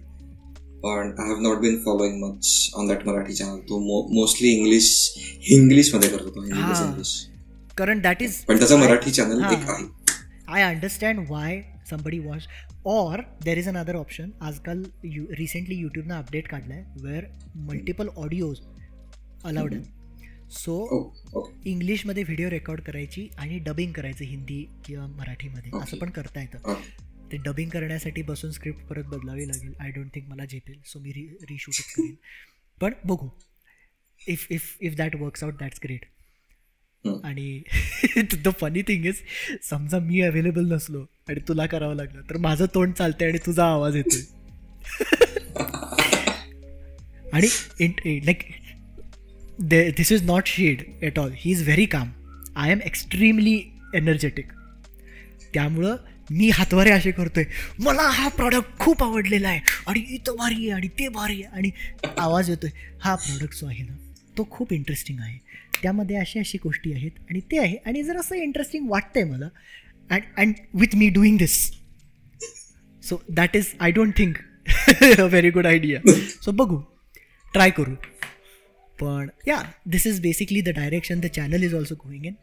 पण 0.83 1.13
I 1.19 1.29
have 1.29 1.41
not 1.43 1.59
been 1.61 1.79
following 1.85 2.23
much 2.23 2.71
on 2.77 2.87
that 2.89 3.07
Marathi 3.07 3.35
channel 3.35 3.59
तो 3.69 3.79
मोस्टली 4.15 4.49
इंग्लिश 4.49 4.91
इंग्लिशमध्ये 5.51 6.09
करतो 6.09 6.31
तो 6.31 6.45
इंग्लिश 6.45 7.13
कारण 7.79 8.01
दॅट 8.01 8.23
इज 8.23 8.37
पण 8.45 8.59
त्याचा 8.59 8.77
मराठी 8.77 9.11
चॅनल. 9.11 9.43
एक 9.53 9.69
आहे. 9.71 9.85
I 10.49 10.63
understand 10.65 11.25
why 11.29 11.61
somebody 11.91 12.19
watch 12.19 12.47
or 12.87 13.21
there 13.45 13.59
is 13.59 13.69
another 13.69 13.97
option 13.97 14.31
आजकाल 14.41 14.83
यू 15.05 15.25
रिसेंटली 15.39 15.75
यूट्यूबनं 15.75 16.15
अपडेट 16.15 16.49
काढला 16.49 16.75
आहे 16.75 17.03
वेअर 17.03 17.25
मल्टिपल 17.69 18.09
ऑडिओज 18.17 18.59
अलाउड 19.45 19.75
आहेत. 19.75 19.85
सो 20.51 21.15
इंग्लिशमध्ये 21.65 22.23
व्हिडिओ 22.23 22.51
रेकॉर्ड 22.51 22.81
करायची 22.81 23.29
आणि 23.39 23.59
डबिंग 23.59 23.93
करायचं 23.93 24.25
हिंदी 24.25 24.69
किंवा 24.85 25.07
मराठीमध्ये. 25.07 25.71
असं. 25.83 25.99
पण 25.99 26.11
करता 26.11 26.41
येतं. 26.41 26.75
ते 27.33 27.37
डबिंग 27.37 27.71
करण्यासाठी 27.71 28.23
बसून 28.23 28.51
स्क्रिप्ट 28.51 28.85
परत 28.85 29.05
बदलावी 29.05 29.49
लागेल. 29.49 29.75
आय 29.81 29.91
डोंट 29.91 30.15
थिंक 30.15 30.29
मला 30.29 30.45
झेपेल 30.45 30.81
सो 30.85 30.99
मी 30.99 31.13
री 31.13 31.37
रिशूटच 31.43 31.79
करेन. 31.79 32.15
पण 32.81 32.93
बघू. 33.05 33.29
If 34.29 34.47
if 34.51 34.77
if 34.81 34.95
that 34.95 35.17
works 35.17 35.45
out 35.45 35.61
that's 35.61 35.81
great. 35.85 36.05
आणि 37.25 37.63
द 38.45 38.49
फनी 38.61 38.83
थिंग 38.83 39.07
इज 39.07 39.15
समजा 39.63 39.99
मी 39.99 40.21
अवेलेबल 40.21 40.73
नसलो 40.73 41.07
आणि 41.29 41.41
तुला 41.49 41.67
करावं 41.67 41.95
लागलं 41.95 42.23
तर 42.23 42.37
माझं 42.37 42.67
तोंड 42.75 42.93
चालतंय 42.93 43.29
आणि 43.29 43.39
तुझा 43.39 43.65
आवाज 43.65 43.97
येतोय. 43.97 44.23
आणि 47.33 47.49
like 48.27 48.39
this 49.61 50.13
is 50.13 50.25
not 50.27 50.47
shed 50.47 50.83
at 51.05 51.19
all 51.19 51.33
he 51.37 51.51
is 51.51 51.63
very 51.63 51.87
calm 51.87 52.11
I 52.57 52.71
am 52.73 52.81
extremely 52.87 53.57
energetic 53.97 54.53
त्यामुळं 55.55 55.97
मी 56.31 56.49
हातवारे 56.55 56.91
असे 56.91 57.11
करतोय. 57.11 57.45
मला 57.81 58.03
हा 58.13 58.29
प्रॉडक्ट 58.29 58.79
खूप 58.79 59.03
आवडलेला 59.03 59.49
आहे. 59.49 59.61
आणि 59.87 60.01
इथं 60.15 60.37
भारी 60.39 60.57
आहे 60.57 60.71
आणि 60.71 60.89
ते 60.99 61.09
भारी 61.09 61.43
आहे 61.43 61.57
आणि 61.57 61.71
आवाज 62.19 62.51
येतोय. 62.51 62.71
हा 63.03 63.15
प्रॉडक्ट 63.15 63.59
जो 63.61 63.67
आहे 63.67 63.83
ना 63.85 63.97
तो 64.39 64.47
खूप 64.51 64.73
इंटरेस्टिंग 64.73 65.21
आहे. 65.21 65.39
त्यामध्ये 65.83 66.17
अशा 66.17 66.41
अशी 66.41 66.59
गोष्टी 66.63 66.93
आहेत 66.93 67.11
आणि 67.31 67.41
ते 67.51 67.59
आहे. 67.59 67.77
आणि 67.87 68.03
जर 68.03 68.17
असं 68.17 68.37
इंटरेस्टिंग 68.37 68.89
वाटतंय 68.91 69.25
मला 69.25 69.49
and 70.11 70.23
and 70.37 70.55
with 70.75 70.97
me 70.97 71.09
doing 71.11 71.39
this 71.39 71.57
so 73.03 73.21
that 73.31 73.57
is 73.57 73.73
I 73.81 73.91
don't 73.93 74.17
think 74.19 74.39
very 75.21 75.51
good 75.51 75.67
idea 75.67 76.01
so 76.43 76.53
बघू 76.53 76.81
ट्राय 77.55 77.71
करू. 77.71 77.95
पण 79.01 79.29
yeah 79.49 79.63
this 79.91 80.07
is 80.07 80.21
basically 80.21 80.61
the 80.61 80.69
direction 80.77 81.21
the 81.21 81.27
channel 81.35 81.63
is 81.63 81.75
also 81.75 81.95
going 82.05 82.27
in 82.27 82.35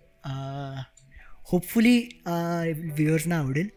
hopefully 1.51 1.97
व्ह्युअर्सना 2.27 3.37
आवडेल. 3.39 3.67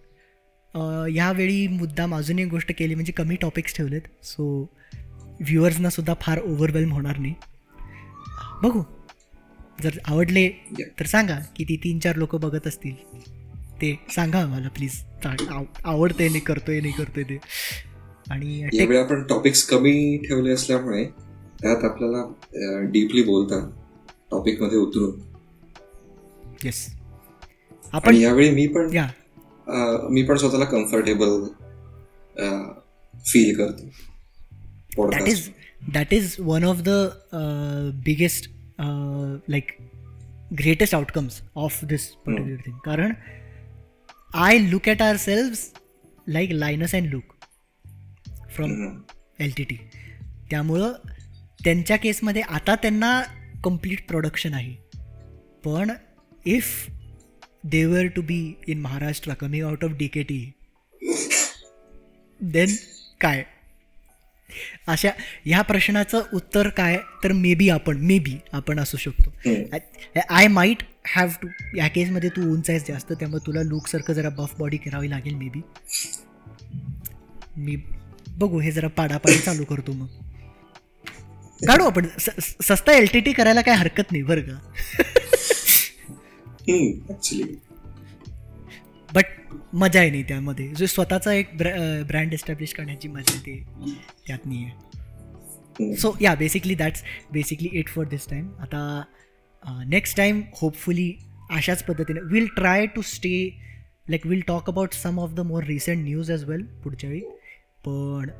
ह्यावेळी 0.74 1.66
मुद्दाम 1.68 2.14
अजून 2.16 2.38
एक 2.38 2.48
गोष्ट 2.48 2.72
केली 2.78 2.94
म्हणजे 2.94 3.12
कमी 3.12 3.36
टॉपिक्स 3.40 3.76
ठेवलेत. 3.76 4.02
सो 4.22 4.44
व्ह्युअर्सना 5.40 5.90
सुद्धा 5.90 6.14
फार 6.20 6.40
ओव्हरवेल्म 6.40 6.92
होणार 6.92 7.18
नाही. 7.18 7.34
बघू. 8.62 8.82
जर 9.82 9.98
आवडले 10.04 10.42
Yeah. 10.70 10.88
तर 11.00 11.06
सांगा 11.06 11.38
की 11.56 11.64
ती 11.64 11.76
तीन 11.76 11.98
चार 11.98 12.16
लोक 12.16 12.34
बघत 12.36 12.66
असतील. 12.66 12.94
ते 13.80 13.94
सांगा 14.10 14.38
आम्हाला 14.42 14.68
प्लीज 14.68 15.00
आवडते 15.84 16.28
नाही 16.28 16.40
करतोय 16.40 16.80
नाही 16.80 16.92
करतोय 16.92 17.24
ते. 17.24 17.38
आणि 18.30 18.96
आपण 18.98 19.22
टॉपिक्स 19.28 19.62
कमी 19.66 20.16
ठेवले 20.18 20.52
असल्यामुळे 20.52 21.04
त्यात 21.58 21.84
आपल्याला 21.84 22.82
डीपली 22.92 23.22
बोलता 23.22 23.58
टॉपिकमध्ये 24.30 24.78
उतरून. 24.78 25.20
येस 26.64 26.86
आपण 27.92 28.14
यावेळी 28.16 28.50
मी 28.50 28.66
पण 28.66 28.96
मी 30.12 30.22
पण 30.22 30.36
स्वतःला 30.36 30.64
कम्फर्टेबल 30.64 31.44
फील 33.24 33.54
करतो. 33.56 35.10
That 35.10 35.28
is 35.28 35.48
that 35.94 36.12
is 36.14 36.34
one 36.40 36.64
of 36.64 36.80
the 36.82 36.90
biggest 38.04 38.48
like 38.80 39.76
greatest 40.58 40.94
outcomes 40.94 41.40
of 41.56 41.84
this 41.84 42.06
particular 42.26 42.60
thing 42.66 42.76
कारण 42.84 43.12
I 44.36 44.58
look 44.60 44.88
at 44.88 45.02
ourselves 45.16 45.54
like 46.26 46.52
Linus 46.52 46.94
and 46.94 47.12
Luke 47.12 47.34
from 48.54 48.72
L 49.40 49.52
T 49.56 49.64
T 49.64 49.76
त्यामुळं 50.50 50.92
त्यांच्या 51.64 51.96
केसमध्ये 51.96 52.42
आता 52.42 52.74
त्यांना 52.74 53.20
कंप्लीट 53.64 54.06
प्रोडक्शन 54.08 54.54
आहे. 54.54 54.74
पण 55.64 55.90
if 56.46 56.88
they were 57.64 58.06
to 58.06 58.22
be 58.22 58.54
in 58.68 58.80
Maharashtra 58.80 59.34
coming 59.34 59.64
out 59.66 59.84
of 59.84 59.90
D 59.90 60.06
K 60.06 60.22
T 60.22 60.44
then 62.40 62.74
काय? 63.20 63.42
अशा 64.86 65.10
ह्या 65.44 65.62
प्रश्नाचं 65.62 66.22
उत्तर 66.34 66.68
काय? 66.68 66.96
तर 67.24 67.32
मे 67.32 67.54
बी 67.54 67.68
आपण 67.68 67.96
मे 68.00 68.18
बी 68.18 68.36
आपण 68.52 68.78
असू 68.80 68.96
शकतो. 68.96 69.30
आय 70.30 70.46
माईट 70.48 70.82
हॅव 71.06 71.28
टू 71.42 71.48
या 71.76 71.88
केसमध्ये 71.88 72.30
तू 72.30 72.52
उंच 72.52 72.70
आहेस 72.70 72.86
जास्त 72.88 73.12
त्यामुळे 73.12 73.46
तुला 73.46 73.62
लुकसारखं 73.62 74.12
जरा 74.12 74.28
बफ 74.28 74.54
बॉडी 74.58 74.76
करावी 74.76 75.10
लागेल 75.10 75.34
मे 75.34 75.48
बी 75.48 75.60
मी 77.56 77.76
बघू 78.30 78.60
हे 78.60 78.70
जरा 78.72 78.88
पाडापाडी 78.88 79.38
चालू 79.38 79.64
करतो 79.64 79.92
मग. 79.92 80.06
काढू 81.60 81.84
आपण. 81.84 82.06
सस्ता 82.62 82.92
एल 82.92 83.06
टी 83.12 83.20
टी 83.20 83.32
करायला 83.32 83.60
काय 83.60 83.74
हरकत 83.74 84.12
नाही 84.12 84.22
बरं 84.22 84.42
का? 84.42 84.58
बट 89.14 89.24
मजा 89.74 90.00
आहे 90.00 90.10
नाही 90.10 90.22
त्यामध्ये. 90.22 90.68
जो 90.76 90.86
स्वतःचा 90.86 91.32
एक 91.32 91.56
ब्रँड 91.56 92.34
एस्टॅब्लिश 92.34 92.74
करण्याची 92.74 93.08
मजा 93.08 93.38
ते 93.46 93.64
त्यात 94.26 94.46
नाही 94.46 94.64
आहे. 94.64 95.96
So 95.96 96.16
yeah 96.20 96.34
basically 96.34 96.74
that's 96.74 97.02
basically 97.32 97.68
it 97.78 97.88
for 97.88 98.06
this 98.06 98.28
time 98.30 98.48
आता 98.60 99.02
नेक्स्ट 99.86 100.16
टाईम 100.16 100.42
होपफुली 100.60 101.12
अशाच 101.50 101.82
पद्धतीने 101.82 102.20
will 102.32 102.46
try 102.56 102.86
to 102.86 103.02
stay 103.02 103.58
like 104.08 104.26
will 104.26 104.40
talk 104.48 104.70
about 104.70 104.94
some 104.94 105.20
of 105.20 105.30
the 105.30 105.40
more 105.46 105.64
recent 105.64 106.04
news 106.04 106.30
as 106.30 106.44
well 106.44 106.62
पुढच्या 106.84 107.10
वेळी. 107.10 107.22
पण 107.86 108.30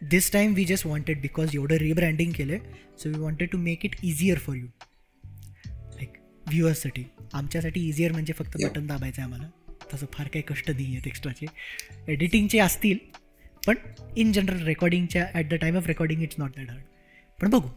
this 0.00 0.32
time 0.32 0.52
we 0.54 0.64
just 0.64 0.86
wanted 0.86 1.20
because 1.20 1.54
एवढं 1.54 1.76
rebranding 1.76 2.32
केलं 2.32 2.52
आहे 2.52 2.78
so 2.98 3.08
we 3.08 3.18
wanted 3.18 3.48
to 3.50 3.58
make 3.58 3.84
it 3.84 3.96
easier 4.02 4.38
for 4.38 4.56
you 4.56 4.66
like 5.66 6.12
व्ह्युअर्ससाठी 6.46 7.04
आमच्यासाठी 7.32 7.88
easier 7.88 8.12
म्हणजे 8.12 8.32
फक्त. 8.32 8.56
Button 8.64 8.86
दाबायचं 8.86 9.22
आहे 9.22 9.32
आम्हाला. 9.32 9.50
तसं 9.94 10.06
फार 10.12 10.26
काही 10.26 10.42
कष्ट 10.48 10.70
नाही 10.70 10.86
आहेत 10.86 11.06
एक्स्ट्राचे 11.06 11.46
एडिटिंगचे 12.08 12.58
असतील 12.58 12.98
पण 13.66 13.74
in 14.16 14.32
general 14.32 14.64
रेकॉर्डिंगच्या 14.66 15.26
at 15.34 15.48
the 15.48 15.54
time 15.54 15.76
of 15.76 15.86
recording 15.86 16.22
it's 16.22 16.34
not 16.38 16.50
that 16.56 16.70
hard 16.70 16.82
पण 17.38 17.50
बघू. 17.50 17.68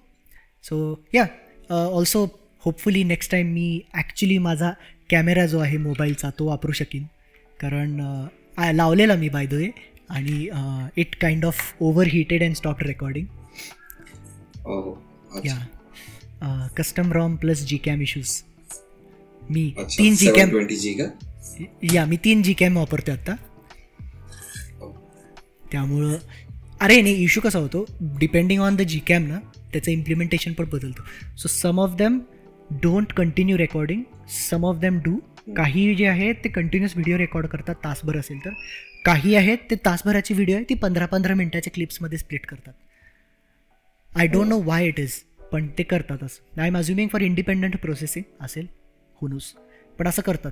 So 0.63 1.03
yeah 1.13 1.25
also 1.69 2.25
hopefully 2.65 3.03
next 3.03 3.31
time 3.31 3.47
मी 3.53 3.79
ॲक्च्युली 3.93 4.37
माझा 4.37 4.71
कॅमेरा 5.09 5.45
जो 5.45 5.59
आहे 5.59 5.77
मोबाईलचा 5.77 6.29
तो 6.29 6.45
वापरू 6.45 6.71
शकीन. 6.71 7.03
कारण 7.59 7.99
आ- 8.57 8.71
लावलेला 8.71 9.15
मी 9.15 9.29
बाय 9.29 9.45
द 9.45 9.53
वे 9.53 9.69
आणि 10.09 10.47
it 10.97 11.15
kind 11.15 11.45
of 11.45 11.73
overheated 12.07 12.43
and 12.43 12.55
stop 12.55 12.83
recording 12.83 13.25
Oh, 14.65 14.95
yeah 15.45 16.67
custom 16.77 17.11
ROM 17.13 17.35
plus 17.35 17.63
G 17.67 17.77
cam 17.85 18.01
issues 18.01 18.29
मी 19.41 19.63
तीन 19.97 20.15
जी 20.15 20.27
कॅम 20.35 20.49
या 21.93 22.05
मी 22.05 22.17
तीन 22.23 22.41
जी 22.43 22.53
कॅम 22.53 22.77
वापरतो 22.77 23.11
आता. 23.11 23.35
त्यामुळं 25.71 26.15
अरे 26.81 27.01
नाही 27.01 27.23
इश्यू 27.23 27.41
कसा 27.43 27.59
होतो? 27.59 27.85
Depending 28.19 28.61
on 28.61 28.75
the 28.75 28.81
G 28.81 28.99
cam 29.07 29.25
ना 29.27 29.39
त्याचं 29.73 29.91
इम्प्लिमेंटेशन 29.91 30.53
पण 30.53 30.69
बदलतो. 30.73 31.03
So 31.37 31.47
some 31.49 31.79
of 31.79 31.95
them 31.97 32.19
don't 32.83 33.13
continue 33.13 33.57
recording 33.57 34.03
some 34.49 34.65
of 34.65 34.77
them 34.77 34.99
do 35.05 35.17
काही 35.47 35.93
जे 35.95 36.05
आहेत 36.07 36.35
ते 36.43 36.49
कंटिन्युअस 36.49 36.93
व्हिडिओ 36.95 37.17
रेकॉर्ड 37.17 37.47
करतात 37.47 37.75
तासभर 37.83 38.17
असेल 38.17 38.37
तर. 38.45 38.53
काही 39.05 39.35
आहेत 39.35 39.57
ते 39.69 39.75
तासभराची 39.85 40.33
व्हिडिओ 40.33 40.55
आहे 40.55 40.65
ती 40.69 40.73
पंधरा 40.73 41.05
पंधरा 41.05 41.33
मिनटाच्या 41.33 41.71
क्लिप्समध्ये 41.73 42.17
स्प्लिट 42.17 42.45
करतात. 42.45 42.73
I 44.11 44.27
don't 44.27 44.47
know 44.47 44.61
why 44.63 44.87
it 44.87 44.99
is 44.99 45.13
पण 45.51 45.67
ते 45.77 45.83
करतातच 45.83 46.39
I 46.59 46.67
am 46.67 46.77
assuming 46.77 47.09
for 47.09 47.21
independent 47.21 47.77
processing 47.77 48.43
असेल 48.43 48.67
हुनूस 49.21 49.53
पण 49.99 50.07
असं 50.07 50.21
करतात. 50.21 50.51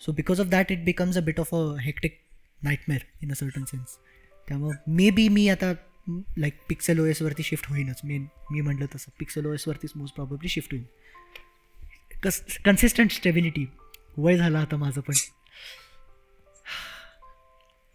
So 0.00 0.12
because 0.12 0.40
of 0.40 0.46
that 0.46 0.72
it 0.72 0.84
becomes 0.84 1.16
a 1.16 1.20
bit 1.20 1.40
of 1.40 1.54
a 1.54 1.58
hectic 1.80 2.18
nightmare 2.62 3.02
in 3.22 3.30
a 3.30 3.34
certain 3.34 3.64
sense 3.64 3.96
त्यामुळं 4.48 4.76
मे 4.96 5.10
बी 5.10 5.28
मी 5.28 5.48
आता 5.48 5.72
लाईक 6.38 6.54
पिक्सेल 6.68 7.00
ओ 7.00 7.04
एसवरती 7.06 7.42
शिफ्ट 7.42 7.66
होईनच. 7.68 8.00
मेन 8.04 8.24
मी 8.50 8.60
म्हटलं 8.60 8.86
तसं. 8.94 9.10
पिक्सेल 9.18 9.46
ओ 9.46 9.52
एसवरतीच 9.54 9.92
मोस्ट 9.96 10.14
प्रॉब्ली 10.14 10.48
शिफ्ट 10.48 10.72
होईन. 10.72 10.84
कस 12.24 12.42
कन्सिस्टंट 12.64 13.12
स्टेबिलिटी 13.12 13.66
वय 14.18 14.36
झालं 14.36 14.58
आता 14.58 14.76
माझं 14.76 15.00
पण. 15.00 15.14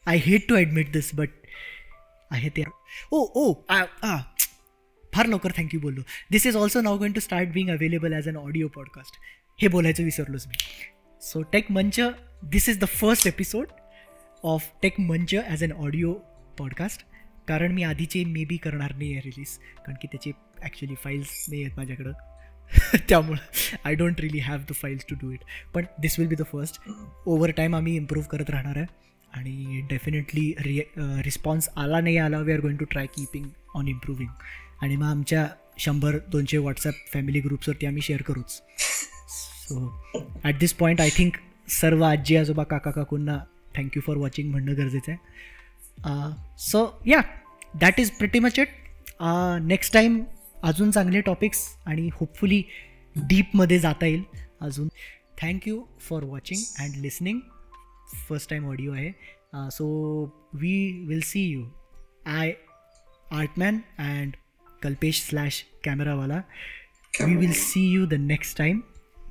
I 0.05 0.17
hate 0.25 0.47
to 0.49 0.55
admit 0.55 0.91
this 0.91 1.09
but 1.15 1.29
आहे 2.31 2.49
ते. 2.49 2.63
ओ 3.11 3.25
ओ 3.35 3.53
आ 3.69 3.83
फार 5.13 5.25
लवकर 5.27 5.51
थँक्यू 5.57 5.79
बोललो. 5.79 6.01
This 6.31 6.45
is 6.45 6.55
also 6.55 6.81
now 6.81 6.97
going 6.97 7.13
to 7.13 7.19
start 7.21 7.49
being 7.49 7.69
available 7.69 8.13
as 8.13 8.27
an 8.29 8.37
audio 8.37 8.67
podcast 8.75 9.17
हे 9.59 9.67
बोलायचं 9.67 10.03
विसरलोच 10.03 10.47
मी. 10.47 10.55
So 11.21 11.41
tech 11.51 11.71
Manch 11.71 11.99
this 12.45 12.69
is 12.69 12.79
the 12.79 12.85
first 12.85 13.27
episode 13.27 13.67
of 14.43 14.71
tech 14.81 14.99
Manch 14.99 15.35
as 15.35 15.63
an 15.63 15.71
audio 15.73 16.13
podcast 16.57 17.05
कारण 17.47 17.71
मी 17.71 17.83
आधीचे 17.83 18.23
मे 18.25 18.43
बी 18.45 18.57
करणार 18.57 18.93
नाही 18.95 19.11
आहे 19.11 19.21
रिलीज 19.21 19.57
कारण 19.77 19.95
की 20.01 20.07
त्याचे 20.07 20.31
ॲक्च्युली 20.61 20.95
फाईल्स 21.03 21.45
नाही 21.49 21.63
आहेत 21.63 21.77
माझ्याकडं. 21.77 22.11
त्यामुळं 23.09 23.77
I 23.85 23.95
don't 23.95 24.19
really 24.21 24.39
have 24.39 24.59
the 24.69 24.73
files 24.75 25.05
to 25.09 25.15
do 25.21 25.31
it 25.31 25.39
पण 25.73 25.85
this 26.01 26.19
will 26.19 26.27
be 26.27 26.35
the 26.35 26.43
first 26.51 26.79
over 27.25 27.51
time 27.57 27.75
आम्ही 27.75 27.95
इम्प्रूव्ह 27.95 28.27
करत 28.31 28.49
राहणार 28.49 28.77
आहे. 28.77 28.85
आणि 29.31 29.81
डेफिनेटली 29.89 30.51
रि 30.65 30.79
रिस्पॉन्स 31.23 31.69
आला 31.77 31.99
नाही 32.01 32.17
आला 32.17 32.37
we 32.39 32.51
are 32.53 32.59
going 32.61 32.77
to 32.77 32.85
try 32.91 33.05
keeping 33.15 33.45
on 33.75 33.87
improving 33.87 34.29
आणि 34.83 34.95
मग 34.95 35.05
आमच्या 35.05 35.47
शंभर 35.79 36.17
दोनशे 36.31 36.57
व्हॉट्सॲप 36.57 36.93
फॅमिली 37.13 37.39
ग्रुप्सवरती 37.39 37.85
आम्ही 37.85 38.01
शेअर 38.01 38.21
करूच. 38.21 38.51
So 39.27 39.89
at 40.43 40.59
this 40.59 40.73
point 40.73 41.01
I 41.01 41.09
think 41.17 41.37
सर्व 41.81 42.03
आजी 42.03 42.35
आजोबा 42.35 42.63
काका 42.63 42.91
काकूंना 42.91 43.37
थँक्यू 43.77 44.01
फॉर 44.05 44.17
वॉचिंग 44.17 44.49
म्हणणं 44.51 44.77
गरजेचं 44.77 45.11
आहे. 45.11 46.31
So 46.61 46.87
yeah 47.07 47.21
that 47.79 47.99
is 47.99 48.11
pretty 48.17 48.39
much 48.39 48.59
it 48.59 48.67
next 49.63 49.93
time 49.93 50.19
अजून 50.65 50.91
चांगले 50.91 51.21
टॉपिक्स 51.21 51.65
आणि 51.85 52.09
होपफुली 52.13 52.61
डीपमध्ये 53.15 53.79
जाता 53.79 54.05
येईल. 54.05 54.23
अजून 54.61 54.87
thank you 55.41 55.81
for 56.09 56.23
watching 56.23 56.61
and 56.83 56.95
listening 57.01 57.39
first 58.29 58.49
time 58.49 58.67
audio 58.69 58.93
आहे. 58.93 59.11
So 59.71 59.85
we 60.53 61.05
will 61.07 61.21
see 61.23 61.41
you 61.41 61.65
I 62.27 62.51
Artman 63.33 63.79
and 63.99 64.35
Kalpesh 64.81 65.21
slash 65.21 65.63
कॅमेरावाला 65.83 66.41
we 67.13 67.35
will 67.35 67.51
see 67.53 67.87
you 67.91 68.05
the 68.05 68.13
next 68.13 68.57
time 68.57 68.79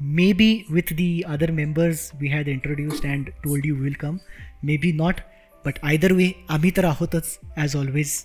maybe 0.32 0.64
with 0.70 0.92
the 0.92 1.20
other 1.26 1.50
members 1.50 2.10
we 2.20 2.28
had 2.28 2.48
introduce 2.48 3.04
and 3.04 3.30
told 3.44 3.66
you 3.66 3.74
will 3.76 3.92
come 4.00 4.16
maybe 4.76 4.92
not 4.92 5.20
but 5.64 5.78
either 5.82 6.12
way 6.12 6.30
आम्ही 6.48 6.70
तर 6.76 6.84
आहोतच 6.84 7.38
as 7.56 7.76
always 7.76 8.24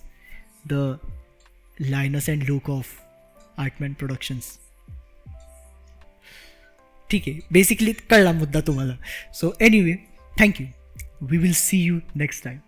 the 0.66 0.74
Linus 1.80 2.28
and 2.28 2.42
Luke 2.42 2.70
of 2.70 2.88
Artman 3.60 3.92
productions 3.92 4.58
ठीक 7.10 7.22
आहे 7.26 7.40
basically 7.52 7.92
कळला 7.92 8.32
मुद्दा 8.32 8.60
तुम्हाला. 8.60 8.96
So 9.34 9.52
anyway 9.60 9.94
thank you 10.38 10.66
we 11.20 11.38
will 11.38 11.52
see 11.52 11.78
you 11.78 11.98
next 12.14 12.44
time 12.44 12.58